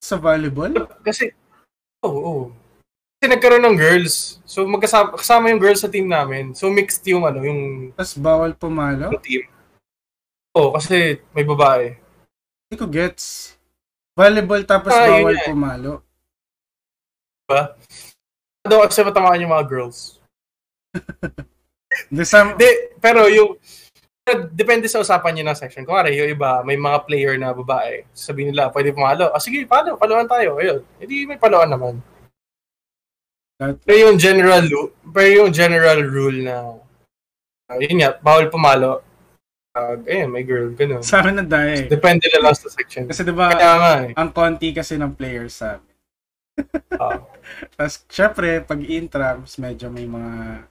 [0.00, 0.72] sa volleyball?
[1.04, 1.30] Kasi,
[2.02, 2.44] oo, oo.
[3.20, 4.40] Kasi nagkaroon ng girls.
[4.42, 6.56] So, magkasama kasama yung girls sa team namin.
[6.56, 9.12] So, mixed yung, ano, yung, Tapos bawal pumalo?
[9.12, 9.44] yung team.
[10.56, 11.94] Oo, kasi may babae.
[12.66, 13.54] Hindi ko gets.
[14.18, 15.48] Volleyball tapos Ah, yun bawal nga eh.
[15.52, 15.92] pumalo.
[17.46, 17.62] Diba?
[18.66, 20.19] Daw kasi matamaan yung mga girls.
[22.14, 22.70] The some, Hindi,
[23.02, 23.58] pero yung,
[24.54, 25.82] depende sa usapan niyo ng section.
[25.82, 28.06] Kung yung iba, may mga player na babae.
[28.14, 29.34] Sabihin nila, pwede pumalo.
[29.34, 30.58] Ah, sige, palo, paluan tayo.
[30.62, 30.86] Ayun.
[31.02, 31.98] Hindi may paluan naman.
[33.58, 36.78] That- Pero yung general, lu- pero yung general rule na,
[37.68, 39.02] ah, yun nga, bawal pumalo.
[39.70, 40.98] Uh, ayun, may girl, ganun.
[40.98, 41.86] sa amin na dahil.
[41.86, 43.06] Depende na lang sa section.
[43.06, 44.10] Kasi di ba Kaya nga eh.
[44.18, 45.94] ang konti kasi ng players sa amin.
[46.98, 47.22] Ah.
[47.78, 50.66] Tapos, syempre, pag intrams, medyo may mga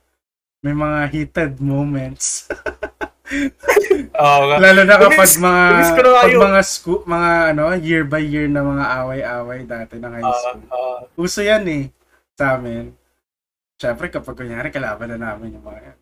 [0.60, 2.45] may mga heated moments.
[4.20, 4.57] Oo nga.
[4.57, 5.64] Lalo na kapag mga
[6.01, 10.62] pag mga sco- mga ano, year by year na mga away-away dati ng high school.
[10.74, 11.84] ah, Uso yan eh
[12.36, 12.91] sa amin.
[13.80, 15.95] Syempre, kapag kunyari kalaban na namin yung mga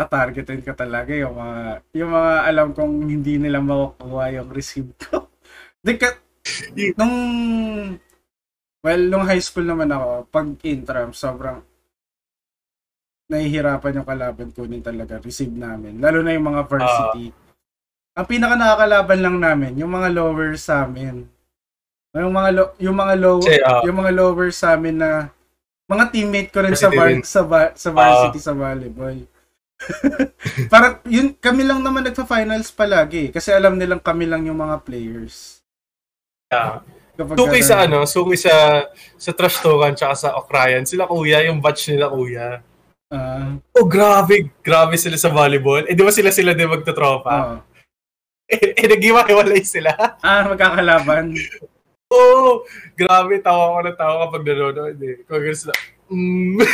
[0.00, 5.28] tatargetin ka talaga yung mga yung mga alam kong hindi nila makukuha yung receive ko.
[5.84, 6.08] Di ka,
[6.96, 7.14] nung
[8.80, 11.60] well, nung high school naman ako, pag intram, sobrang
[13.30, 16.02] nahihirapan yung kalaban kunin talaga, receive namin.
[16.02, 17.30] Lalo na yung mga varsity.
[18.18, 21.30] Ang pinaka nakakalaban lang namin, yung mga lower sa amin.
[22.10, 25.30] Yung mga lo- yung mga low Kasi, ah, yung mga lower sa amin na
[25.86, 29.18] mga teammate ko rin sa Varsity var- sa va- sa varsity sa volleyball.
[30.72, 35.62] Parang yun kami lang naman nagfa-finals palagi kasi alam nilang kami lang yung mga players.
[36.50, 36.82] yeah.
[37.14, 38.86] Kapag Suki sa ano, suki sa
[39.20, 40.88] sa trash talkan tsaka sa okrayan.
[40.88, 42.64] Sila kuya, yung batch nila kuya.
[43.10, 44.54] Ah, Oh, grabe.
[44.62, 45.82] Grabe sila sa volleyball.
[45.90, 47.30] Eh, di ba sila sila din magtotropa?
[47.30, 47.56] oo.
[48.50, 49.94] Eh, eh nag-iwalay sila.
[50.22, 51.34] ah, magkakalaban.
[51.34, 51.66] Oo.
[52.10, 52.66] Oh,
[52.98, 53.38] grabe.
[53.38, 55.22] Tawa ko na tawa kapag nanonood eh.
[55.30, 55.70] Kung ganun sila.
[56.10, 56.58] Mm.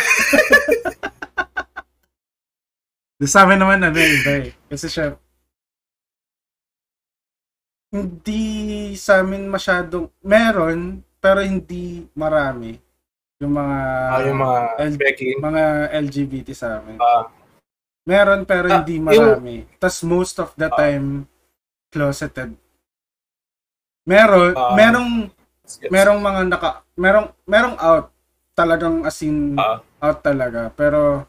[3.29, 4.57] Sa amin naman, ano, iba eh.
[4.65, 5.13] Kasi siya,
[7.93, 8.45] hindi
[8.97, 12.77] sa amin masyadong, meron, pero hindi marami.
[13.37, 13.77] Yung mga,
[14.09, 16.97] Ah, yung mga L- mga LGBT sa amin.
[16.97, 17.29] Ah.
[18.07, 19.55] Meron, pero Ah, hindi yung- marami.
[19.77, 20.77] Tas most of the Ah.
[20.77, 21.29] time,
[21.93, 22.57] closeted.
[24.07, 24.73] Meron, Ah.
[24.73, 25.29] merong,
[25.67, 25.91] Gets.
[25.91, 28.07] merong mga naka, merong, merong out.
[28.57, 29.83] Talagang as in, Ah.
[30.01, 30.73] out talaga.
[30.73, 31.29] Pero,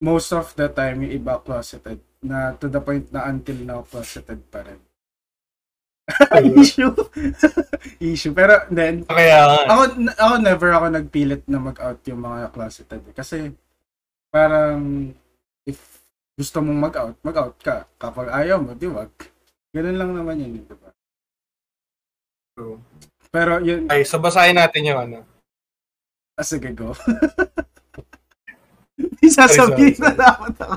[0.00, 2.00] most of the time, yung iba closeted.
[2.24, 4.80] Na to the point na until now, closeted pa rin.
[6.60, 6.92] Issue.
[8.12, 8.32] Issue.
[8.32, 9.58] Pero, then, Kaya nga.
[9.72, 9.82] ako,
[10.12, 13.00] ako never ako nagpilit na mag-out yung mga closeted.
[13.02, 13.14] eh.
[13.16, 13.36] Kasi,
[14.28, 15.10] parang,
[15.64, 15.80] if
[16.36, 17.88] gusto mong mag-out, mag-out ka.
[17.96, 19.08] Kapag ayaw mo, di wag.
[19.72, 20.90] Ganun lang naman yun, di ba?
[22.52, 22.78] True.
[23.32, 25.18] Pero, yun, Okay, so basahin natin yung ano.
[26.36, 26.92] ah, sige, go.
[29.18, 30.74] Isasabihin sorry, na dapat ako.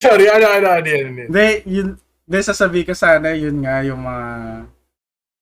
[0.00, 1.28] Sorry, ano, ano, ano, ano, yan.
[1.28, 1.88] Hindi, yun,
[2.30, 4.26] hindi sasabihin ko sana, yun nga, yung mga,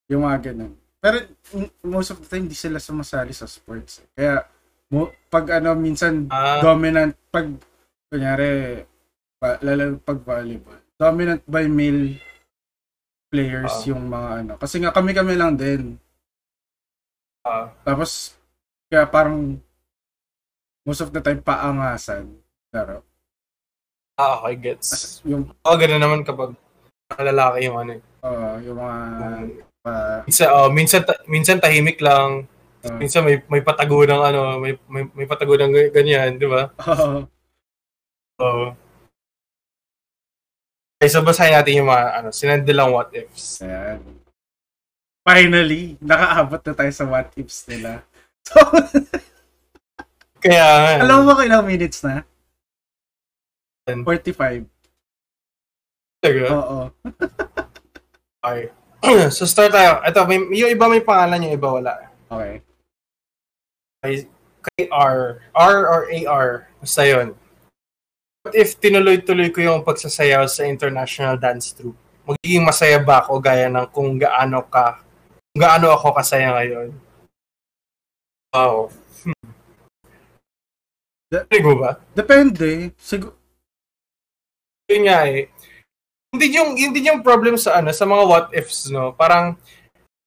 [0.08, 0.72] yung mga ganun.
[0.98, 1.16] Pero,
[1.84, 4.00] most of the time, di sila sumasali sa sports.
[4.00, 4.08] eh.
[4.16, 4.48] Kaya,
[4.88, 7.44] mo, pag ano, minsan, Ah, dominant, pag,
[8.08, 8.82] kunyari,
[9.36, 12.16] pa, lalo pag volleyball, dominant by male
[13.28, 13.92] players Ah.
[13.92, 14.52] yung mga ano.
[14.56, 16.00] Kasi nga, kami-kami lang din.
[17.44, 18.32] ah, Tapos,
[18.88, 19.60] kaya parang,
[20.82, 22.32] most of the time, paangasan.
[22.72, 23.04] Pero,
[24.16, 24.88] ah, okay, gets.
[24.88, 26.56] as, yung, oh, ganun naman kapag
[27.18, 27.90] lalaki yung ano.
[27.96, 28.02] eh.
[28.20, 28.96] uh, yung mga,
[29.80, 29.92] pa,
[30.28, 32.44] Minsan, oh, minsan, ta- minsan tahimik lang.
[32.84, 36.44] uh, Minsan may may patago ng ano, may may, may patago ng ga- ganyan, di
[36.44, 36.68] ba?
[38.38, 38.76] Oo.
[40.98, 43.62] Okay, so basahin natin yung mga ano, sinandilang what ifs.
[43.62, 44.02] Ayan.
[45.22, 48.02] Finally, nakaabot na tayo sa what ifs nila.
[48.48, 48.56] So,
[50.40, 52.24] Kaya, alam mo ba kung ilang minutes na?
[53.84, 54.00] Ten.
[54.06, 54.64] 45.
[56.22, 56.44] Talaga?
[56.52, 56.78] Oo.
[58.42, 58.62] Okay.
[59.34, 60.02] so start tayo.
[60.02, 61.92] Ito, may, yung iba may pangalan, yung iba wala.
[62.30, 62.54] Okay.
[64.02, 64.14] Kay,
[64.62, 65.42] kay R.
[65.54, 66.70] R or AR.
[66.78, 67.34] Basta yun.
[68.46, 71.98] What if tinuloy-tuloy ko yung pagsasayaw sa international dance troupe?
[72.28, 75.00] Magiging masaya ba ako gaya ng kung gaano ka,
[75.50, 76.92] kung gaano ako kasaya ngayon?
[78.52, 78.92] Wow.
[79.24, 79.50] Hmm.
[81.64, 82.00] Mo ba?
[82.16, 82.92] Depende.
[82.96, 83.36] Siguro,
[84.88, 85.52] Yun nga eh.
[86.28, 89.16] Hindi yung hindi yung problem sa ano sa mga what ifs no.
[89.16, 89.56] Parang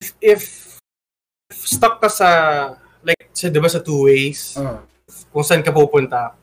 [0.02, 0.41] if, if,
[1.54, 2.30] if stuck ka sa
[3.06, 4.82] like sa 'di ba sa two ways oh,
[5.30, 6.34] kung saan ka pupunta.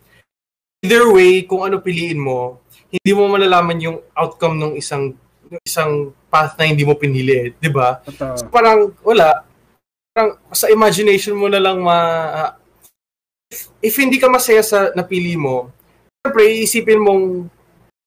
[0.79, 5.11] Either way, kung ano piliin mo, hindi mo malalaman yung outcome ng isang
[5.51, 7.99] ng isang path na hindi mo pinili, eh, 'di ba?
[8.39, 9.43] So, parang wala.
[10.15, 11.99] Parang sa imagination mo na lang ma
[13.51, 15.75] if, if hindi ka masaya sa napili mo,
[16.23, 17.25] syempre iisipin mong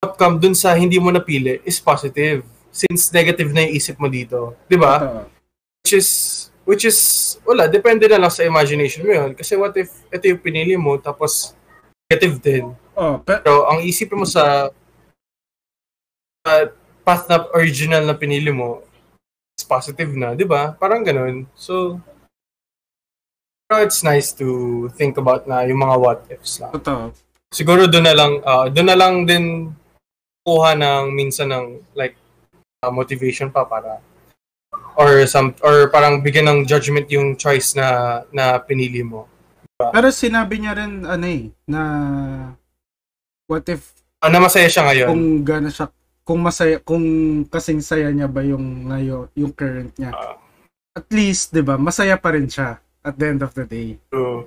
[0.02, 2.42] outcome dun sa hindi mo napili is positive
[2.74, 5.26] since negative na yung isip mo dito, 'di ba?
[5.86, 6.10] Which is
[6.66, 6.98] which is
[7.46, 9.32] wala, depende na lang sa imagination mo 'yun.
[9.38, 11.54] Kasi what if ito yung pinili mo tapos
[12.10, 12.66] negative din.
[12.98, 14.74] Oh, pe- Pero ang isipin mo sa
[16.44, 16.66] uh,
[17.06, 18.82] path na original na pinili mo
[19.54, 20.74] is positive na, 'di ba?
[20.74, 21.46] Parang ganun.
[21.54, 22.02] So
[23.70, 26.74] pero it's nice to think about na yung mga what ifs lang.
[26.76, 27.16] totoo.
[27.52, 29.72] Siguro doon na lang uh, doon na lang din
[30.42, 32.18] kuha ng minsan ng like
[32.82, 34.02] uh, motivation pa para
[34.98, 37.88] or some or parang bigyan ng judgment yung choice na
[38.30, 39.30] na pinili mo.
[39.82, 41.82] Pero sinabi niya rin, ano eh, na
[43.46, 45.08] what if Ah, na masaya siya ngayon.
[45.10, 45.90] kung gana siya
[46.22, 47.06] kung masaya kung
[47.50, 50.38] kasing saya niya ba yung ngayon yung current niya Ah.
[50.94, 54.46] at least 'di ba masaya pa rin siya at the end of the day So,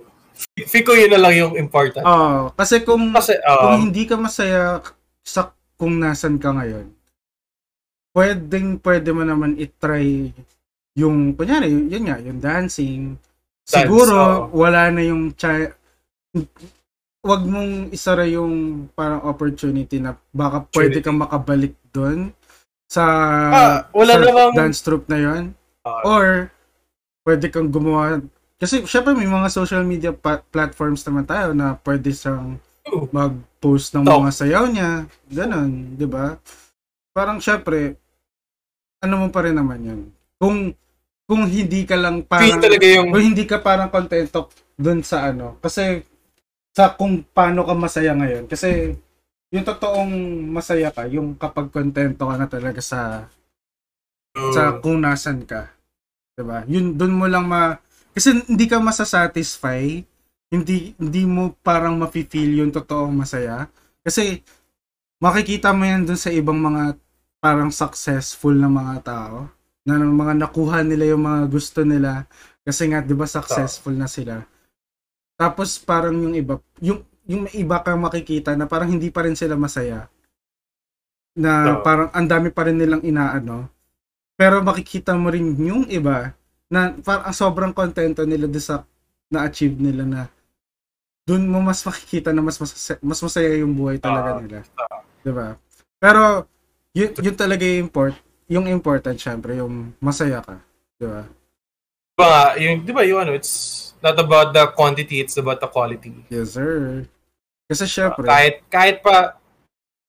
[0.62, 2.07] feel ko yun na lang yung important.
[2.07, 4.78] oh kasi kung Kasi, kung uh, hindi ka masaya
[5.20, 6.86] sa kung nasan ka ngayon
[8.12, 10.30] pwedeng pwede mo naman i-try
[10.94, 13.18] yung kunyari yun nga yung dancing
[13.64, 14.54] Dance, siguro oo.
[14.54, 15.72] wala na yung chi-
[17.24, 22.28] wag mong isara yung parang opportunity na baka pwede kang makabalik doon
[22.84, 23.04] sa,
[23.50, 25.42] Ah, wala sa namang- dance troupe na yon
[25.82, 26.04] Ah.
[26.04, 26.52] or
[27.24, 28.20] pwede kang gumawa
[28.54, 33.08] kasi syempre may mga social media pa- platforms naman tayo na pwede siyang Oo.
[33.64, 34.20] Mag-post ng Talk.
[34.20, 34.90] mga sayaw niya
[35.32, 36.36] ganun di ba
[37.16, 37.96] parang syempre
[39.00, 40.00] ano mo pa rin naman yun
[40.36, 40.76] kung
[41.24, 45.56] kung hindi ka lang parang talaga yung kung hindi ka parang kontento doon sa ano
[45.64, 46.04] kasi
[46.74, 48.50] sa kung paano ka masaya ngayon.
[48.50, 48.98] Kasi
[49.54, 50.10] yung totoong
[50.50, 53.30] masaya ka, yung kapag kontento ka na talaga sa
[54.34, 55.70] sa kung nasan ka.
[56.34, 56.66] 'Di ba?
[56.66, 57.78] Yun doon mo lang ma
[58.10, 60.02] kasi hindi ka masasatisfy,
[60.55, 63.66] hindi hindi mo parang mafi-feel yung totoong masaya.
[64.07, 64.38] Kasi
[65.18, 66.94] makikita mo yan doon sa ibang mga
[67.42, 69.50] parang successful na mga tao
[69.84, 72.24] na mga nakuha nila yung mga gusto nila
[72.64, 74.40] kasi nga 'di ba successful na sila.
[75.36, 79.61] Tapos parang yung iba, yung yung iba kang makikita na parang hindi pa rin sila
[79.61, 80.09] masaya.
[81.36, 83.68] Na parang ang dami pa rin nilang inaano.
[84.38, 86.32] Pero makikita mo rin yung iba
[86.72, 88.88] na parang sobrang kontento nila sa
[89.28, 90.20] na-achieve nila na
[91.24, 94.40] doon mo mas makikita na mas masaya, mas masaya yung buhay talaga Oo.
[94.44, 94.58] nila.
[95.24, 95.56] 'Di ba?
[95.96, 96.44] Pero
[96.92, 98.14] yun, yun talaga yung import,
[98.46, 100.60] yung important syempre yung masaya ka,
[101.00, 101.24] 'di ba?
[102.14, 105.66] Diba nga, yung, di ba yung ano, it's not about the quantity, it's about the
[105.66, 106.14] quality.
[106.30, 107.02] Yes, sir.
[107.66, 109.34] Kasi syempre, Kahit, kahit pa,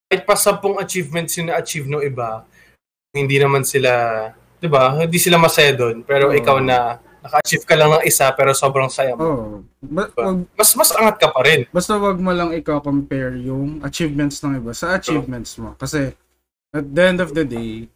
[0.06, 2.46] kahit pa sampung achievements yung na-achieve ng iba,
[3.10, 3.90] hindi naman sila,
[4.62, 6.06] di ba, hindi sila masaya doon.
[6.06, 6.38] Pero Oo.
[6.38, 9.20] ikaw na, naka-achieve ka lang ng isa, pero sobrang saya mo.
[9.20, 9.50] oh,
[9.82, 10.22] ba- Diba?
[10.22, 11.66] wag, Mas, mas angat ka pa rin.
[11.68, 15.74] basta wag mo lang ikaw compare yung achievements ng iba sa achievements mo.
[15.74, 16.14] Kasi
[16.70, 17.90] at the end of the day,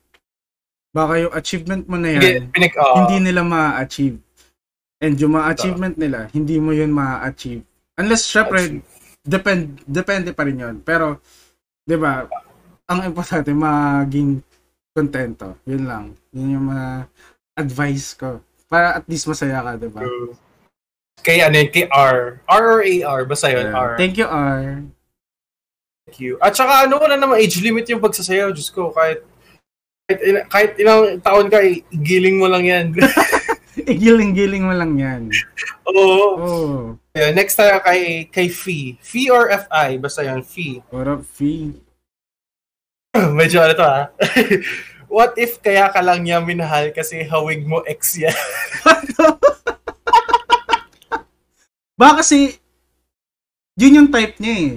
[0.91, 4.19] baka yung achievement mo na Hindi, yan, pinig, ah, hindi nila ma-achieve.
[4.99, 7.65] And yung mga achievement nila, hindi mo yun ma-achieve.
[7.97, 8.85] Unless, syempre,
[9.23, 10.77] depend, depende pa rin yun.
[10.81, 11.21] Pero,
[11.85, 12.27] di ba,
[12.85, 14.43] ang importante, maging
[14.91, 15.57] kontento.
[15.65, 16.05] Yun lang.
[16.35, 16.89] Yun yung mga
[17.55, 18.41] advice ko.
[18.71, 20.01] Para at least masaya ka, di ba?
[20.07, 20.39] True.
[21.21, 22.39] Kay ano yun, kay R.
[22.47, 23.99] R or AR, basta yun, R.
[23.99, 24.87] Thank you, R.
[26.07, 26.39] Thank you.
[26.39, 28.55] At saka ano, wala namang age limit yung pagsasayaw.
[28.55, 29.27] Diyos ko, kahit
[30.07, 31.61] kahit, ina- kahit ilang taon ka,
[31.93, 32.95] igiling mo lang yan.
[33.81, 35.31] Igiling-giling mo lang yan.
[35.87, 36.19] Oo.
[36.37, 36.79] Oh,
[37.15, 38.99] Yeah, next tayo kay, kay Fee.
[39.03, 39.99] Fee or FI?
[39.99, 40.79] Basta yun, Fee.
[40.91, 41.75] what up, Fee?
[43.15, 44.03] Medyo ano to ha.
[45.11, 48.31] What if kaya ka lang niya minahal kasi hawig mo ex yan?
[52.01, 52.55] Baka kasi,
[53.75, 54.73] yun yung type niya eh.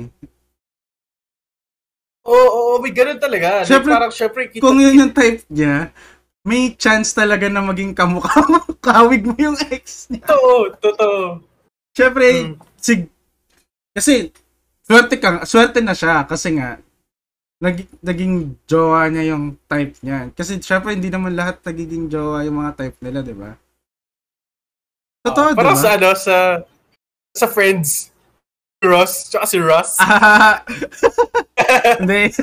[2.26, 3.62] Oo, oo, may ganun talaga.
[3.62, 5.94] Like, Syempre, parang syempre, kita, Kung yun yung type niya,
[6.44, 8.60] may chance talaga na maging kamukha mo.
[8.84, 10.26] Kawig mo yung ex niya.
[10.28, 11.20] totoo, totoo.
[11.94, 12.56] Siyempre, Mm.
[12.76, 13.00] sig
[13.94, 14.34] kasi
[14.82, 16.82] swerte ka, swerte na siya kasi nga
[17.64, 20.28] nag, naging jowa niya yung type niya.
[20.36, 23.56] Kasi syempre hindi naman lahat nagiging jowa yung mga type nila, 'di ba?
[25.24, 26.36] Totoo, 'di parang sa ano, sa,
[27.32, 28.12] sa Friends.
[28.84, 29.96] Ross, tsaka si Ross.
[30.04, 30.60] Ah,
[32.04, 32.36] hindi.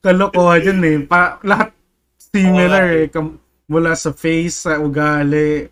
[0.00, 0.96] Kalokohan yun eh.
[1.04, 1.76] Pa, lahat
[2.16, 2.96] similar Oo.
[3.04, 3.06] eh.
[3.12, 3.36] Kam-
[3.68, 5.68] mula sa face, sa ugali,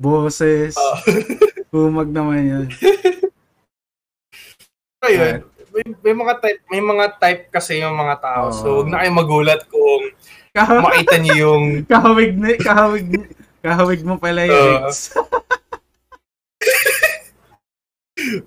[0.00, 0.72] boses.
[0.80, 0.96] Ah.
[1.76, 2.66] Humag naman yan.
[5.04, 5.44] Ayun.
[5.76, 8.48] May, may mga type, may mga type kasi yung mga tao.
[8.48, 8.74] So, Oo.
[8.80, 10.02] huwag na kayong magulat kung
[10.80, 13.28] makita niyo yung kahawig, ni, kahawig, ni-
[13.60, 15.12] kahawig mo pala yung ex.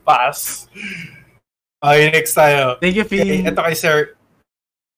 [0.02, 0.66] pass.
[1.80, 2.76] Okay, next tayo.
[2.82, 3.46] Thank you, Okay, Fee.
[3.46, 4.18] ito kay Sir.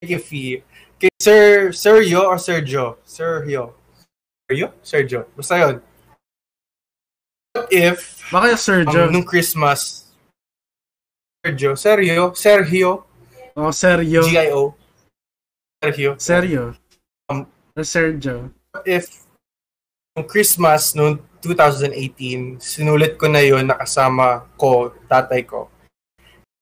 [0.00, 0.64] Thank you, Fee.
[0.98, 2.96] Kay Sir, Sergio or Sergio?
[3.04, 3.76] Sergio.
[4.48, 4.72] Sergio?
[4.82, 5.20] Sergio.
[5.36, 5.76] Basta yun.
[7.52, 9.00] What if, Baka yung Sergio.
[9.06, 10.01] um, nung Christmas,
[11.42, 12.90] Sergio, Sergio, Sergio,
[13.58, 14.22] oh, Sergio.
[14.22, 14.74] G-I-O,
[15.82, 16.14] Sergio.
[16.14, 16.64] Sergio.
[17.26, 18.54] Um, Or Sergio.
[18.86, 19.26] If,
[20.14, 25.66] nung Christmas, noong 2018, sinulit ko na yun nakasama ko, tatay ko.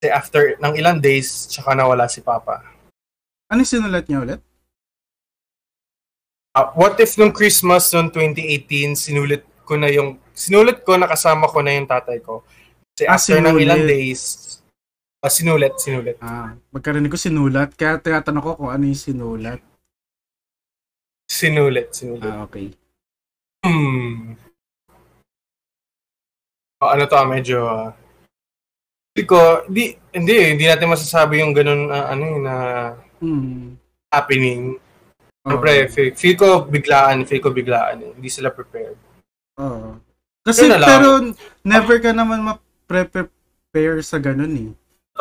[0.01, 2.65] Kasi after ng ilang days, tsaka nawala si Papa.
[3.53, 4.41] Ano yung sinulat niya ulit?
[6.57, 11.61] Ah, what if nung Christmas noong 2018, sinulit ko na yung, sinulit ko, nakasama ko
[11.61, 12.49] na yung tatay ko.
[12.97, 13.65] Kasi Ah, after ng sinulit.
[13.69, 14.50] ilang days,
[15.21, 16.17] ah, sinulit, sinulit.
[16.21, 17.73] Ah, magkarinig ko sinulat.
[17.75, 19.61] Kaya tinatanong ko kung ano yung sinulat.
[21.31, 22.27] Sinulit, sinulit.
[22.27, 22.75] Ah, okay.
[23.63, 24.35] Hmm.
[26.81, 27.93] Ah, ano to, ah, medyo, ah,
[29.13, 29.85] hindi ko, hindi,
[30.17, 32.57] hindi, hindi natin masasabi yung ganun, ah, ano yun, na
[33.21, 33.77] Hmm.
[34.09, 34.81] happening.
[35.45, 38.01] Siyempre, feel, feel ko biglaan, feel ko biglaan.
[38.01, 38.13] Eh.
[38.17, 38.97] Hindi sila prepared.
[39.61, 39.97] Oo.
[40.41, 40.89] Kasi Yun na lang.
[40.89, 41.09] pero
[41.61, 44.71] never ka naman ma-prepare sa ganun eh.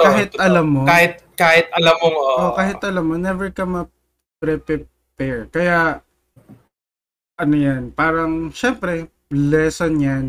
[0.02, 0.44] Kahit totoo.
[0.44, 0.82] alam mo.
[0.84, 2.36] Kahit, kahit alam mo, oo.
[2.40, 5.48] Oh, kahit alam mo, never ka ma-prepare.
[5.48, 6.00] Kaya,
[7.36, 10.26] ano yan, parang, syempre, lesson yan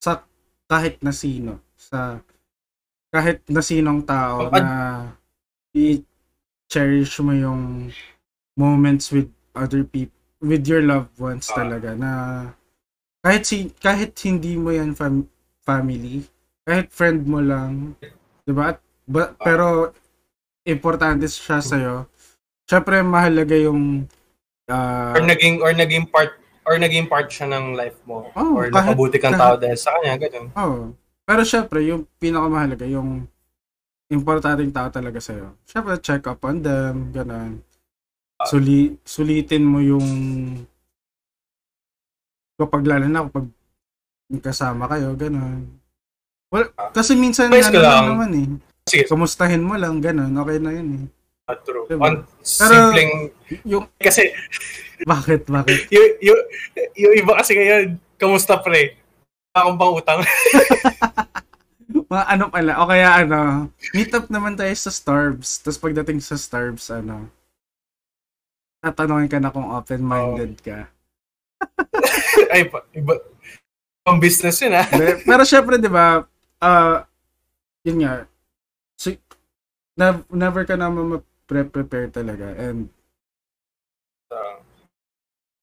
[0.00, 0.24] sa
[0.66, 1.60] kahit na sino.
[1.76, 2.18] Sa
[3.12, 4.72] kahit na sinong tao Pag- na
[5.76, 7.92] i-cherish mo yung
[8.56, 11.60] moments with other people, with your loved ones Ah.
[11.60, 12.10] talaga na
[13.20, 15.28] kahit si kahit hindi mo yan fam-
[15.60, 16.24] family,
[16.64, 17.94] kahit friend mo lang,
[18.42, 18.74] 'di ba?
[18.74, 19.90] At- ba- pero
[20.62, 22.06] importante siya sa
[22.64, 24.06] Syempre mahalaga yung
[24.66, 28.30] ah, Or naging, or naging part, or naging part siya ng life mo.
[28.32, 30.48] Oh, or kahit- nakabuti kang kahit- tao dahil sa kanya, ganun.
[30.54, 30.94] oh.
[31.22, 33.26] Pero syempre yung pinakamahalaga yung
[34.08, 35.32] importanteng tao talaga sa
[35.64, 37.62] Syempre check up on them, ganun.
[38.42, 40.06] Suli, sulitin mo yung
[42.58, 43.46] kapag lalo na kapag
[44.40, 45.66] kasama kayo, ganun.
[46.52, 48.04] Well, kasi minsan lang lang.
[48.12, 48.48] naman eh.
[48.88, 50.34] Sige, Kumustahin mo lang, ganun.
[50.34, 51.04] Okay na yun eh.
[51.50, 51.86] uh, true.
[51.86, 52.02] Diba?
[52.02, 53.12] On Pero- simpleng,
[53.66, 54.32] Yung, kasi,
[55.04, 55.86] bakit, bakit?
[55.94, 56.40] yung, yung,
[56.96, 57.84] yung iba kasi ngayon,
[58.16, 58.96] kamusta pre?
[59.52, 60.20] Akong pang utang.
[62.12, 65.60] Mga ano pala, o kaya ano, meet up naman tayo sa Starbs.
[65.60, 67.28] Tapos pagdating sa Starbs, ano,
[68.80, 70.88] tatanungin ka na kung open-minded ka.
[72.52, 73.20] Ay, pa, iba.
[74.02, 74.88] Pang business yun ah.
[75.22, 76.24] Pero syempre, di ba,
[76.58, 77.04] ah,
[77.84, 78.24] yun nga,
[79.02, 79.18] si,
[79.98, 82.54] na, never ka naman ma-prepare talaga.
[82.54, 82.86] And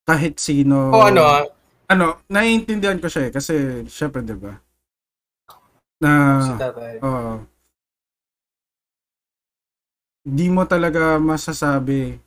[0.04, 1.48] kahit sino, O ano ah,
[1.88, 3.32] ano, naiintindihan ko siya eh.
[3.32, 4.60] Kasi, syempre, di ba,
[6.04, 6.12] na,
[6.44, 7.00] si tatay.
[10.28, 12.20] Di mo talaga masasabi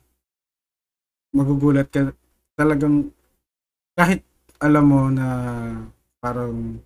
[1.33, 2.13] magugulat ka
[2.53, 3.09] talagang
[3.97, 4.21] kahit
[4.61, 5.27] alam mo na
[6.21, 6.77] parang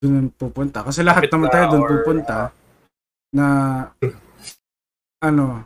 [0.00, 2.38] doon pupunta kasi lahat Kapit naman na tayo doon or, pupunta
[3.34, 3.46] na
[5.22, 5.64] ano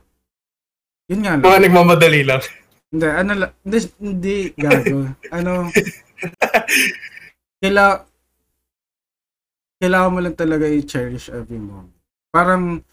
[1.11, 2.43] yun nga lang Mga nagmamadali lang.
[2.91, 3.31] hindi ano
[3.65, 4.99] hindi, hindi gago
[5.35, 5.53] ano
[7.61, 8.11] kaila
[9.81, 11.97] kailangan mo lang talaga i-cherish every moment.
[12.29, 12.85] Parang,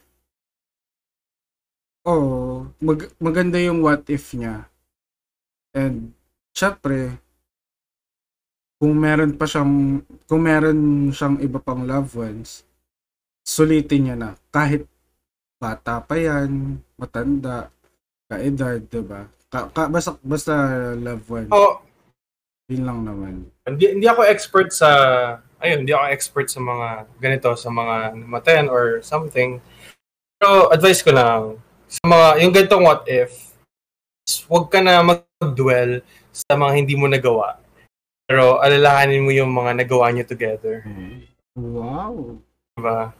[2.07, 4.71] oh, mag, maganda yung what if niya.
[5.75, 6.15] And,
[6.55, 7.19] syempre,
[8.79, 9.99] kung meron pa siyang,
[10.31, 12.63] kung meron siyang iba pang loved ones,
[13.47, 14.29] sulitin niya na.
[14.51, 14.83] Kahit
[15.55, 17.71] bata pa yan, matanda,
[18.27, 19.31] ka-edad, diba?
[19.47, 20.53] Ka, ka, basta, basta
[20.99, 21.47] loved one.
[21.55, 21.79] O,
[22.67, 23.47] Yun lang naman.
[23.63, 24.89] hindi, hindi ako expert sa,
[25.63, 26.87] ayun, hindi ako expert sa mga
[27.23, 29.63] ganito, sa mga namatayan or something.
[30.35, 31.55] Pero advice ko lang,
[31.87, 33.55] sa mga, yung ganitong what if,
[34.51, 36.03] huwag ka na mag-dwell
[36.35, 37.55] sa mga hindi mo nagawa.
[38.27, 40.83] Pero alalahanin mo yung mga nagawa niyo together.
[41.55, 42.43] Wow.
[42.75, 43.15] Diba?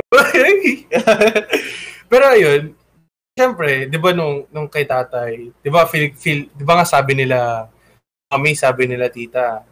[2.10, 2.76] Pero ayun,
[3.36, 7.16] syempre, di ba nung, nung kay tatay, di ba feel, feel, di ba nga sabi
[7.16, 7.68] nila,
[8.32, 9.64] mami, sabi nila tita,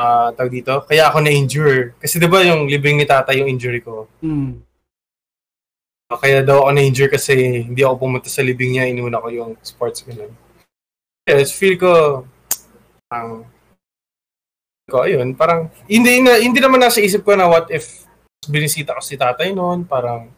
[0.00, 1.92] ah tawag dito, kaya ako na-injure.
[2.00, 4.08] Kasi di ba yung libing ni tatay yung injury ko.
[4.24, 4.64] Mm.
[6.10, 10.02] Kaya daw ako na-injure kasi hindi ako pumunta sa libing niya, inuna ko yung sports
[10.02, 10.32] ganun.
[11.28, 12.24] Yes, feel ko,
[13.12, 13.46] ang
[14.90, 18.09] ko, ayun, parang, hindi, na, hindi naman nasa isip ko na what if
[18.48, 20.32] binisita ko si tatay noon, parang,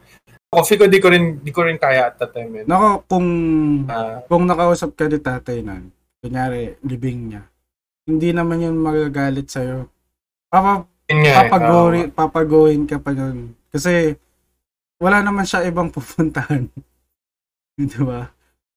[0.53, 2.50] ako feel ko di ko rin, di ko rin kaya at that time.
[2.61, 2.64] eh.
[2.66, 3.26] Nako, kung
[3.86, 5.88] Ah, kung nakausap ka ni tatay nan,
[6.18, 7.42] kunyari, libing niya,
[8.05, 9.86] hindi naman yun magagalit sa'yo.
[10.50, 13.55] Papa, yun nga eh, papagori, papagoin ka pa nun.
[13.72, 14.12] Kasi,
[15.00, 16.68] wala naman siya ibang pupuntahan.
[17.78, 18.28] Di ba?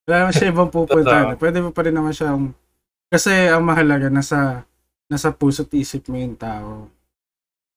[0.08, 1.36] Wala naman siya ibang pupuntahan.
[1.36, 2.54] Pwede pa rin naman siyang,
[3.12, 4.64] kasi ang mahalaga, nasa,
[5.12, 6.88] nasa puso't isip mo yung tao.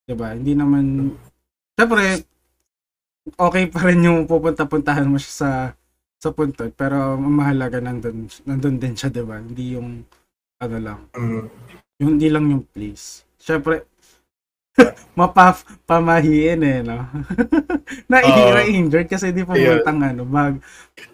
[0.06, 0.32] Di ba?
[0.38, 1.12] Hindi naman,
[1.78, 2.26] syempre,
[3.38, 5.50] okay pa rin yung pupunta-puntahan mo siya sa
[6.18, 9.38] sa punto pero mahalaga nandun, nandun din siya, di ba?
[9.38, 10.02] Hindi yung
[10.58, 11.00] ano lang.
[11.14, 11.46] mm,
[12.02, 13.22] Yung hindi lang yung place.
[13.38, 13.86] Syempre,
[15.18, 17.06] mapaf pamahiin eh, no?
[18.10, 18.62] na Oo.
[18.66, 19.78] injured kasi di Yeah.
[19.78, 20.54] pumuntang ano, bag,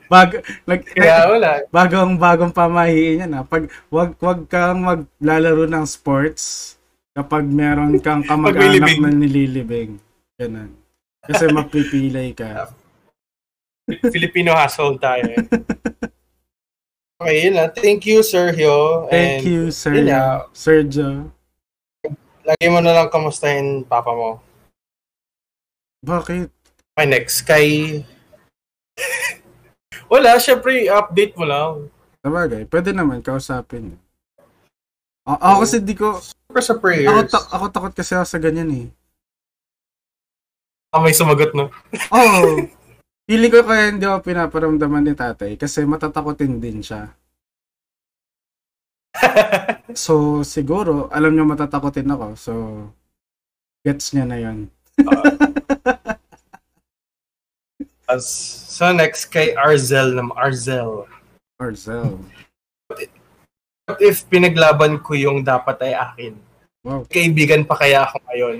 [0.09, 0.29] bag,
[0.65, 1.51] nag, kaya wala.
[1.69, 3.45] bagong bagong pamahiin yan ah.
[3.45, 6.77] Pag wag wag kang maglalaro ng sports
[7.13, 10.01] kapag meron kang kamag-anak na nililibing.
[10.37, 10.75] Ganun.
[11.25, 12.69] Kasi mapipilay ka.
[14.11, 15.45] Filipino household tayo eh.
[17.15, 17.71] Okay, yun lang.
[17.73, 19.07] Thank you, Sergio.
[19.07, 20.51] Thank And you, Sir yun lang.
[20.51, 21.31] Sergio.
[22.43, 24.43] Lagi mo na lang kamustahin papa mo.
[26.05, 26.51] Bakit?
[26.99, 27.47] Okay, next.
[27.47, 28.03] Kay...
[30.13, 31.89] Wala, syempre, update mo lang.
[32.21, 33.95] Sabagay, pwede naman kausapin.
[35.25, 37.09] A- ako kasi di ko Syempre sa prayers.
[37.09, 38.87] ako, ta- ako takot kasi ako sa ganyan eh.
[40.95, 41.75] Ah, may sumagot, no?
[42.15, 42.63] Oh.
[43.27, 47.11] Feeling ko kaya hindi ako pinaparamdaman ni tatay kasi matatakotin din siya.
[49.95, 52.27] So, siguro, alam niya matatakotin ako.
[52.35, 52.53] So,
[53.87, 54.59] gets niya na yon.
[58.11, 58.27] As,
[58.75, 61.07] so next, kay Arzel nam Arzel.
[61.63, 62.19] Orzel.
[63.87, 66.35] What if pinaglaban ko yung dapat ay akin?
[66.83, 67.07] Wow.
[67.07, 68.57] Kaibigan pa kaya ako ngayon?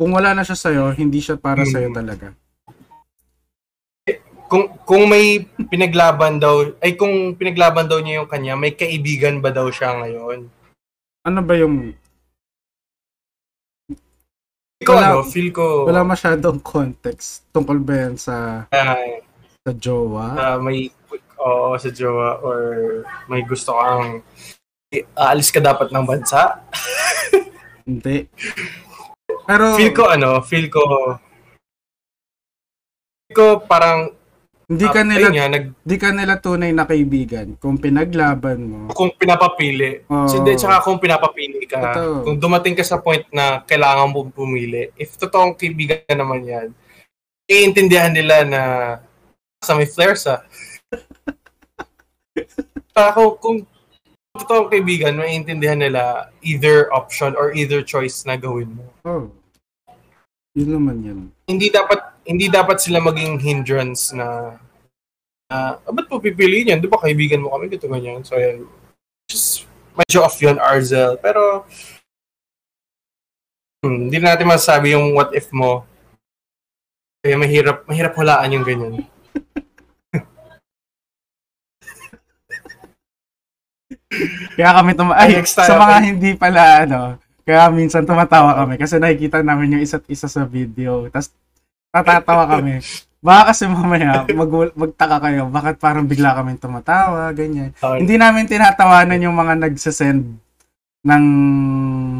[0.00, 1.68] Kung wala na siya sa'yo, hindi siya para Hmm.
[1.68, 2.32] sa'yo talaga.
[4.48, 9.52] Kung kung may pinaglaban daw, ay kung pinaglaban daw niya yung kanya, may kaibigan ba
[9.52, 10.48] daw siya ngayon?
[11.22, 11.92] Ano ba yung,
[14.80, 18.96] ko, Wala- ano, feel ko, wala masyadong context tungkol ba yan sa, ah,
[19.60, 20.26] sa jowa?
[20.34, 20.88] ah, may,
[21.36, 22.58] oo, sa jowa, or
[23.28, 24.24] may gusto kang,
[24.90, 26.64] eh, aalis ka dapat ng bansa?
[27.86, 28.24] Hindi.
[29.50, 30.82] Pero, Feel ko, ano, feel ko,
[33.26, 34.14] feel ko parang,
[34.70, 37.58] hindi ka ah, nila, nga, nag, hindi ka nila tunay na kaibigan.
[37.58, 40.06] Kung pinaglaban mo, kung pinapapili.
[40.06, 42.30] So, hindi, tsaka kung pinapapili ka, Totoo.
[42.30, 46.68] kung dumating ka sa point na kailangan mo pumili, if totoong kaibigan naman yan,
[47.50, 48.62] iintindihan nila na
[49.58, 50.46] sa may flares ah.
[52.94, 53.56] Kung, kung
[54.38, 58.86] totoong kaibigan, maiintindihan nila either option or either choice na gawin mo.
[59.02, 59.39] oh,
[60.54, 61.20] yun naman yun.
[61.46, 64.58] Hindi dapat hindi dapat sila maging hindrance na
[65.50, 66.78] na ah, ba't mo pipiliin yan?
[66.78, 67.66] Di ba kaibigan mo kami?
[67.74, 68.22] Ito ganyan.
[68.22, 68.70] So, yan.
[69.26, 69.66] Just,
[69.98, 71.18] medyo off yun, Arzel.
[71.18, 71.66] Pero,
[73.82, 75.82] hmm, hindi natin masasabi yung what if mo.
[77.20, 79.02] Kaya mahirap, mahirap hulaan yung ganyan.
[84.54, 89.40] Kaya kami tuma- ay, sa mga hindi pala ano, kaya minsan tumatawa kami kasi nakikita
[89.40, 91.08] namin yung isa't isa sa video.
[91.08, 91.32] Tapos
[91.90, 92.80] natatawa kami.
[93.20, 97.76] Baka kasi mamaya mag magtaka kayo bakit parang bigla kami tumatawa, ganyan.
[97.76, 97.98] Okay.
[98.00, 100.40] Hindi namin tinatawanan yung mga nagsasend
[101.04, 101.24] ng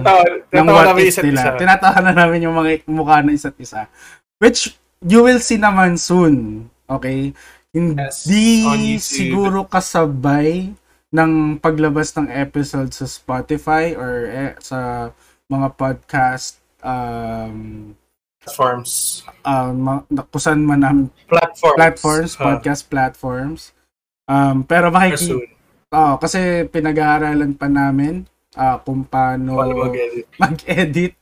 [0.00, 1.40] Tawa, ng what isa't nila.
[1.40, 1.50] isa.
[1.60, 3.88] Tinatawanan namin yung mga mukha ng isa't isa.
[4.40, 6.68] Which you will see naman soon.
[6.88, 7.32] Okay?
[7.70, 9.00] Yes, Hindi YouTube.
[9.00, 10.74] siguro kasabay
[11.10, 15.10] ng paglabas ng episode sa Spotify or eh, sa
[15.50, 17.92] mga podcast um,
[18.40, 19.20] Platforms.
[19.44, 20.00] um
[20.40, 21.76] saan man ang Platforms.
[21.76, 23.60] platforms, Ah, podcast platforms.
[24.24, 24.88] Um, pero
[25.18, 25.44] soon.
[25.90, 30.24] oh, kasi pinag-aaralan pa namin ah, kung paano mag-edit.
[30.38, 31.12] mag-edit.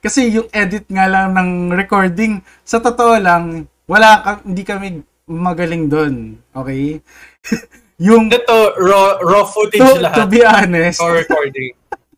[0.00, 4.86] Kasi yung edit nga lang ng recording, sa totoo lang, wala ka, hindi kami
[5.28, 6.14] magaling doon.
[6.50, 6.98] Okay?
[7.96, 10.28] yung Ito, raw, raw footage to, to lahat.
[10.28, 11.72] be honest, Or recording.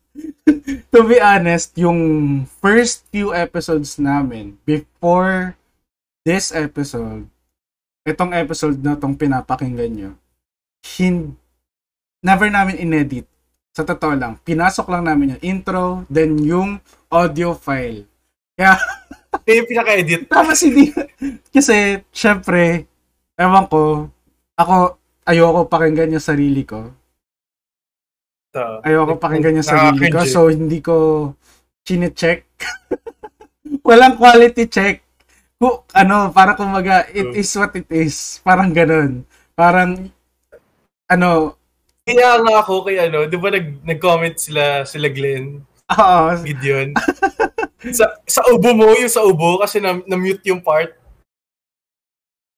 [0.91, 1.99] to be honest, yung
[2.59, 5.55] first few episodes namin before
[6.27, 7.25] this episode,
[8.03, 10.11] itong episode na tong pinapakinggan nyo,
[10.83, 11.35] hin
[12.19, 13.23] never namin inedit.
[13.71, 18.03] Sa totoo lang, pinasok lang namin yung intro, then yung audio file.
[18.59, 18.75] Kaya,
[19.39, 20.21] Ito yung pinaka-edit.
[20.27, 20.91] tapos hindi,
[21.55, 22.89] kasi, syempre,
[23.39, 24.09] ewan ko,
[24.59, 24.98] ako,
[25.29, 26.89] ayoko pakinggan yung sarili ko.
[28.49, 28.81] Ito.
[28.81, 30.19] Ayoko pakinggan yung sarili ko.
[30.25, 30.95] So, hindi ko
[31.85, 32.49] chine-check.
[33.87, 35.05] Walang quality check.
[35.61, 37.37] Kung, ano, para kumaga, it True.
[37.37, 38.41] is what it is.
[38.41, 39.21] Parang ganun.
[39.53, 40.09] Parang,
[41.05, 41.59] ano,
[42.09, 45.61] Kaya nga ako kay ano, di ba nag, nag-comment sila, sila Glenn,
[45.93, 46.97] oo, Gideon.
[47.99, 50.97] sa, sa ubo mo, yung sa ubo, kasi na, na-mute yung part.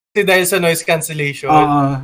[0.08, 2.00] Kasi dahil sa noise cancellation, oo.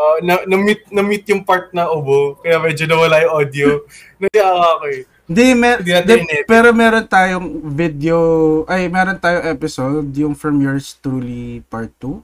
[0.00, 3.68] Uh, na, na-mute, na-mute yung part na ubo, kaya medyo nawala yung audio.
[4.20, 5.02] Naiya ako eh.
[5.30, 6.44] Hindi, mer- di- in-edit.
[6.44, 8.18] pero meron tayong video,
[8.66, 12.18] ay, meron tayong episode, yung From Yours Truly Part 2.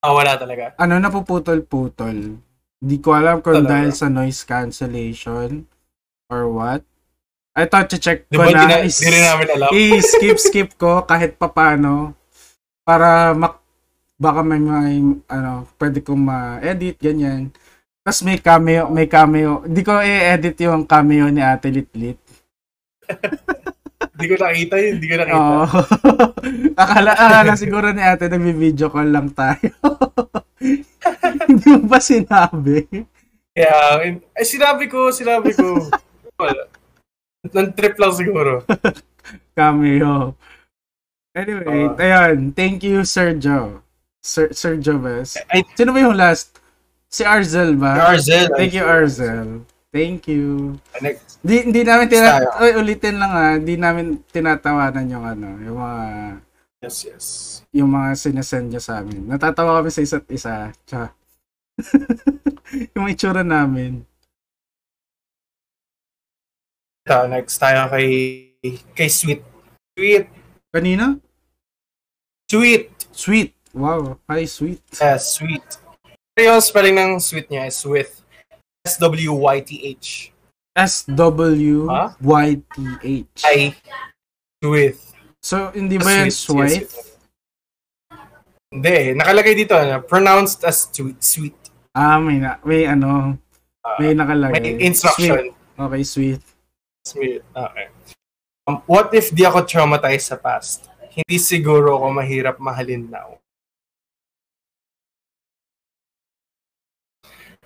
[0.00, 0.76] Ah, wala talaga.
[0.76, 2.36] Ano, napuputol-putol.
[2.76, 3.70] Hindi ko alam kung Talaga?
[3.72, 5.64] dahil sa noise cancellation
[6.28, 6.84] or what.
[7.54, 9.70] I thought check Di ko ba, di, na, na, is- di rin namin alam.
[9.72, 12.12] i-skip skip ko kahit papano
[12.82, 13.63] para mak
[14.14, 17.50] baka may, may ano pwede kong ma-edit ganyan
[18.00, 22.18] tapos may cameo may cameo hindi ko i-edit yung cameo ni Ate Litlit
[24.14, 25.34] Hindi ko nakita yun, hindi ko nakita.
[25.36, 25.64] oo
[26.82, 29.74] akala, akala siguro ni Ate nagbi-video call lang tayo
[31.50, 32.86] hindi mo ba sinabi
[33.54, 34.02] Kaya,
[34.34, 35.78] eh, sinabi ko, sinabi ko.
[36.34, 36.66] Wala.
[37.54, 38.66] Nan-trip lang siguro.
[39.54, 40.34] cameo
[41.32, 41.94] anyway Oo.
[41.98, 43.83] ayun thank you Sergio
[44.24, 46.56] Sir, Sergio Bes Ay, sino ba yung last
[47.12, 48.48] si Arzel ba Arzel.
[48.56, 49.68] Thank you, Arzel.
[49.94, 50.74] Thank you.
[50.98, 51.38] Next.
[51.38, 52.42] Di, hindi namin tina-.
[52.58, 56.02] Oy, ulitin lang ah, hindi namin tinatawanan yung ano, yung mga
[56.82, 57.26] Yes, yes.
[57.70, 59.22] yung mga sinesend niya sa amin.
[59.30, 60.74] Natatawa kami sa isa't isa.
[60.82, 61.14] Tsaka,
[62.98, 64.02] yung itsura namin.
[67.06, 68.08] Ito, next tayo kay
[68.98, 69.46] kay Sweet.
[69.94, 70.26] Sweet.
[70.74, 71.22] Kanina?
[72.50, 72.90] Sweet.
[73.14, 73.53] Sweet.
[73.74, 74.22] Wow.
[74.30, 74.78] Hi, sweet.
[75.02, 75.66] Yes, Sweet.
[76.34, 78.22] Pero yung spelling ng Sweet niya is with
[78.86, 80.30] S-W-Y-T-H.
[80.78, 82.16] S-W-Y-T-H.
[83.42, 83.74] I
[84.62, 84.96] Sweet.
[85.42, 86.86] So, hindi ba yan Sweet,
[88.74, 91.18] Hindi, nakalagay dito, ano, pronounced as sweet.
[91.22, 91.54] Sweet.
[91.94, 93.38] Ah, may, na, may ano,
[93.84, 94.58] Ah, may nakalagay.
[94.58, 95.54] may instruction.
[95.54, 95.78] Sweet.
[95.78, 96.42] Okay, sweet.
[97.04, 97.42] Sweet.
[97.54, 97.86] Okay.
[98.64, 100.88] Um, what if di ako traumatized sa past?
[101.12, 103.38] Hindi siguro ako mahirap mahalin now.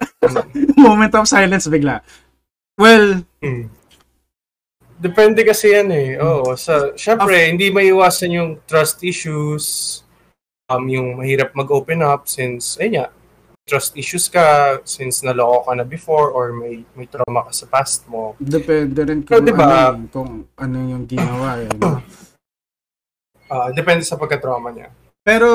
[0.79, 2.01] Moment of silence bigla.
[2.75, 3.71] Well, Hmm.
[4.99, 6.19] Depende kasi yan eh.
[6.19, 6.59] Oo.
[6.59, 10.03] Sa, syempre, hindi maiwasan yung trust issues,
[10.67, 13.07] um, yung mahirap mag-open up since, ayun nga,
[13.63, 18.09] trust issues ka since naloko ka na before or may may trauma ka sa past
[18.09, 18.35] mo.
[18.41, 21.63] depende rin kung, diba- ano, eh, kung ano yung ginawa.
[21.63, 22.03] Eh, no?
[23.49, 24.93] Ah, depende sa pagka-trauma niya.
[25.25, 25.49] Pero,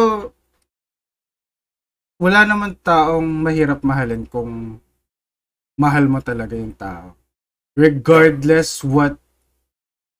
[2.23, 4.79] wala naman taong mahirap mahalin kung
[5.75, 7.19] mahal mo talaga yung tao.
[7.75, 9.19] Regardless what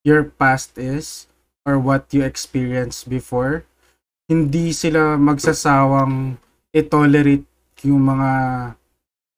[0.04, 1.32] your past is
[1.64, 3.64] or what you experienced before,
[4.28, 6.36] hindi sila magsasawang
[6.76, 7.47] i-tolerate
[7.88, 8.32] yung mga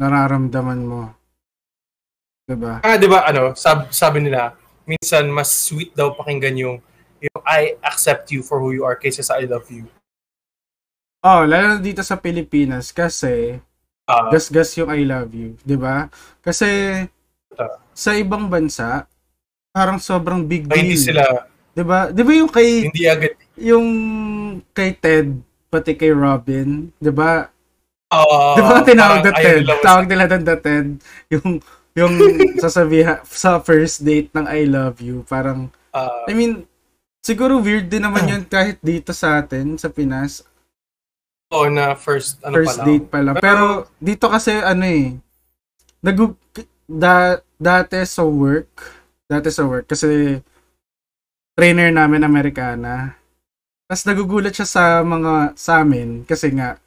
[0.02, 1.02] nararamdaman mo.
[2.50, 2.82] Diba?
[2.82, 4.58] Ah, di ba, ano, sab- sabi nila,
[4.90, 6.78] minsan mas sweet daw pakinggan yung,
[7.22, 9.86] yung I accept you for who you are kaysa sa I love you.
[11.26, 13.58] Oh, lalo na dito sa Pilipinas kasi
[14.06, 16.14] Ah, gasgas yung I love you, 'di ba?
[16.40, 17.02] Kasi
[17.58, 17.82] Ah.
[17.90, 19.10] sa ibang bansa
[19.74, 20.78] parang sobrang big deal.
[20.78, 21.26] hindi sila,
[21.74, 22.14] 'Di ba?
[22.14, 23.88] 'Di ba yung kay hindi agad, yung
[24.70, 25.34] kay Ted
[25.68, 27.50] pati kay Robin, 'di ba?
[28.14, 29.66] ah, 'Di ba tinawag na Ted?
[29.82, 30.88] Tawag nila doon na Ted
[31.34, 31.48] yung
[31.98, 32.14] yung
[32.62, 36.70] sasabihan sa first date ng I love you, parang ah, I mean
[37.26, 40.46] siguro weird din naman yun kahit dito sa atin sa Pinas
[41.54, 42.88] oo, na first, ano first pa lang.
[42.88, 43.36] date pa lang.
[43.38, 43.66] Pero,
[43.98, 45.14] dito kasi ano eh,
[46.02, 46.18] nag
[46.86, 48.70] da, dati sa work,
[49.26, 50.40] dati sa work, kasi
[51.56, 53.16] trainer namin Amerikana.
[53.86, 56.78] Tapos nagugulat siya sa mga, sa amin, kasi nga,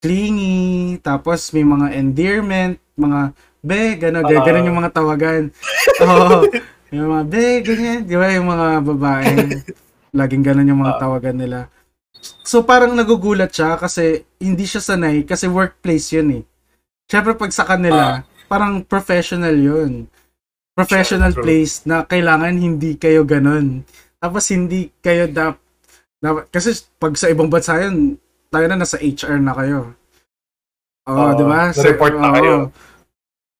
[0.00, 3.20] clingy, tapos may mga endearment, mga,
[3.60, 4.40] be, gano'n, Ah.
[4.40, 5.42] gano'n yung mga tawagan.
[6.04, 6.48] Oo,
[6.90, 9.28] yung mga, be, ganyan, di ba, yung mga babae,
[10.16, 11.00] laging gano'n yung mga Ah.
[11.00, 11.58] tawagan nila.
[12.42, 16.44] So parang nagugulat siya kasi hindi siya sanay kasi workplace yun eh.
[17.10, 20.06] Siyempre pag sa kanila, parang professional yun.
[20.74, 21.44] Professional True.
[21.44, 23.82] place na kailangan hindi kayo ganun.
[24.20, 25.58] Tapos hindi kayo dap,
[26.20, 28.14] dapat, kasi pag sa ibang bansa yun,
[28.50, 29.94] tayo na nasa HR na kayo.
[31.08, 31.72] Oo, Oo, di ba?
[31.72, 32.34] na-report na oo.
[32.36, 32.54] kayo.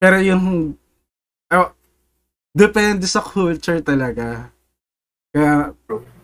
[0.01, 0.45] Pero yung,
[1.51, 1.71] oh,
[2.55, 4.53] depende sa culture talaga.
[5.31, 5.73] Kaya,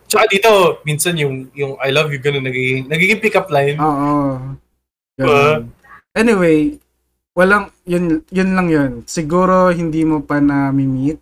[0.07, 0.51] Tsaka dito,
[0.87, 3.75] minsan yung, yung I love you, ganun, nagiging, nagiging pick-up line.
[3.75, 4.39] Oo.
[5.19, 5.71] Ganun.
[6.15, 6.79] Anyway,
[7.35, 8.91] walang, yun, yun lang yun.
[9.03, 11.19] Siguro hindi mo pa na-meet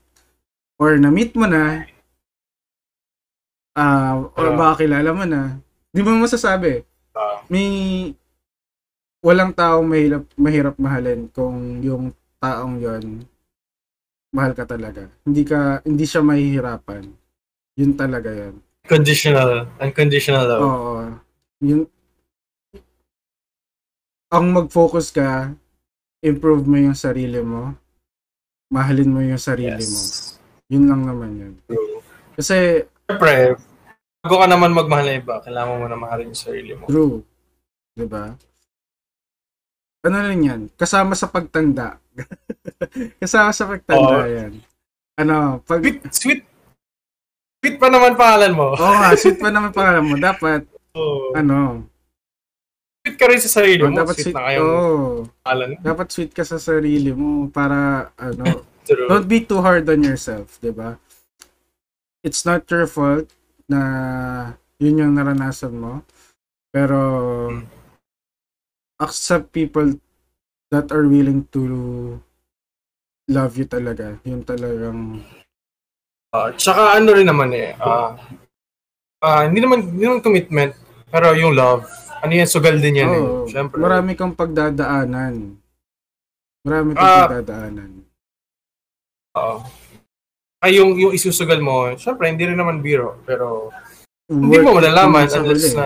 [0.78, 1.84] or na-meet mo na
[3.76, 4.56] ah or Ah.
[4.56, 5.60] baka kilala mo na.
[5.92, 6.84] Di mo masasabi.
[7.12, 7.68] Ah, May
[9.20, 13.28] walang taong mahirap, mahirap mahalin kung yung taong yon
[14.32, 15.08] mahal ka talaga.
[15.28, 17.04] Hindi ka hindi siya mahihirapan.
[17.76, 18.56] Yun talaga yun.
[18.86, 20.62] Conditional, unconditional love.
[20.64, 20.94] Oo.
[21.62, 21.82] Yun,
[24.30, 25.54] ang mag-focus ka,
[26.20, 27.72] improve mo yung sarili mo,
[28.68, 30.00] mahalin mo yung sarili mo.
[30.02, 30.36] yes.
[30.68, 31.54] Yun lang naman yun.
[31.70, 32.02] True.
[32.34, 33.54] Kasi, Siyempre,
[34.26, 36.90] bago ka naman magmahal ng iba, kailangan mo na mahalin yung sarili mo.
[36.90, 37.22] true.
[37.94, 38.34] 'Di ba?
[40.06, 40.62] Ano rin yan?
[40.74, 42.02] Kasama sa pagtanda.
[43.22, 44.30] Kasama sa pagtanda Oo.
[44.30, 44.54] yan.
[45.18, 45.82] Ano, pag...
[45.82, 46.42] Sweet, sweet,
[47.66, 48.78] sweet pa naman pangalan mo.
[48.78, 50.16] Oo nga, sweet pa naman pangalan mo.
[50.22, 50.62] Dapat,
[50.96, 51.84] Oh, ano,
[53.04, 54.00] sweet ka rin sa sarili oh, mo.
[54.00, 55.70] dapat sweet, sweet, na kayong oh, pangalan.
[55.84, 60.72] dapat sweet ka sa sarili mo para, ano, don't be too hard on yourself, 'di
[60.72, 60.96] ba?
[62.24, 63.28] It's not your fault
[63.68, 66.02] na yun yung naranasan mo.
[66.72, 67.52] Pero
[68.96, 70.00] accept people
[70.72, 71.62] that are willing to
[73.28, 74.16] love you talaga.
[74.24, 75.20] Yun talagang
[76.36, 78.12] Ah, tsaka ano rin naman eh, ah,
[79.22, 80.76] ah, hindi naman, hindi naman commitment,
[81.08, 81.88] pero yung love,
[82.20, 83.24] ano yan, sugal din yan Oo, eh.
[83.48, 83.80] Siyempre.
[83.80, 85.56] marami kang pagdadaanan.
[86.62, 87.92] Marami kang Ah, pagdadaanan.
[89.34, 89.58] Oo.
[90.60, 93.70] ay yung, yung isusugal mo, syempre, hindi rin naman biro, pero
[94.26, 95.78] hindi Worth mo it malalaman unless huli.
[95.78, 95.86] na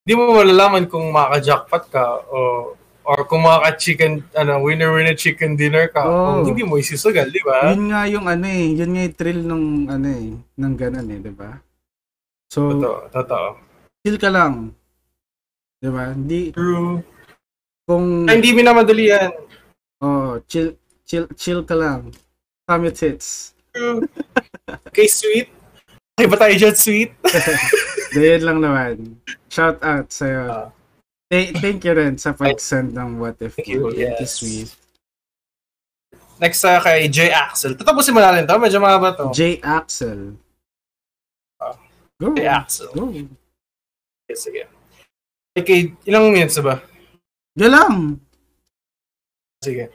[0.00, 2.72] hindi mo malalaman kung makaka-jackpot ka o
[3.08, 6.44] or kung makaka-chicken, ano, winner-winner chicken dinner ka, Oo.
[6.44, 7.72] kung hindi mo isusugal, di ba?
[7.72, 11.18] Yun nga yung ano eh, yun nga yung thrill nung ano eh, ng ganun eh,
[11.18, 11.56] 'di ba?
[12.52, 13.48] So, Totoo, totoo.
[14.04, 14.76] chill ka lang.
[15.80, 16.12] 'Di ba?
[16.12, 17.00] Hindi True.
[17.88, 19.32] kung Ay, hindi minamadali yan.
[20.04, 20.76] oh, chill
[21.08, 22.12] chill chill ka lang.
[22.68, 23.56] Come it hits.
[23.72, 24.04] True.
[24.96, 25.48] Kay Sweet,
[26.18, 27.14] Okay ba tayo dyan, sweet?
[28.10, 29.22] Dahil lang naman.
[29.46, 30.50] Shout out sa'yo.
[30.50, 30.68] Ah.
[31.28, 33.52] Th- thank you rin sa pag-send ng what if.
[33.60, 34.40] Thank you, yes.
[34.40, 34.72] sweet.
[36.38, 37.34] Next uh, kay J.
[37.34, 37.74] Axel.
[37.74, 38.56] Tatapusin mo na rin to.
[38.56, 39.28] Medyo mahaba to.
[39.34, 39.58] J.
[39.60, 40.38] Axel.
[41.58, 41.74] Ah.
[42.16, 42.32] Go.
[42.32, 42.46] J.
[42.46, 42.88] Axel.
[42.94, 43.10] Go.
[43.10, 44.62] Okay, sige.
[45.52, 46.78] Okay, ilang minutes ba?
[47.58, 47.94] Yan lang.
[49.58, 49.90] Sige.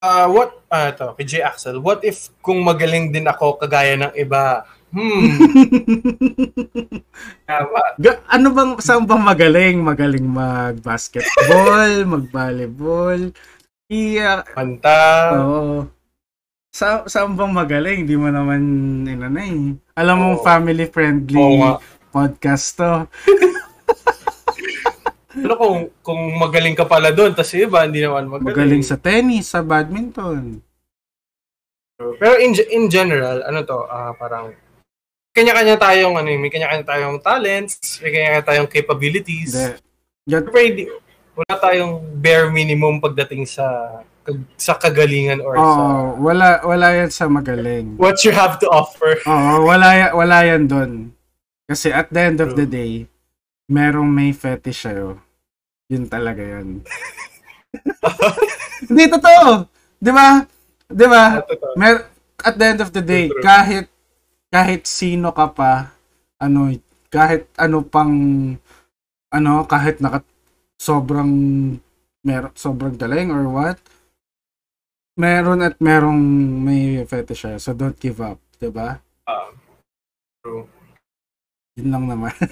[0.00, 1.32] Uh, what, ah, ito, kay J.
[1.42, 1.76] Axel.
[1.82, 4.62] What if kung magaling din ako kagaya ng iba?
[4.90, 5.22] Hmm.
[8.02, 9.76] Ga- ano bang, saan bang magaling?
[9.78, 13.30] Magaling mag-basketball, mag-volleyball.
[13.90, 15.34] Iya, Kanta.
[15.38, 15.86] oo.
[16.70, 18.06] Sa, saan bang magaling?
[18.06, 18.62] Hindi mo naman,
[19.06, 19.74] ina na eh.
[19.98, 20.42] Alam mo, Oo.
[20.42, 21.72] family-friendly Oo nga.
[22.10, 22.92] podcast to.
[25.30, 28.50] Ano kung, kung magaling ka pala doon, yung iba, hindi naman magaling.
[28.50, 30.58] Magaling sa tennis, sa badminton.
[32.18, 34.50] Pero in, in general, ano to, ah, parang,
[35.30, 39.54] kanya-kanya tayong, ano, yun, may kanya-kanya tayong talents, may kanya-kanya tayong capabilities.
[40.26, 40.84] Yan, Pero hindi,
[41.34, 43.66] wala tayong bare minimum pagdating sa
[44.54, 47.98] sa kagalingan or sa Oo, wala, wala yan sa magaling.
[47.98, 49.16] what you have to offer.
[49.26, 51.10] Oo, wala, wala yan doon.
[51.66, 53.06] Kasi at the end of the day,
[53.66, 55.18] merong may fetish sa'yo.
[55.88, 56.82] Yun talaga yan.
[58.86, 59.66] Hindi, totoo!
[59.98, 60.42] Di ba?
[60.86, 61.42] Di ba?
[61.74, 62.06] Mer
[62.40, 63.42] at the end of the day, True.
[63.42, 63.86] kahit
[64.50, 65.94] kahit sino ka pa,
[66.42, 66.74] ano,
[67.10, 68.14] kahit ano pang
[69.30, 70.26] ano, kahit naka
[70.78, 71.30] sobrang
[72.26, 73.78] mer sobrang galing or what,
[75.14, 76.20] meron at merong
[76.66, 77.58] may fetish sa'yo.
[77.62, 78.98] So don't give up, 'di ba?
[79.30, 79.54] Um,
[80.42, 80.64] true.
[81.78, 82.34] Yun lang naman.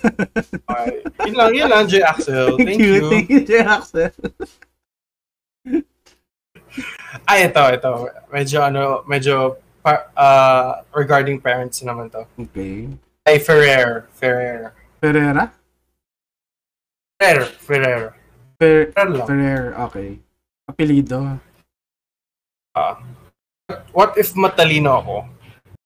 [0.69, 1.01] Okay.
[1.27, 2.05] Yun lang, yun lang, J.
[2.05, 2.55] Axel.
[2.61, 3.09] Thank you.
[3.11, 3.65] Thank you, J.
[3.65, 4.13] Axel.
[7.25, 7.91] Ay, ito, ito.
[8.31, 9.59] Medyo, ano, medyo,
[10.17, 12.25] uh, regarding parents naman to.
[12.37, 12.89] Okay.
[13.25, 14.09] Ay, Ferrer.
[14.17, 14.73] Ferrer.
[15.01, 15.53] Ferreira?
[17.21, 17.49] Ferrer.
[17.49, 18.05] Ferrer.
[18.59, 19.23] Fer Ferrer.
[19.27, 20.19] Ferrer, okay.
[20.67, 21.39] Apelido.
[22.75, 22.99] Ah.
[23.91, 25.17] what if matalino ako?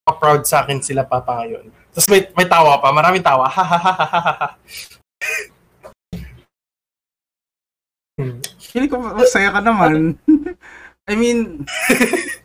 [0.05, 1.69] Pa-proud sa akin sila papa ngayon.
[1.93, 2.89] Tapos may, may tawa pa.
[2.91, 3.49] Maraming tawa.
[8.21, 8.45] Hmm.
[8.61, 10.21] Feeling ko masaya ka naman.
[11.11, 11.65] I mean,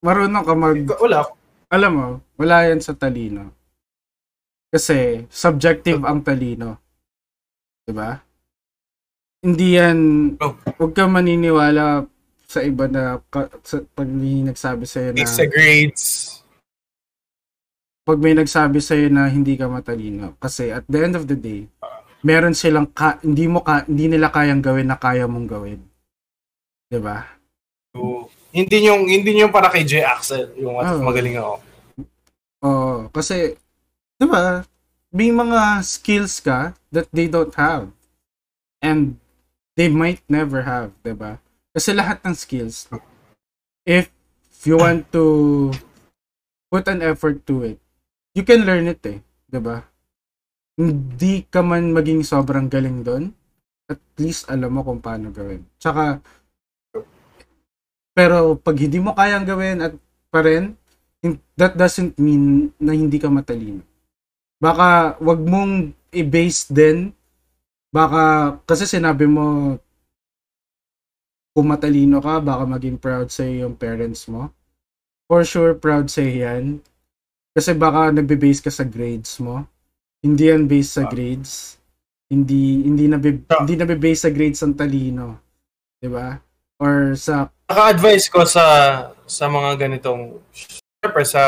[0.00, 0.80] marunong ka mag...
[1.00, 1.20] Wala.
[1.70, 2.06] Alam mo,
[2.40, 3.54] wala yan sa talino.
[4.70, 6.78] Kasi, subjective ang talino.
[7.86, 8.18] 'Di ba?
[9.42, 9.98] Hindi yan...
[10.38, 10.54] Oh.
[10.78, 12.06] Huwag ka maniniwala
[12.50, 15.26] sa iba na ka, sa, pag may nagsabi sa'yo na...
[15.26, 16.38] Sa grades.
[18.02, 20.34] pag may nagsabi sa'yo na hindi ka matalino.
[20.42, 21.70] Kasi at the end of the day,
[22.26, 25.80] meron silang ka, hindi mo ka, hindi nila kayang gawin na kaya mong gawin.
[26.90, 27.22] 'Di ba?
[27.94, 30.02] So, hindi yung hindi yung para kay J.
[30.02, 30.50] Axel.
[30.58, 31.00] Yung Oh.
[31.02, 31.54] magaling ako.
[32.60, 33.56] Oo, kasi
[34.18, 34.66] 'di ba?
[35.10, 37.90] May mga skills ka that they don't have.
[38.80, 39.18] And
[39.74, 41.38] they might never have, 'di ba?
[41.72, 42.90] Kasi lahat ng skills
[43.86, 44.10] if
[44.66, 45.70] you want to
[46.70, 47.78] put an effort to it,
[48.36, 49.18] you can learn it eh,
[49.48, 49.86] 'di ba?
[50.76, 53.24] Hindi ka man maging sobrang galing doon,
[53.90, 55.64] at least alam mo kung paano gawin.
[55.76, 56.20] Tsaka
[58.16, 59.92] pero pag hindi mo kayang gawin at
[60.30, 60.74] pa rin,
[61.58, 63.84] that doesn't mean na hindi ka matalino.
[64.60, 67.12] Baka wag mong i-base din
[67.90, 69.76] baka kasi sinabi mo
[71.50, 74.54] kung matalino ka, baka maging proud sa yung parents mo.
[75.26, 76.78] For sure, proud sa yan.
[77.50, 79.66] Kasi baka nagbe-base ka sa grades mo.
[80.22, 81.10] Hindi yan based sa Ah.
[81.10, 81.82] grades.
[82.30, 83.66] Hindi hindi na Ah.
[83.66, 85.42] hindi na base sa grades ang talino.
[85.98, 86.38] 'Di ba?
[86.78, 88.66] Or sa Naka-advise ko sa
[89.30, 90.42] sa mga ganitong
[90.98, 91.42] syempre sa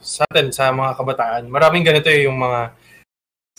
[0.00, 1.44] sa atin sa mga kabataan.
[1.44, 2.72] Maraming ganito eh, yung mga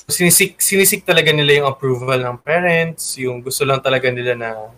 [0.10, 4.74] sinisik sinisik talaga nila yung approval ng parents, yung gusto lang talaga nila na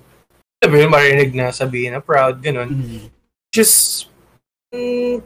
[0.60, 2.68] sabi mo marinig na sabihin na proud, ganun.
[2.68, 3.08] mm,
[3.48, 4.12] Just
[4.76, 5.24] mm,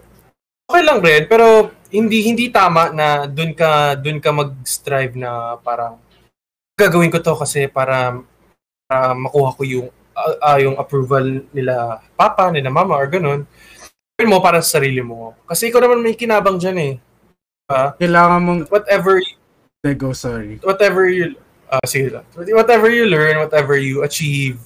[0.69, 5.97] okay lang rin pero hindi hindi tama na doon ka doon ka mag-strive na parang
[6.77, 8.13] gagawin ko to kasi para
[8.85, 13.43] para makuha ko yung ah, ah, yung approval nila papa, nila mama or ganun.
[14.15, 15.35] Gawin mo para sa sarili mo.
[15.43, 16.93] Kasi ikaw naman may kinabang diyan eh.
[17.99, 19.19] kailangan mong Whatever
[19.99, 20.57] go sorry.
[20.65, 21.37] whatever you
[21.69, 22.25] ah sige lang.
[22.33, 24.57] Whatever you learn, whatever you achieve.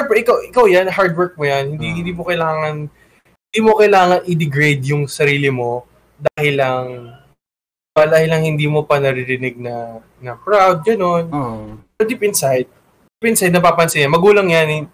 [0.00, 1.76] Siyempre, ikaw ikaw yan, hard work mo yan.
[1.76, 1.96] Hindi Ah.
[2.00, 2.88] hindi mo kailangan
[3.52, 5.84] hindi mo kailangan i-degrade yung sarili mo
[6.16, 6.84] dahil lang
[7.92, 11.28] dahil lang hindi mo pa naririnig na na proud, gano'n.
[11.28, 11.76] Oo.
[11.92, 12.64] Pero deep inside,
[13.22, 14.10] deep inside napapansin yan.
[14.10, 14.90] Magulang yan,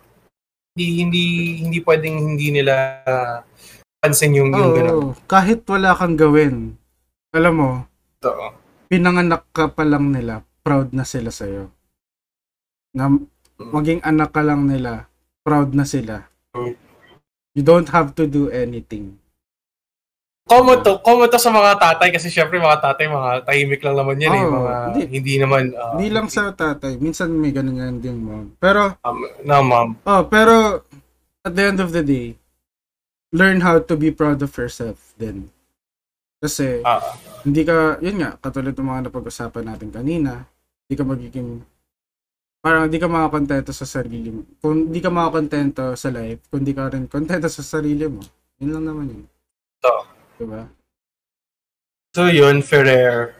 [0.76, 1.24] hindi hindi
[1.64, 3.00] hindi pwedeng hindi nila
[4.04, 4.92] pansin yung yung gano'n.
[4.92, 6.76] Oo, kahit wala kang gawin.
[7.32, 7.70] alam mo,
[8.20, 8.52] Ito.
[8.92, 11.72] pinanganak ka pa lang nila, proud na sila sa'yo.
[12.92, 13.08] Na
[13.56, 15.08] maging anak ka lang nila,
[15.40, 16.28] proud na sila.
[16.52, 16.76] Mm.
[17.56, 19.16] You don't have to do anything.
[20.48, 24.16] Common to, common to sa mga tatay kasi syempre mga tatay, mga tahimik lang naman
[24.16, 24.42] yan eh.
[24.42, 25.02] Oo, Mga, hindi.
[25.12, 28.48] hindi, naman, uh, Hindi lang sa tatay, minsan may ganun ganun din mo.
[28.56, 29.92] Pero, um, na ma'am.
[30.00, 30.82] oh, pero,
[31.44, 32.32] at the end of the day,
[33.30, 35.52] learn how to be proud of yourself din.
[36.40, 37.02] Kasi, Ah,
[37.44, 40.48] hindi ka, yun nga, katulad ng mga napag-usapan natin kanina,
[40.88, 41.60] hindi ka magiging,
[42.58, 44.48] parang hindi ka makakontento sa sarili mo.
[44.58, 48.24] Kung hindi ka makakontento sa life, kung hindi ka rin kontento sa sarili mo,
[48.56, 49.24] yun lang naman yun.
[49.76, 49.94] ito.
[50.38, 50.70] Diba?
[52.14, 53.34] So yun, Ferrer.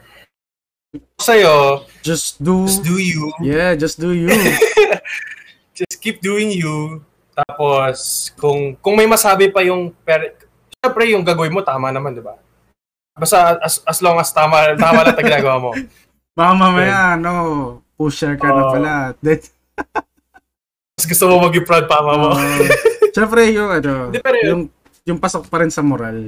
[1.17, 3.29] Sa'yo, Just do, just do you.
[3.41, 4.31] yeah, just do you.
[5.79, 6.99] Just keep doing you.
[7.31, 7.95] Tapos,
[8.35, 10.35] kung kung may masabi pa yung, per,
[10.75, 12.35] syempre yung gagawin mo, tama naman, di ba?
[13.15, 15.71] Basta as, as long as tama, tama lang ang ginagawa mo.
[16.35, 17.31] Baka mamaya, ano,
[17.95, 18.73] pusher ka na Oo.
[18.75, 18.93] pala.
[19.23, 19.39] Then,
[20.99, 22.35] Mas gusto mo maging proud pa mo.
[22.35, 22.63] uh,
[23.15, 24.63] Siyempre yung ano, Hindi, pero yun- yung,
[25.07, 26.27] yung pasok pa rin sa moral.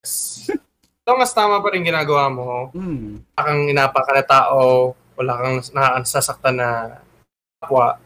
[0.00, 0.48] As
[1.06, 3.20] long as tama pa rin ginagawa mo, Hmm.
[3.36, 6.68] wala kang inapa ka na tao, wala kang nakasasaktan na
[7.60, 7.98] kapwa,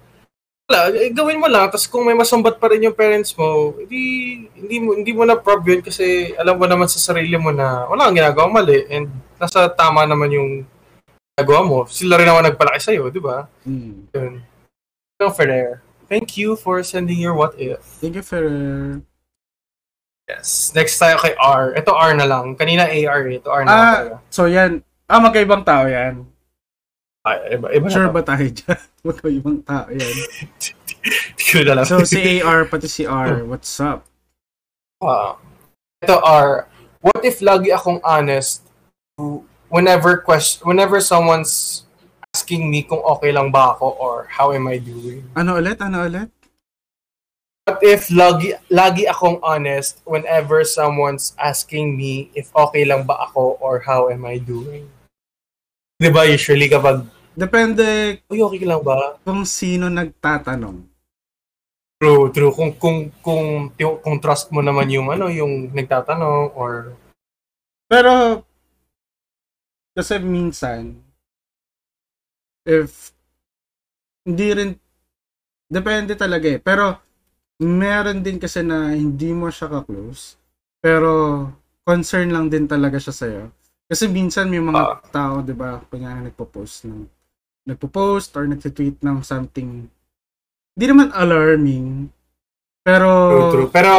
[0.65, 1.69] wala, eh, gawin mo lang.
[1.69, 4.03] Tapos kung may masumbat pa rin yung parents mo, hindi,
[4.57, 7.85] hindi mo, hindi mo na prob yun kasi alam mo naman sa sarili mo na
[7.87, 10.51] wala kang ginagawa mali and nasa tama naman yung
[11.37, 11.79] ginagawa mo.
[11.87, 13.47] Sila rin naman nagpalaki sa'yo, di ba?
[14.17, 14.41] Yun.
[15.21, 15.85] Yun, Ferrer.
[16.09, 17.81] Thank you for sending your what if.
[18.01, 19.03] Thank you, Ferrer.
[20.25, 20.73] Yes.
[20.73, 21.77] Next tayo kay R.
[21.77, 22.57] Ito R na lang.
[22.57, 23.37] Kanina AR eh.
[23.37, 24.13] Ito R na lang Ah, tayo.
[24.33, 24.81] so yan.
[25.05, 26.25] Ah, magkaibang tao yan.
[27.25, 28.81] Ay, iba, iba Sure ba tayo dyan?
[29.09, 30.15] magkaibang tao yan.
[31.05, 31.85] Hindi ko na alam.
[31.85, 34.09] So, si AR, pati si R, what's up?
[35.05, 35.37] Ah.
[36.01, 36.65] ito R.
[37.05, 38.65] What if lagi akong honest
[39.69, 41.85] whenever question whenever someone's
[42.33, 45.21] asking me kung okay lang ba ako or how am I doing?
[45.37, 45.77] Ano ulit?
[45.79, 46.33] Ano ulit?
[47.65, 53.57] What if lagi lagi akong honest whenever someone's asking me if okay lang ba ako
[53.57, 54.85] or how am I doing?
[55.97, 59.17] 'Di ba usually kapag Depende uy okay lang ba?
[59.25, 60.87] kung sino nagtatanong.
[61.97, 62.53] True, true.
[62.53, 66.93] Kung kung kung kung, kung trust mo naman yung ano, yung nagtatanong or
[67.89, 68.45] Pero,
[69.97, 71.01] kasi minsan,
[72.65, 73.13] if,
[74.25, 74.71] hindi rin,
[75.69, 76.59] depende talaga eh.
[76.59, 76.97] Pero,
[77.57, 80.37] meron din kasi na hindi mo siya ka-close,
[80.79, 81.49] pero,
[81.85, 83.45] concern lang din talaga siya sa'yo.
[83.85, 84.97] Kasi minsan may mga Ah.
[85.07, 87.05] tao, di ba, kunyari nagpo-post ng,
[87.65, 89.87] nagpo-post or nagtitweet ng something,
[90.75, 92.09] hindi naman alarming,
[92.83, 93.69] pero, true, true.
[93.71, 93.93] Pero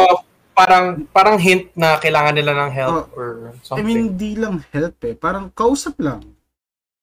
[0.52, 3.84] parang parang hint na kailangan nila ng help or I something.
[3.84, 5.12] mean, di lang help eh.
[5.12, 6.24] Parang kausap lang.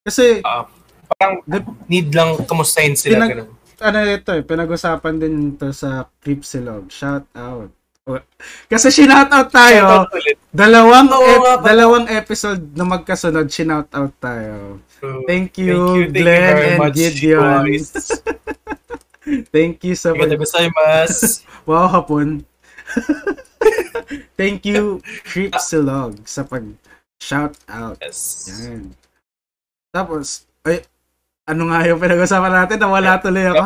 [0.01, 0.65] Kasi, Ah,
[1.07, 1.41] parang
[1.85, 3.51] need lang kamustahin sila Pinag- ganun.
[3.79, 6.91] Ano ito eh, pinag-usapan din to sa Cripsilog.
[6.91, 7.71] Shout out.
[8.67, 10.03] Kasi shinout out tayo.
[10.51, 14.83] Dalawang ep- dalawang episode na magkasunod, shinout out tayo.
[15.23, 17.63] Thank you, Thank you, thank you Glenn very and much, Gideon.
[19.55, 21.47] Thank you sa Arigatou gozaimasu.
[21.63, 22.43] Wow, hapon.
[24.39, 26.67] Thank you, Cripsilog, sa pag
[27.23, 27.95] shout out.
[28.03, 28.51] yes.
[28.51, 28.91] Yan.
[29.95, 30.83] Tapos, ay,
[31.43, 32.77] ano nga yung pinag-usapan natin?
[32.79, 33.65] Nawala tuloy ako.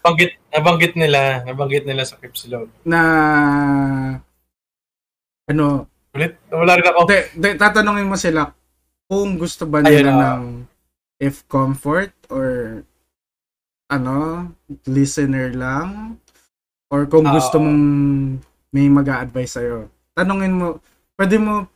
[0.00, 2.72] Banggit, nabanggit nila, nabanggit nila sa Cripsilog.
[2.82, 3.00] Na,
[5.46, 7.00] ano, Ulit, wala rin ako.
[7.06, 8.50] de, de, tatanungin mo sila
[9.06, 10.26] kung gusto ba Ayun nila na.
[10.34, 10.42] ng
[11.20, 12.80] if comfort or
[13.86, 14.48] ano,
[14.86, 16.16] listener lang
[16.90, 17.82] or kung Ah, gusto mong
[18.70, 19.86] may mag advise sa'yo.
[20.14, 20.66] Tanungin mo,
[21.14, 21.66] pwede mo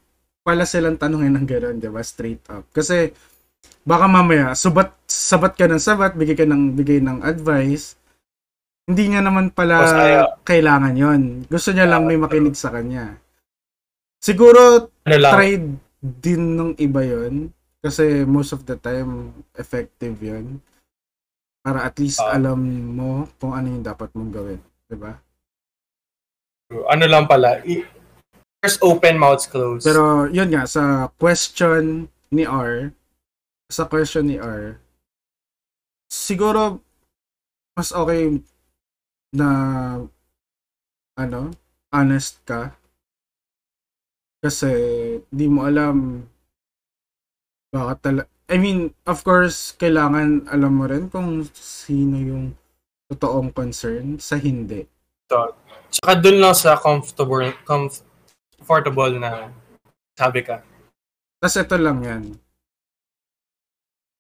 [0.43, 2.03] pala silang tanungin ng gano'n, di ba?
[2.03, 2.67] Straight up.
[2.71, 3.11] Kasi,
[3.85, 7.99] baka mamaya, subat, sabat ka ng sabat, bigay ka ng, bigay ng advice,
[8.85, 10.45] hindi niya naman pala ayaw.
[10.45, 13.17] kailangan yon Gusto niya lang may makinig sa kanya.
[14.21, 15.57] Siguro, Ano try
[16.01, 17.49] din nung iba yon
[17.81, 20.61] kasi most of the time effective yon
[21.65, 22.37] para at least Ah.
[22.37, 22.61] alam
[22.93, 25.17] mo kung ano yung dapat mong gawin, 'di ba?
[26.75, 27.61] ano lang pala,
[28.61, 29.85] first open, mouths closed.
[29.87, 32.93] Pero yun nga sa question ni R,
[33.71, 34.79] sa question ni R,
[36.11, 36.81] siguro
[37.75, 38.39] mas okay
[39.35, 39.49] na
[41.19, 41.51] ano,
[41.91, 42.75] honest ka
[44.45, 44.71] kasi
[45.33, 46.21] di mo alam
[47.73, 52.53] baka tala I mean, of course, kailangan alam mo rin kung sino yung
[53.09, 54.85] totoong concern sa hindi.
[55.89, 58.05] Tsaka dun lang sa comfortable, comf-
[58.61, 59.49] comfortable na
[60.13, 60.61] sabi ka.
[61.41, 62.23] tas ito lang yan.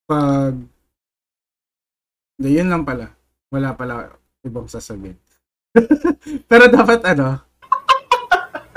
[0.05, 0.55] Pag,
[2.36, 3.09] hindi, yun lang pala.
[3.48, 4.12] Wala pala
[4.44, 5.16] ibang sasabihin.
[6.51, 7.55] Pero dapat ano,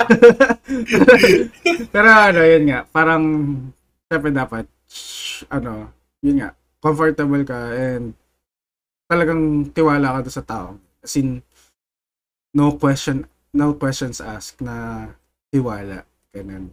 [1.94, 3.24] Pero ano, yun nga, parang,
[4.08, 4.66] syempre dapat,
[5.52, 5.92] ano,
[6.24, 6.50] yun nga,
[6.80, 8.16] comfortable ka and
[9.08, 10.80] talagang tiwala ka sa tao.
[11.04, 11.44] As in,
[12.56, 15.08] no question, no questions asked na
[15.52, 16.04] tiwala.
[16.32, 16.72] Ganun.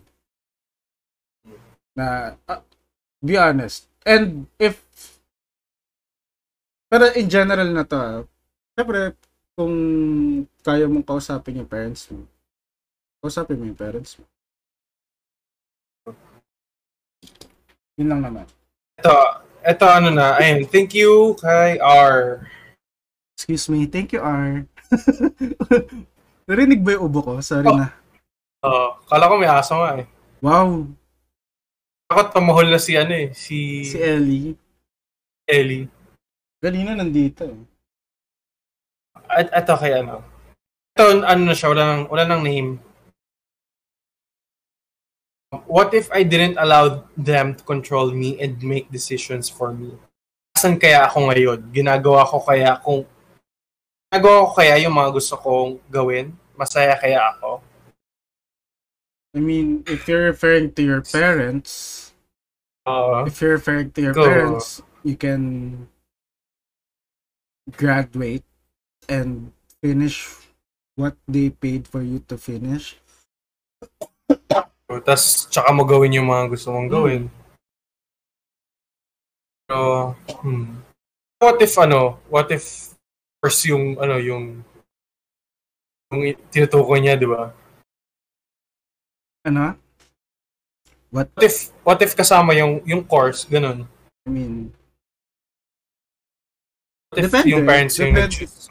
[1.94, 2.62] Na, ah,
[3.22, 3.86] be honest.
[4.04, 4.76] And if,
[6.86, 8.20] pero in general na to, ah,
[8.76, 9.16] syempre,
[9.56, 9.74] kung
[10.60, 12.28] kaya mong kausapin yung parents mo,
[13.24, 14.24] kausapin mo yung parents mo.
[17.96, 18.46] Yun lang naman.
[19.00, 19.12] Ito,
[19.64, 22.44] ito ano na, ayun, thank you kay R.
[23.34, 24.66] Excuse me, thank you, R.
[26.50, 27.32] Narinig ba yung ubo ko?
[27.40, 27.78] Sorry Oh.
[27.80, 27.88] na.
[28.60, 30.06] Uh, kala ko may aso nga eh.
[30.44, 30.88] Wow,
[32.14, 34.54] Takot pamahol na si ano eh, si, si Ellie.
[35.50, 35.90] Ellie.
[36.62, 37.42] Kanina nandito.
[37.42, 37.58] eh.
[39.26, 40.22] At ito kay ano.
[40.94, 42.78] Ito, ano na siya, wala nang, wala nang name.
[45.66, 49.98] What if I didn't allow them to control me and make decisions for me?
[50.54, 51.66] Asan kaya ako ngayon?
[51.74, 53.10] Ginagawa ko kaya kung
[54.06, 56.30] ginagawa ko kaya yung mga gusto kong gawin?
[56.54, 57.58] Masaya kaya ako?
[59.34, 62.03] I mean, if you're referring to your parents,
[62.84, 64.24] Uh, if you're referring to your Go.
[64.28, 65.88] parents, you can
[67.72, 68.44] graduate
[69.08, 69.52] and
[69.82, 70.28] finish
[70.96, 73.00] what they paid for you to finish.
[74.28, 77.22] Tapos, tsaka mo gawin yung mga gusto mong gawin.
[79.68, 80.12] So,
[80.44, 80.84] hmm.
[81.40, 82.92] What if, ano, what if
[83.40, 84.64] first yung, ano, yung
[86.12, 87.50] yung tinutukoy niya, di ba?
[89.44, 89.76] Ano?
[91.14, 91.30] What?
[91.30, 91.54] What if,
[91.86, 93.86] what if kasama yung, yung course, ganun?
[94.26, 94.74] I mean,
[97.14, 97.46] What if Depende.
[97.46, 98.26] yung parents yung Depende.
[98.26, 98.66] nag-choose?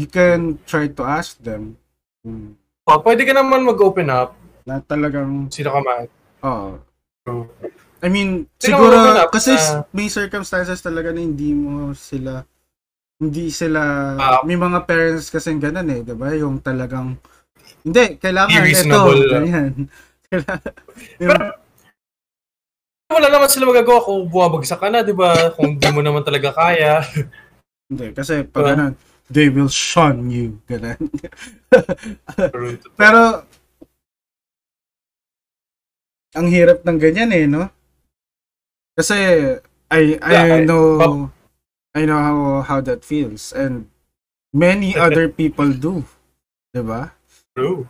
[0.00, 1.76] you can try to ask them.
[2.24, 2.56] Hmm.
[2.88, 4.32] oh, pwede ka naman mag-open up.
[4.64, 6.08] Na talagang, Sino ka man.
[6.40, 6.80] oh.
[8.00, 12.44] I mean, Sino siguro, up kasi na- may circumstances talaga na hindi mo sila,
[13.20, 13.80] hindi sila,
[14.16, 14.40] Ah.
[14.44, 16.32] may mga parents kasi ganun eh, di ba?
[16.32, 17.16] Yung talagang,
[17.84, 19.72] hindi, kailangan ito, ganyan.
[21.20, 21.40] Yung,
[23.04, 25.52] Wala naman sila magagawa kung bumabagsak ka na, di ba?
[25.54, 27.04] Kung di mo naman talaga kaya.
[27.86, 28.94] hindi, kasi pag ganun,
[29.28, 30.98] they will shun you, ganun.
[32.96, 33.44] Pero,
[36.34, 37.70] ang hirap ng ganyan eh, no?
[38.98, 39.14] Kasi,
[39.92, 41.30] I, I Yeah, I- know, but-
[41.94, 42.36] I know how,
[42.66, 43.54] how that feels.
[43.54, 43.86] And,
[44.50, 46.02] many other people do.
[46.74, 47.14] Diba?
[47.54, 47.86] True.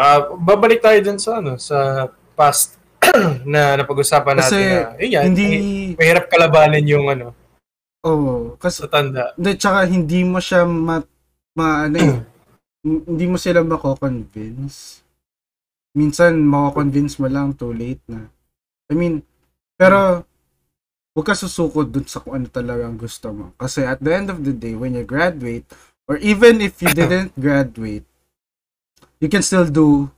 [0.00, 2.80] Ah, babalik tayo dun sa ano, sa past
[3.44, 5.48] na napag-usapan natin Kasi, na, yun yan, hindi,
[6.00, 7.36] mahirap kalabanin yung ano,
[8.00, 9.36] oh, kasi, sa tanda.
[9.36, 11.04] hindi, tsaka hindi mo siya ma,
[11.52, 12.16] ma ano eh,
[13.12, 15.04] hindi mo sila mako-convince.
[15.92, 18.24] Minsan, mako-convince mo lang too late na.
[18.88, 19.20] I mean,
[19.76, 20.24] pero,
[21.12, 23.44] huwag ka susukod dun sa kung ano talaga ang gusto mo.
[23.60, 25.68] Kasi at the end of the day, when you graduate,
[26.08, 28.08] or even if you didn't graduate,
[29.20, 30.08] you can still do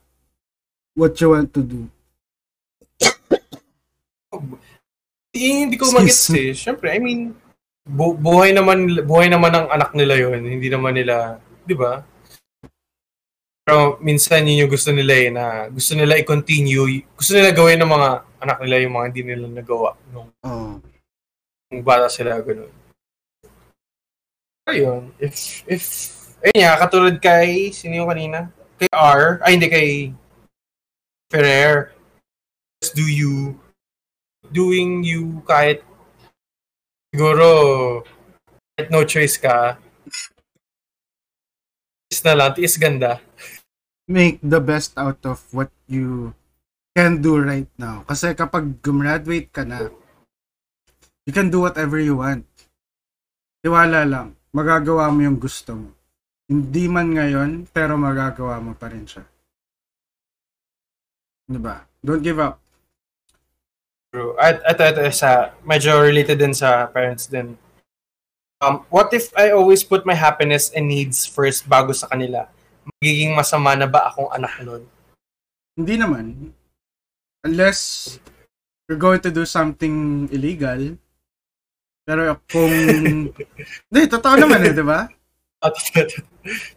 [0.95, 1.81] what you want to do.
[5.33, 6.53] Eh, hindi ko magets eh.
[6.53, 7.33] Siyempre, I mean,
[7.83, 12.05] bu- buhay naman buhay naman ng anak nila yon hindi naman nila, 'di ba?
[13.63, 17.93] Pero minsan yun yung gusto nila eh, na gusto nila i-continue, gusto nila gawin ng
[17.95, 18.09] mga
[18.43, 20.83] anak nila yung mga hindi nila nagawa nung, Oh.
[21.71, 22.69] nung bata sila, ganun.
[24.67, 25.85] Ayun, if, if,
[26.43, 28.51] ayun nga, katulad kay, sino yung kanina?
[28.83, 29.91] Kay R, ay hindi, kay
[31.31, 31.95] Ferrer.
[32.83, 33.55] Just do you,
[34.51, 35.87] doing you kahit,
[37.15, 38.03] siguro,
[38.75, 39.79] kahit no choice ka,
[42.11, 43.23] tiis na lang, tiis ganda.
[44.13, 46.35] make the best out of what you
[46.93, 48.05] can do right now.
[48.05, 49.89] Kasi kapag gumraduate ka na,
[51.25, 52.45] you can do whatever you want.
[53.63, 55.89] Tiwala lang, magagawa mo yung gusto mo.
[56.51, 59.23] Hindi man ngayon, pero magagawa mo pa rin siya.
[61.47, 61.85] Diba?
[62.03, 62.63] Don't give up.
[64.13, 64.37] True.
[64.37, 67.57] At ito, ito, sa, medyo related din sa parents din.
[68.63, 72.47] Um, what if I always put my happiness and needs first bago sa kanila?
[72.87, 74.85] Magiging masama na ba akong anak nun?
[75.75, 76.27] Hindi naman.
[77.43, 78.21] Unless
[78.87, 80.95] you're going to do something illegal.
[82.05, 82.71] Pero kung...
[83.89, 85.09] Hindi, totoo naman eh, di ba?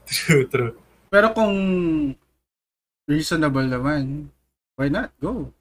[0.05, 0.73] True, true.
[1.09, 1.55] Pero kung
[3.09, 4.29] reasonable naman,
[4.75, 5.15] Why not?
[5.23, 5.55] Go.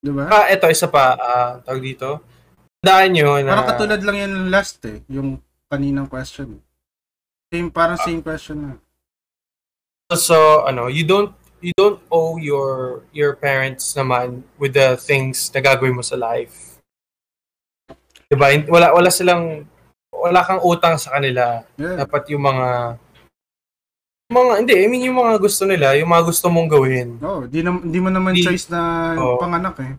[0.00, 0.26] Diba?
[0.32, 1.14] Ah, eto, isa pa.
[1.20, 2.24] Ah, tawag dito.
[2.82, 3.54] Daan nyo na...
[3.54, 5.04] Parang katulad lang yan last eh.
[5.12, 6.58] Yung kaninang question.
[7.52, 8.72] Same, parang same question na.
[10.16, 11.32] So, ano, you don't
[11.62, 16.82] you don't owe your your parents naman with the things na gagawin mo sa life.
[18.26, 18.50] Diba?
[18.66, 19.68] Wala wala silang
[20.22, 21.66] wala kang utang sa kanila.
[21.74, 21.98] Yeah.
[21.98, 22.68] Dapat yung mga
[24.32, 27.08] mga hindi, I mean yung mga gusto nila, yung mga gusto mong gawin.
[27.20, 29.36] Oh, di, na, di mo naman Di- choice na Oo.
[29.36, 29.92] panganak eh.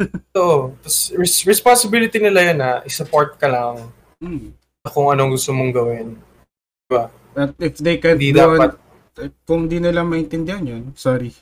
[0.36, 4.52] So, tas res- responsibility nila yan na i-support ka lang Hmm.
[4.88, 6.16] kung anong gusto mong gawin.
[6.88, 7.12] But
[7.60, 8.80] if they can't Hindi do dapat-
[9.20, 11.32] it, kung di nila maintindihan yun, sorry.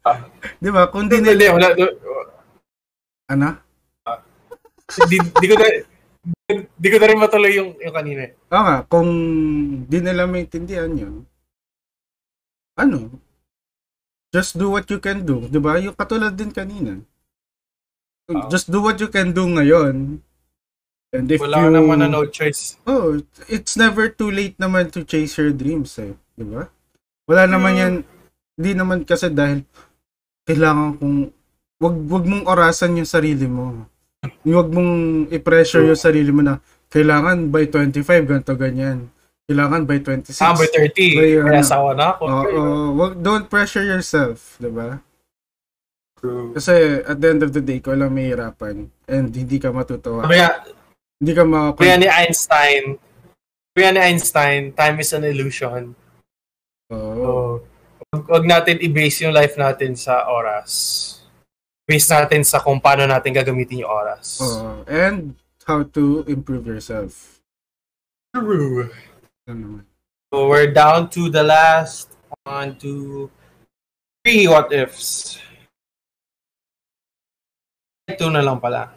[0.00, 0.24] Ah.
[0.64, 0.88] di ba?
[0.88, 1.68] Kung di nila, wala,
[3.28, 3.48] ano?
[5.08, 5.68] di, di ko na
[6.52, 8.28] di ko na rin matuloy yung, yung kanina.
[8.28, 8.32] eh.
[8.52, 9.08] Oo nga, kung
[9.88, 11.24] di nila maintindihan yun,
[12.76, 13.08] ano?
[14.28, 15.46] Just do what you can do.
[15.46, 15.78] Di ba?
[15.78, 17.00] Yung katulad din kanina.
[18.28, 18.50] Oo.
[18.50, 20.18] Just do what you can do ngayon.
[21.14, 21.70] And if Wala you...
[21.70, 22.74] naman na no choice.
[22.84, 26.12] Oh, it's never too late naman to chase your dreams eh.
[26.34, 26.66] Di ba?
[27.24, 27.80] Wala naman Hmm.
[27.80, 27.94] yan.
[28.58, 29.62] Di naman kasi dahil
[30.44, 31.16] kailangan kong
[31.78, 33.86] wag wag mong orasan yung sarili mo.
[34.44, 34.92] Wag mong
[35.32, 36.60] i-pressure yung sarili mo na
[36.92, 39.10] kailangan by 25 ganto ganyan.
[39.44, 40.40] Kailangan by 26.
[40.40, 41.20] Ah, by 30.
[41.20, 42.22] By, Kaya asawa na ako.
[42.24, 42.62] Oo,
[42.96, 45.04] wag don't pressure yourself, 'di ba?
[46.16, 46.56] True.
[46.56, 50.24] Kasi at the end of the day, ikaw lang mahirapan and hindi ka matutuwa.
[50.24, 50.72] Nga,
[51.20, 52.84] Hindi ka ma sabi nga ni Einstein,
[53.76, 55.92] nga ni Einstein, time is an illusion.
[56.92, 57.60] Oo.
[57.60, 60.70] So, wag natin i-base yung life natin sa oras.
[61.84, 64.40] Base natin sa kung paano natin gagamitin yung oras.
[64.40, 64.84] Oo.
[64.88, 67.40] and how to improve yourself.
[68.32, 68.90] True.
[69.48, 69.84] Ano.
[70.32, 73.30] So we're down to the last one, two,
[74.24, 75.38] three what ifs.
[78.08, 78.92] Ito na lang pala.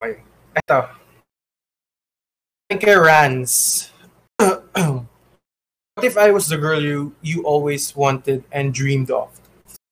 [0.00, 0.24] Okay.
[0.56, 0.88] Ito.
[2.68, 3.88] Thank you, Rans.
[4.38, 9.32] what if I was the girl you you always wanted and dreamed of?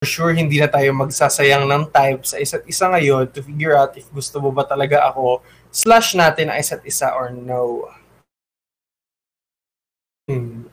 [0.00, 3.96] For sure, hindi na tayo magsasayang ng time sa isa't isa ngayon to figure out
[3.96, 5.40] if gusto mo ba talaga ako
[5.72, 7.88] slash natin ang isa't isa or no.
[10.28, 10.68] Hmm.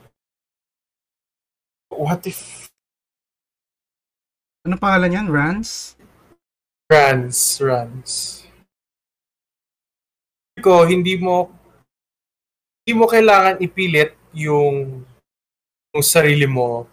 [1.93, 2.67] What if
[4.63, 5.27] Ano pangalan yan?
[5.27, 5.99] Rans?
[6.93, 8.11] runs, runs?
[10.61, 11.49] Ko, hindi mo
[12.83, 15.01] hindi mo kailangan ipilit yung
[15.93, 16.85] yung sarili mo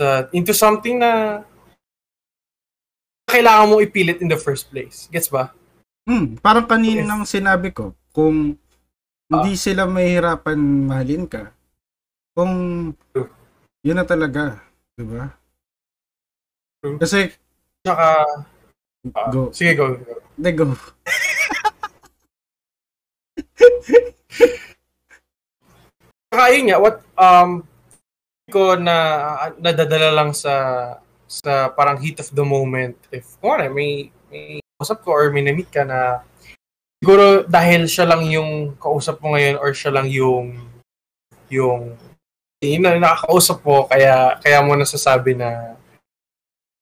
[0.00, 1.44] sa into something na
[3.28, 5.04] kailangan mo ipilit in the first place.
[5.12, 5.52] Gets ba?
[6.08, 8.56] Hmm, parang kaninang sinabi ko, kung
[9.28, 9.60] hindi Ah.
[9.60, 10.56] sila mahirapan
[10.88, 11.52] mahalin ka,
[12.32, 12.52] kung
[13.84, 14.56] yun na talaga,
[14.96, 15.28] di ba?
[16.96, 17.28] Kasi,
[17.84, 18.24] Tsaka,
[19.12, 19.52] ah, go.
[19.52, 20.00] sige, go.
[20.34, 20.72] Hindi, go.
[26.30, 27.62] Saka yun nga, what, um,
[28.50, 28.96] ko na
[29.56, 30.54] nadadala lang sa
[31.30, 32.98] sa parang heat of the moment.
[33.14, 36.26] If, kung ano, may, may kausap ko or may na-meet ka na
[36.98, 40.58] siguro dahil siya lang yung kausap mo ngayon or siya lang yung
[41.46, 41.94] yung
[42.60, 45.78] yun na nakakausap mo kaya kaya mo nasasabi na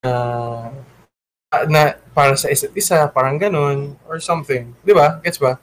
[0.02, 0.12] na
[1.68, 4.74] na para sa isa't isa, parang ganun or something.
[4.84, 5.22] 'Di ba?
[5.24, 5.56] Gets ba?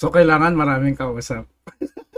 [0.00, 1.44] So, kailangan maraming kausap.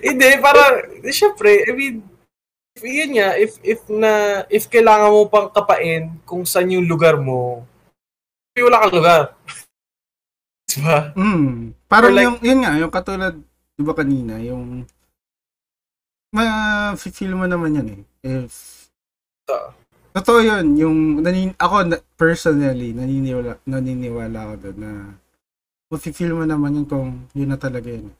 [0.00, 0.62] Hindi, para,
[1.08, 1.96] syempre, I mean,
[2.76, 7.16] if, yun nga, if, if na, if kailangan mo pang kapain kung saan yung lugar
[7.16, 7.64] mo,
[8.54, 9.22] eh, wala kang lugar.
[10.68, 10.98] diba?
[11.14, 11.70] Hmm.
[11.86, 13.34] Parang Or like- yung, yun nga, yung katulad,
[13.74, 14.86] di ba kanina, yung,
[16.34, 18.00] ma-feel mo naman yan eh.
[18.26, 18.52] If,
[19.50, 19.68] Oo.
[20.14, 24.90] totoo yun, yung, nanin, ako, na- personally, naniniwala, naniniwala ako doon na,
[25.94, 27.08] ma-feel mo naman yun kung
[27.38, 28.10] yun na talaga yun.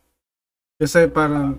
[0.74, 1.58] Kasi parang,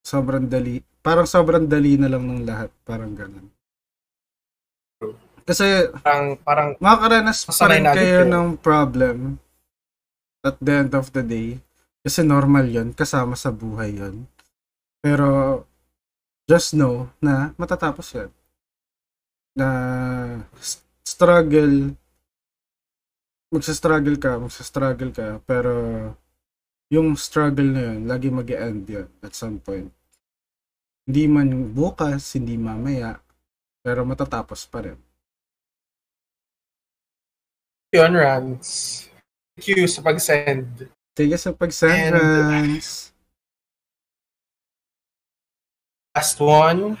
[0.00, 3.48] sobrang dali, parang sobrang dali na lang ng lahat, parang ganun.
[5.48, 8.28] Kasi, Parang, parang, makakaranas pa rin kayo kayo.
[8.28, 9.40] ng problem
[10.44, 11.56] at the end of the day.
[12.04, 14.28] Kasi normal yon kasama sa buhay yon
[15.00, 15.64] Pero,
[16.44, 18.30] just know na matatapos yan.
[19.56, 19.68] Na
[21.00, 21.96] struggle,
[23.48, 25.72] magsa-struggle ka, magsa-struggle ka, pero
[26.88, 29.92] yung struggle na yun, lagi mag end yun at some point.
[31.08, 33.20] Hindi man bukas, hindi mamaya,
[33.84, 34.98] pero matatapos pa rin.
[37.92, 38.68] yun, Rans.
[39.56, 40.92] Thank you sa pag-send.
[41.16, 43.10] Tiga sa pagsend, And- Rans.
[46.14, 47.00] Last one.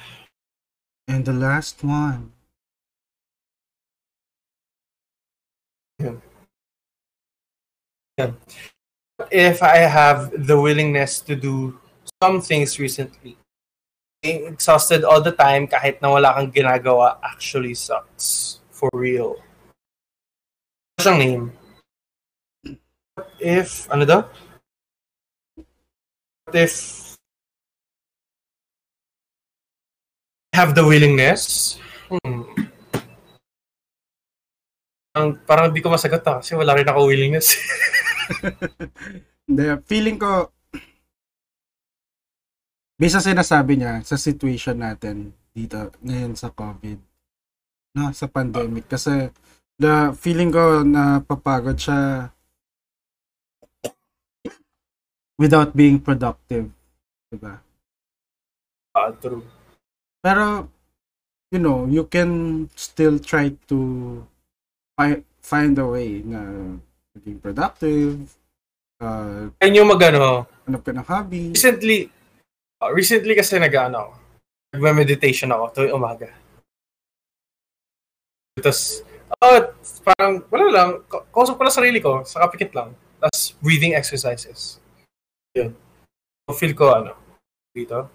[1.08, 2.32] And the last one.
[9.26, 11.74] If I have the willingness to do
[12.22, 13.34] some things recently,
[14.22, 18.58] being exhausted all the time kahit na wala kang ginagawa actually sucks.
[18.70, 19.42] For real.
[20.94, 21.44] Ano siyang name?
[23.18, 24.22] What if, ano daw?
[26.46, 26.74] What if
[30.54, 31.78] have the willingness?
[32.06, 32.46] Hmm.
[35.18, 37.58] Ang, parang di ko masagot ah, kasi wala rin ako willingness.
[39.48, 40.52] Hindi, feeling ko,
[42.98, 46.98] based sa sinasabi niya, sa situation natin dito, ngayon sa COVID,
[47.96, 49.32] no, sa pandemic, kasi
[49.78, 52.30] the feeling ko na papagod siya
[55.38, 56.68] without being productive.
[57.30, 57.62] Diba?
[58.92, 59.46] Ah, true.
[60.18, 60.66] Pero,
[61.54, 63.78] you know, you can still try to
[64.98, 66.42] fi- find a way na
[67.18, 68.14] maging productive,
[69.02, 71.42] uh, Ayun yung mag-ano, hanap ka ng hobby.
[71.50, 72.06] recently,
[72.78, 74.14] uh, recently kasi nag-ano,
[74.70, 76.30] nagme-meditation ako tuwing umaga.
[78.58, 79.02] Tapos,
[79.42, 79.60] oh,
[80.06, 82.94] parang, wala lang, ka- kausap ko lang sarili ko, sa kapikit lang.
[83.18, 84.78] Tapos, breathing exercises.
[85.58, 85.74] Yun.
[86.46, 87.18] So, feel ko, ano,
[87.74, 88.06] dito.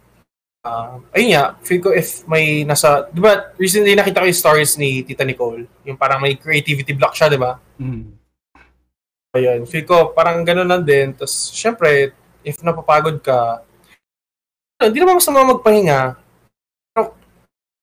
[0.63, 4.79] Uh, ayun nga, feel ko if may nasa, di ba, recently nakita ko yung stories
[4.79, 7.59] ni Tita Nicole, yung parang may creativity block siya, di ba?
[7.75, 8.22] Mm.
[9.33, 11.09] Ayun, feel ko parang gano'n lang din.
[11.17, 12.13] Tapos, syempre,
[12.45, 13.65] if napapagod ka,
[14.77, 16.13] ano, hindi naman masama magpahinga.
[16.93, 17.17] Pero,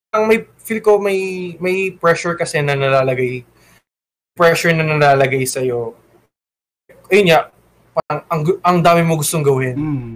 [0.07, 1.19] parang may, feel ko may,
[1.59, 3.43] may pressure kasi na nalalagay,
[4.39, 5.99] pressure na nalalagay sa'yo.
[7.11, 7.51] Ayun nga,
[7.99, 9.75] parang ang, ang dami mo gustong gawin.
[9.75, 10.15] Mm.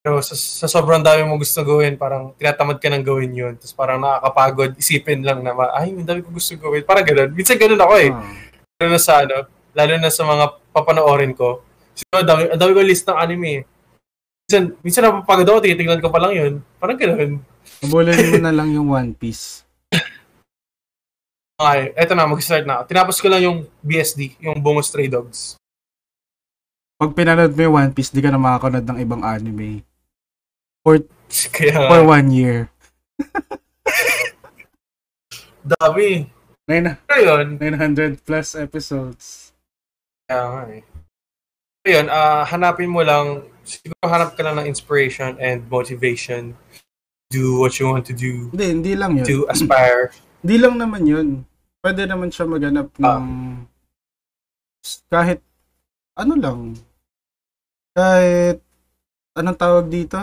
[0.00, 3.52] Pero sa, sa sobrang dami mo gustong gawin, parang tinatamad ka ng gawin yun.
[3.60, 6.88] Tapos parang nakakapagod, isipin lang na, ay, ang dami ko gustong gawin.
[6.88, 7.36] Parang gano'n.
[7.36, 8.08] Minsan gano'n ako eh.
[8.08, 8.32] Ah.
[8.80, 11.62] lalo na sa ano, lalo na sa mga papanoorin ko.
[11.94, 13.48] So, ang dami, dami ko list ng anime.
[13.50, 13.62] eh.
[14.46, 16.52] Minsan, minsan napapagod ako, titignan ko pa lang yun.
[16.78, 17.38] Parang gano'n.
[17.86, 19.62] Abulin mo na lang yung One Piece.
[21.60, 22.80] Okay, eto na, mag-start na.
[22.88, 25.60] Tinapos ko lang yung BSD, yung Bungo Stray Dogs.
[26.96, 29.84] Pag pinanood mo yung One Piece, di ka na makakanood ng ibang anime.
[31.52, 32.72] Kaya, For one year.
[35.76, 36.32] dami.
[36.64, 39.49] Nine, Pero yun, 900 plus episodes.
[40.30, 40.82] Kaya nga eh.
[41.82, 46.54] Pero yun, ah, hanapin mo lang, siguro hanap ka lang ng inspiration and motivation.
[47.30, 49.26] Do what you want to do, Hindi, hindi lang yun.
[49.26, 50.14] to aspire.
[50.42, 51.28] Hindi lang naman yun.
[51.82, 53.24] Pwede naman siya maganap ng
[55.10, 55.42] kahit
[56.14, 56.60] ano lang.
[57.94, 58.62] Kahit
[59.34, 60.18] anong tawag dito?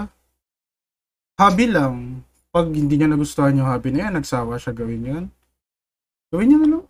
[1.35, 2.23] Hobby lang.
[2.51, 5.25] Pag hindi niya nagustuhan yung hobby na yan, nagsawa siya gawin yun.
[6.31, 6.83] Gawin niya na lang.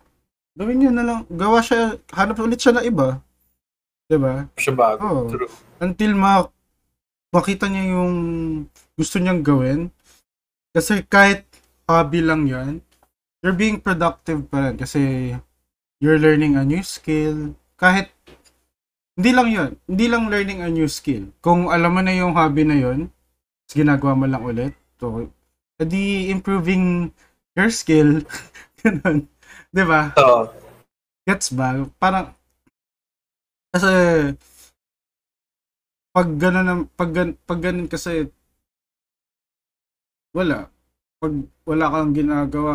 [0.58, 1.20] Gawin niya na lang.
[1.30, 3.22] Gawa siya, hanap ulit siya na iba.
[4.10, 4.50] 'Di ba?
[4.58, 5.02] Siya bago.
[5.06, 5.30] Oo.
[5.30, 5.50] True.
[5.78, 6.42] until ma
[7.30, 8.14] makita niya yung
[8.98, 9.94] gusto niyang gawin.
[10.74, 11.46] Kasi kahit
[11.86, 12.82] hobby lang yan,
[13.44, 15.32] you're being productive pa rin kasi
[16.02, 17.54] you're learning a new skill.
[17.78, 18.10] Kahit
[19.14, 21.30] hindi lang yun, hindi lang learning a new skill.
[21.38, 23.10] Kung alam mo na yung hobby na yun,
[23.66, 25.30] tapos ginagawa mo lang ulit, so,
[25.78, 27.10] edi improving
[27.54, 28.22] your skill.
[28.82, 29.26] Ganun.
[29.72, 30.00] 'Di ba?
[30.16, 30.48] So,
[31.28, 31.76] Gets ba?
[32.00, 32.32] Parang,
[33.68, 33.92] kasi,
[36.16, 37.10] pag gano'n, ang- pag,
[37.44, 38.32] pag ganun kasi,
[40.32, 40.72] wala.
[41.20, 41.32] Pag
[41.68, 42.74] wala kang ginagawa,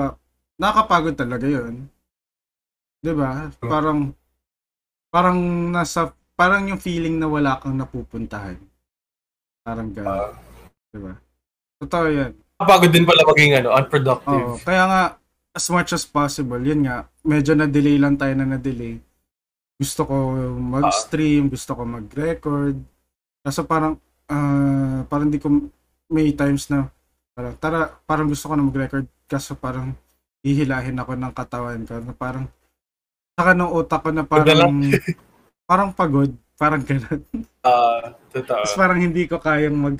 [0.61, 1.89] nakakapagod talaga yun.
[3.01, 3.49] 'Di ba?
[3.57, 4.13] Parang,
[5.09, 5.39] parang
[5.73, 8.59] nasa, parang yung feeling na wala kang napupuntahan.
[9.65, 10.33] Parang gano'n.
[10.93, 11.13] 'Di ba?
[11.81, 12.31] Totoo yan.
[12.61, 14.45] Kapagod din pala maging ano, unproductive.
[14.45, 15.01] Oo, kaya nga,
[15.53, 18.97] as much as possible, yun nga, medyo na-delay lang tayo na na-delay.
[19.77, 20.15] Gusto ko
[20.57, 22.77] mag-stream, gusto ko mag-record.
[23.45, 24.01] Kaso parang,
[24.33, 25.53] ah, parang di ko,
[26.09, 26.89] may times na,
[27.37, 29.05] parang, tara, parang gusto ko na mag-record.
[29.29, 29.93] Kaso parang,
[30.41, 32.01] hihilahin ako ng katawan ko.
[32.01, 32.45] Na parang,
[33.37, 34.73] saka ng utak ko na parang,
[35.69, 36.33] parang pagod.
[36.57, 37.21] Parang gano'n.
[37.63, 38.59] Ah, totoo.
[38.59, 39.95] Tapos parang hindi ko kayang mag,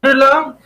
[0.00, 0.56] Ano lang,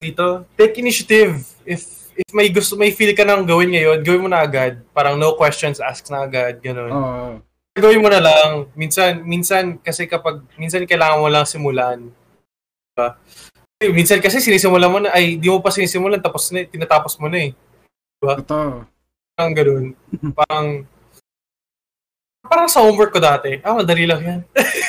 [0.00, 1.40] dito, take initiative.
[1.64, 4.80] If if may gusto, may feel ka nang gawin ngayon, gawin mo na agad.
[4.92, 6.92] Parang no questions asked na agad, ganun.
[6.92, 7.34] oh,
[7.76, 8.72] Gawin mo na lang.
[8.72, 12.08] Minsan, minsan kasi kapag, minsan kailangan mo lang simulan.
[12.96, 13.20] Diba?
[13.92, 17.52] Minsan kasi sinisimulan mo na, ay, di mo pa sinisimulan, tapos na, tinatapos mo na
[17.52, 17.52] eh.
[18.16, 18.88] totoo.
[19.36, 19.84] Parang ganun.
[20.40, 20.66] Parang,
[22.40, 23.60] parang sa homework ko dati.
[23.60, 24.40] Ah, madali lang yan.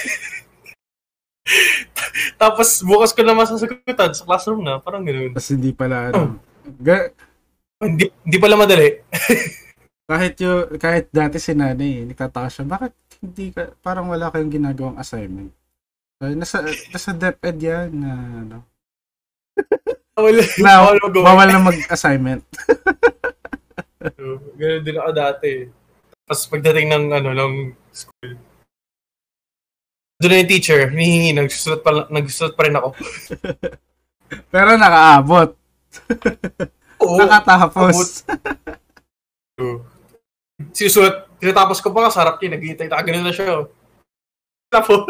[2.38, 4.77] Tapos bukas ko naman sasagutan sa classroom na.
[4.77, 5.34] Parang ganoon.
[5.34, 6.38] Tapos hindi pala, ano.
[6.80, 7.11] Ga-
[7.77, 8.89] Hindi, hindi pala madali.
[10.09, 14.97] kahit yung, kahit dati si nanay, nagtataka siya, bakit hindi ka, parang wala kayong ginagawang
[14.97, 15.53] assignment?
[16.18, 18.11] Uh, nasa, nasa DepEd yan na,
[18.41, 18.57] ano,
[20.18, 22.41] Bawal, na, bawal na mag-assignment.
[24.57, 25.69] Ganun din ako dati.
[26.26, 27.53] Tapos pagdating ng ano ng
[27.93, 28.34] school.
[30.18, 32.89] Doon na yung teacher, hinihingi, nagsusulat pa, nagsusulat pa rin ako.
[34.53, 35.49] Pero nakaabot.
[37.06, 37.18] Oo.
[37.22, 38.26] Nakatapos.
[39.61, 39.85] Oo.
[40.73, 43.61] Sinusulat, tinatapos ko pa nga, sarap yun, naghihintay, nakaganon na siya.
[43.61, 43.69] oh.
[44.73, 45.06] Tapos,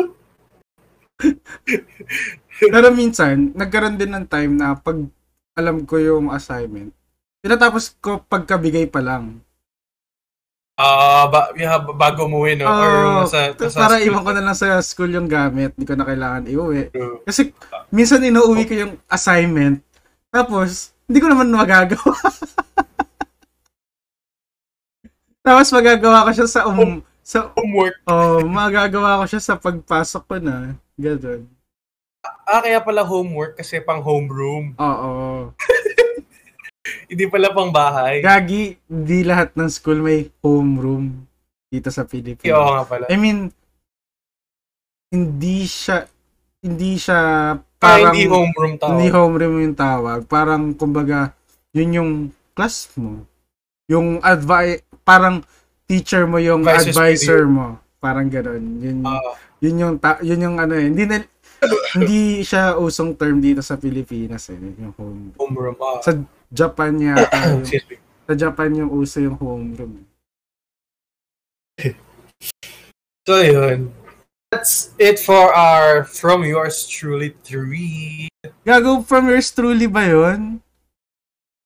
[2.61, 4.97] Pero minsan, nagkaroon din ng time na pag
[5.57, 6.93] alam ko yung assignment,
[7.41, 9.41] tinatapos ko pagkabigay pa lang.
[10.77, 12.69] Ah ba, yeah, bago umuwi, no?
[12.69, 14.07] Or Oo, sa, sa para school.
[14.13, 16.93] iwan ko na lang sa school yung gamit, hindi ko na kailangan iuwi.
[17.25, 17.49] Kasi
[17.89, 19.81] minsan inuuwi ko yung assignment,
[20.29, 22.13] tapos hindi ko naman magagawa.
[25.45, 27.97] tapos magagawa ko siya sa um, sa Homework.
[28.07, 30.77] oh, magagawa ko siya sa pagpasok ko na.
[30.95, 31.49] Ganun.
[32.47, 34.75] Ah, kaya pala homework kasi pang homeroom.
[34.79, 35.51] Oo.
[37.07, 38.19] Hindi pala pang bahay.
[38.19, 41.23] Gagi, di lahat ng school may homeroom
[41.67, 42.51] dito sa Oo Pilipinas.
[42.51, 43.05] nga pala.
[43.07, 43.47] I mean,
[45.07, 46.03] hindi siya,
[46.59, 47.19] hindi siya
[47.77, 48.89] Parang, parang, hindi homeroom tao.
[48.89, 50.19] hindi homeroom yung tawag.
[50.25, 51.31] Parang, kumbaga,
[51.71, 52.11] yun yung
[52.51, 53.23] class mo.
[53.87, 55.39] Yung advi parang
[55.85, 57.67] teacher mo yung Advisor advisor mo.
[57.97, 58.63] Parang gano'n.
[58.77, 59.21] Yun, Ah,
[59.57, 60.91] yun yung, ta- yun yung ano eh.
[60.91, 61.23] Hindi, na,
[61.95, 64.59] hindi siya usong term dito sa Pilipinas eh.
[64.59, 65.31] Yung home.
[65.37, 65.77] homeroom.
[65.77, 66.03] Ah.
[66.03, 66.11] Sa
[66.51, 67.27] Japan yata.
[67.51, 67.63] yung,
[68.27, 70.03] sa Japan yung uso yung homeroom.
[73.27, 73.91] So, yun.
[74.47, 78.31] That's it for our From Yours Truly 3.
[78.63, 80.63] Gago from yours truly ba yun?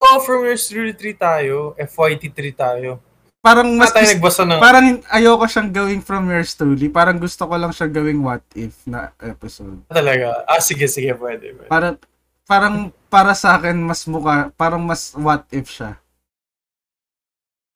[0.02, 1.78] Oh, From Yours Truly 3 tayo.
[1.78, 2.98] FYT 3 tayo.
[3.42, 4.62] Parang Mas tayo nagbasa ng...
[4.62, 6.90] parang ayoko siyang gawing from yours truly.
[6.90, 9.82] Parang gusto ko lang siya gawing what if na episode.
[9.90, 10.46] Talaga.
[10.46, 11.10] Ah, sige, sige.
[11.18, 11.54] Pwede.
[11.58, 11.70] pwede.
[11.70, 11.98] Para
[12.46, 16.00] parang para sa akin mas mukha, parang mas what if siya.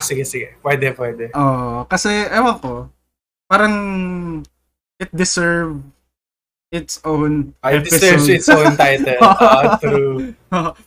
[0.00, 0.56] Sige, sige.
[0.64, 1.28] Pwede, pwede.
[1.36, 2.88] Oo, kasi ewan ko,
[3.48, 3.74] parang
[4.96, 5.80] it deserve
[6.72, 8.00] its own I episode.
[8.00, 9.20] deserves its own title.
[9.24, 10.32] Ah, true.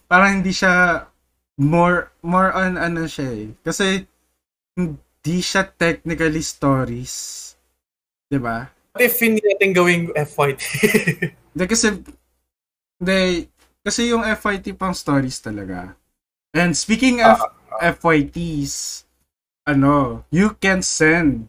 [0.10, 1.06] parang hindi siya
[1.58, 3.50] more more on ano siya eh.
[3.62, 4.06] Kasi
[4.78, 7.14] hindi siya technically stories.
[8.30, 8.70] 'Di ba?
[8.94, 10.60] What if hindi natin gawing FYT?
[11.54, 11.88] Hindi kasi
[13.02, 13.20] hindi
[13.86, 15.96] kasi yung FYT pang stories talaga.
[16.54, 17.40] And speaking of
[17.80, 19.06] FYTs,
[19.70, 21.48] ano, you can send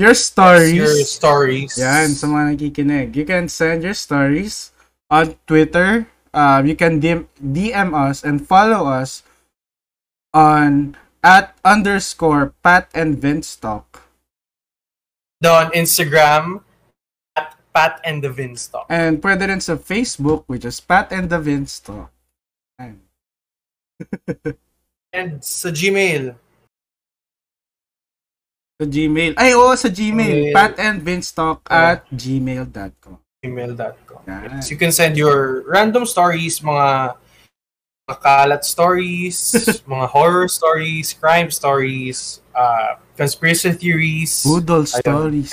[0.00, 0.74] your stories.
[0.74, 1.78] Your stories.
[1.78, 3.14] Yan, sa mga nakikinig.
[3.14, 4.72] You can send your stories
[5.12, 6.08] on Twitter.
[6.32, 9.22] Um, you can DM, DM us and follow us
[10.32, 14.08] on at underscore Pat and Vince Talk.
[15.44, 16.62] On Instagram,
[17.70, 18.86] Pat and the Vinstock.
[18.90, 22.10] And pwede rin sa Facebook, which is Pat and the Vince Talk.
[22.78, 22.98] Yan.
[25.12, 26.38] And sa Gmail.
[28.78, 29.34] Sa Gmail.
[29.36, 30.54] Ay, oo, sa Gmail.
[30.54, 30.54] Gmail.
[30.54, 33.18] Pat and Vince Talk at gmail.com.
[33.42, 34.20] gmail.com.
[34.24, 34.62] Yan.
[34.62, 37.18] So you can send your random stories, mga
[38.08, 39.36] makalat stories,
[39.90, 45.02] mga horror stories, crime stories, uh, conspiracy theories, Poodle Ayun.
[45.02, 45.50] stories.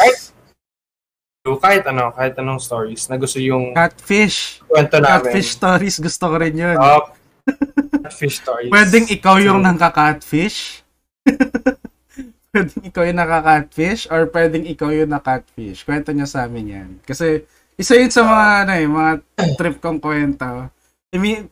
[1.55, 4.59] Kahit- kahit ano, kahit anong stories na gusto yung Catfish.
[4.61, 5.07] kwento namin.
[5.23, 5.95] Catfish stories.
[5.97, 6.75] Gusto ko rin yun.
[6.75, 6.99] Uh,
[8.03, 8.67] catfish stories.
[8.67, 10.83] Pwedeng ikaw yung So- nangka-catfish.
[12.51, 15.83] pwedeng ikaw yung naka-catfish or pwedeng ikaw yung na-catfish.
[15.83, 16.89] Kwento niyo sa amin yan.
[17.01, 19.11] Kasi isa yun sa mga, ano eh, mga
[19.55, 20.67] trip kong kwento.
[21.07, 21.47] I mean,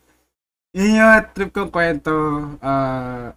[0.70, 2.12] yun yung trip kong kwento.
[2.60, 3.32] ah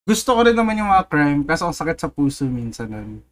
[0.00, 3.22] gusto ko rin naman yung mga crime kasi ang sakit sa puso minsan nun.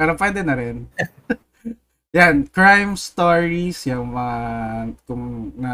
[0.00, 0.88] Pero pwede na rin.
[2.16, 4.38] yan, crime stories, yung mga
[5.04, 5.72] kung na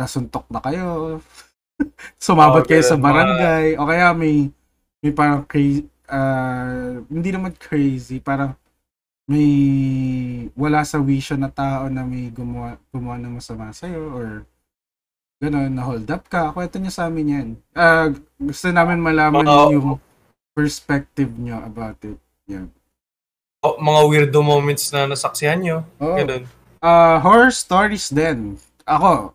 [0.00, 1.20] nasuntok na kayo.
[2.24, 3.76] Sumabot Oh, kayo sa barangay.
[3.76, 4.48] O kaya may
[5.04, 5.84] may parang crazy,
[7.12, 8.56] hindi naman crazy, parang
[9.28, 9.48] may
[10.56, 14.28] wala sa vision na tao na may gumawa, gumawa ng masama sa'yo or
[15.44, 16.56] gano'n, na hold up ka.
[16.56, 17.48] Kwento niyo sa amin yan.
[17.76, 18.08] Ah,
[18.40, 19.68] gusto namin malaman Oo.
[19.68, 19.88] yung
[20.54, 22.16] perspective nyo about it.
[22.46, 22.70] Yan.
[23.60, 25.76] Oh, mga weirdo moments na nasaksihan nyo.
[25.98, 26.14] Oo.
[26.14, 26.44] Ganun.
[26.78, 28.54] Ah, horror stories din.
[28.84, 29.34] Ako,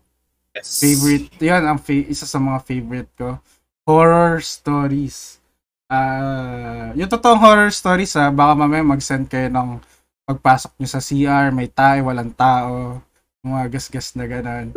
[0.50, 0.78] Yes.
[0.78, 3.38] favorite, yan ang fa- isa sa mga favorite ko.
[3.84, 5.38] Horror stories.
[5.86, 9.78] Ah, yung totoong horror stories ha, baka mamaya mag-send kayo ng
[10.24, 13.02] pagpasok nyo sa CR, may tayo, walang tao,
[13.42, 14.70] mga gasgas na ganon.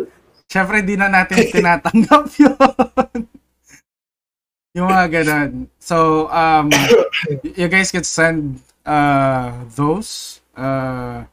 [0.45, 2.57] Siyempre, di na natin tinatanggap yun.
[4.73, 5.69] Yung mga ganon.
[5.79, 6.69] So, um,
[7.59, 10.41] you guys can send uh, those.
[10.57, 11.25] Uh,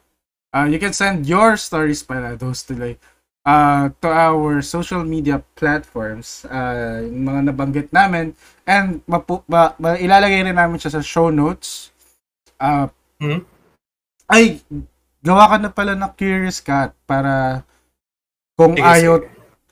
[0.53, 3.01] uh, you can send your stories pala, those to like,
[3.45, 8.37] uh, to our social media platforms, uh, yung mga nabanggit namin,
[8.69, 11.93] and mapu- ma- ma- ilalagay rin namin siya sa show notes.
[12.61, 12.89] Uh,
[13.21, 13.45] Hmm?
[14.25, 14.65] Ay,
[15.21, 17.63] gawa ka na pala na Curious Cat para
[18.57, 19.21] kung Sige, ayaw,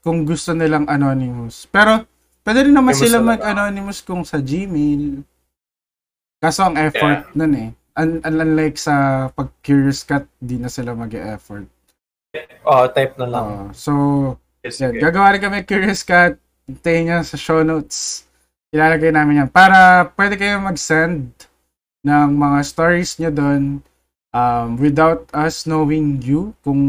[0.05, 1.65] kung gusto nilang anonymous.
[1.73, 2.05] Pero,
[2.49, 5.21] pwede rin naman sila mag-anonymous kung sa Gmail.
[6.41, 7.71] Kaso ang effort nun eh.
[7.93, 11.69] Un- unlike sa pag Curious Cat, di na sila mag-effort.
[12.65, 13.47] Oh, type na lang.
[13.53, 13.93] Uh, so,
[14.65, 15.05] Yes, yan, sige.
[15.05, 16.41] gagawa rin kami Curious Cat.
[16.65, 18.25] Hintayin nyo sa show notes.
[18.73, 19.51] Ilalagay namin yan.
[19.53, 21.29] Para pwede kayo mag-send
[22.01, 23.63] ng mga stories nyo doon
[24.33, 26.57] um, without us knowing you.
[26.65, 26.81] Kung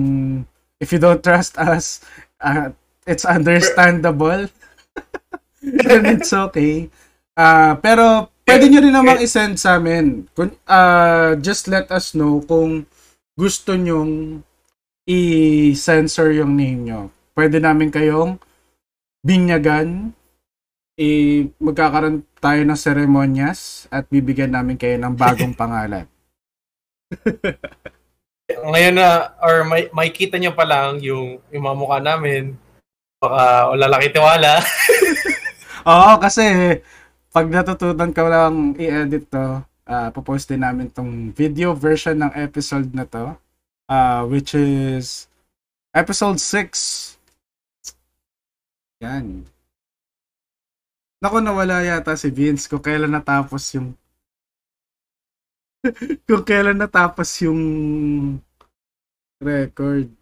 [0.80, 2.00] if you don't trust us,
[2.40, 2.72] uh,
[3.04, 4.48] it's understandable.
[5.64, 6.88] And it's okay.
[7.36, 10.28] Uh, pero pwede nyo rin namang isend sa amin.
[10.68, 12.88] Uh, just let us know kung
[13.36, 14.44] gusto nyong
[15.08, 17.02] i-censor yung name nyo.
[17.32, 18.36] Pwede namin kayong
[19.24, 20.12] binyagan,
[21.00, 26.04] i magkakaroon tayo ng seremonyas at bibigyan namin kayo ng bagong pangalan.
[28.50, 32.60] Ngayon na, or may, makikita nyo pa lang yung, yung mga mukha namin.
[33.24, 34.60] Baka wala laki tiwala.
[35.90, 36.46] Oo, kasi
[37.34, 42.94] pag natutunan ka lang i-edit to, uh, popost din namin tong video version ng episode
[42.94, 43.34] na to,
[43.90, 45.26] uh, which is
[45.90, 47.18] episode 6.
[49.02, 49.50] Yan.
[51.26, 53.98] Naku, nawala yata si Vince kung kailan natapos yung
[56.30, 57.62] kung kailan natapos yung
[59.42, 60.19] record.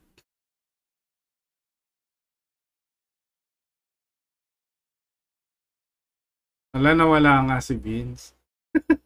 [6.77, 8.37] Wala na wala nga si Vince.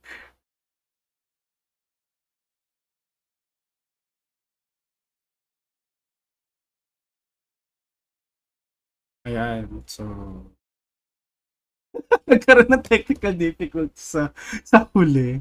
[9.25, 10.03] Ayan, so...
[12.29, 14.23] Nagkaroon ng technical difficulties sa,
[14.63, 15.39] sa huli.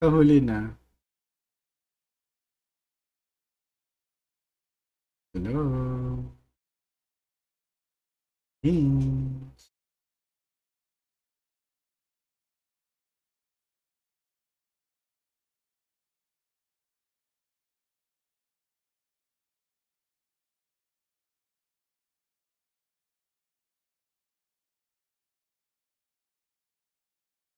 [0.00, 0.74] Sa huli na.
[5.34, 6.24] Hello?
[8.64, 9.43] Vince?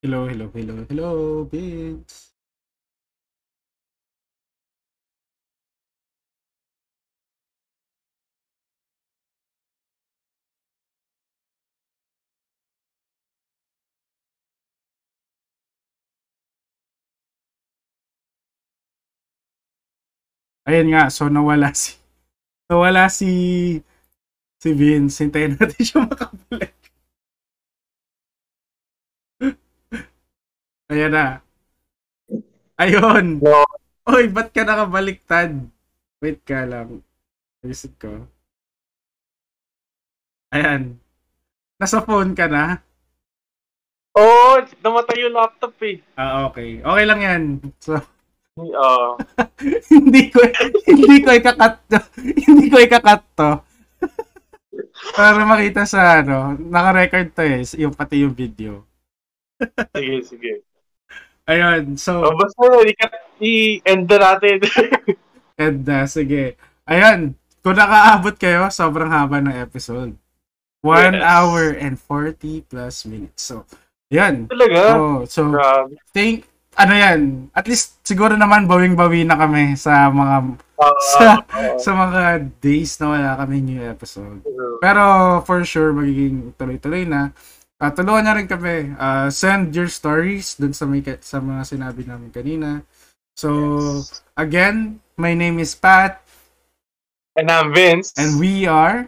[0.01, 2.33] Hello, hello, hello, hello, Vince.
[20.67, 21.95] Ayun nga, so nawala si
[22.69, 23.29] nawala si
[24.61, 25.23] si Vince.
[25.25, 26.76] Hintayin natin siya makabalik.
[30.87, 31.25] Ayan na.
[32.79, 33.43] Ayun.
[33.43, 33.67] No.
[34.07, 35.51] Oy, ba't ka nakabaliktad?
[36.23, 37.03] Wait ka lang.
[37.59, 38.23] Reset ko.
[40.55, 40.95] Ayan.
[41.75, 42.79] Nasa phone ka na?
[44.17, 45.99] Oo, oh, namatay yung laptop eh.
[46.15, 46.81] Ah, okay.
[46.81, 47.43] Okay lang yan.
[47.83, 47.99] So,
[48.57, 49.19] Oo.
[49.93, 50.41] hindi ko
[50.89, 51.99] hindi ko ikakat to.
[52.47, 53.61] hindi ko ikakat to.
[55.13, 58.81] Para makita sa ano, naka-record to eh, yung pati yung video.
[59.93, 60.66] sige, sige.
[61.47, 62.59] Ayun, so Oh, basta
[63.39, 64.59] i-end na natin.
[65.61, 66.59] And uh, sige.
[66.83, 70.13] Ayan, kung nakaabot kayo, sobrang haba ng episode.
[70.83, 71.23] 1 Yes.
[71.23, 73.41] hour and 40 plus minutes.
[73.43, 73.63] So,
[74.07, 74.45] yan.
[74.47, 74.81] Talaga?
[74.95, 75.97] Oh, so, Grabe.
[76.11, 76.45] think,
[76.77, 77.19] ano yan,
[77.51, 81.81] at least siguro naman bawing-bawi na kami sa mga Ah, sa, oo.
[81.81, 82.21] sa mga
[82.61, 84.45] days na wala kami new episode.
[84.77, 85.01] Pero
[85.41, 87.33] for sure, magiging tuloy-tuloy na.
[87.77, 88.97] Uh, tulungan na rin kami.
[88.97, 92.81] Uh, send your stories dun sa, may, sa mga sinabi namin kanina.
[93.37, 94.01] So,
[94.33, 96.25] again, my name is Pat
[97.37, 98.17] And I'm Vince.
[98.17, 99.05] and we are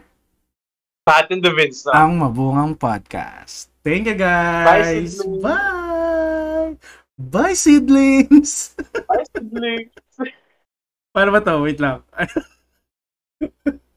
[1.02, 1.82] Pat and the Vince.
[1.82, 1.98] No?
[1.98, 3.66] ang Mabungang Podcast.
[3.82, 5.18] Thank you guys!
[5.18, 6.70] Bye, Bye!
[7.18, 8.78] Bye, seedlings!
[9.10, 9.90] Bye, siblings.
[11.16, 11.58] Paano ba to?
[11.66, 12.06] Wait lang.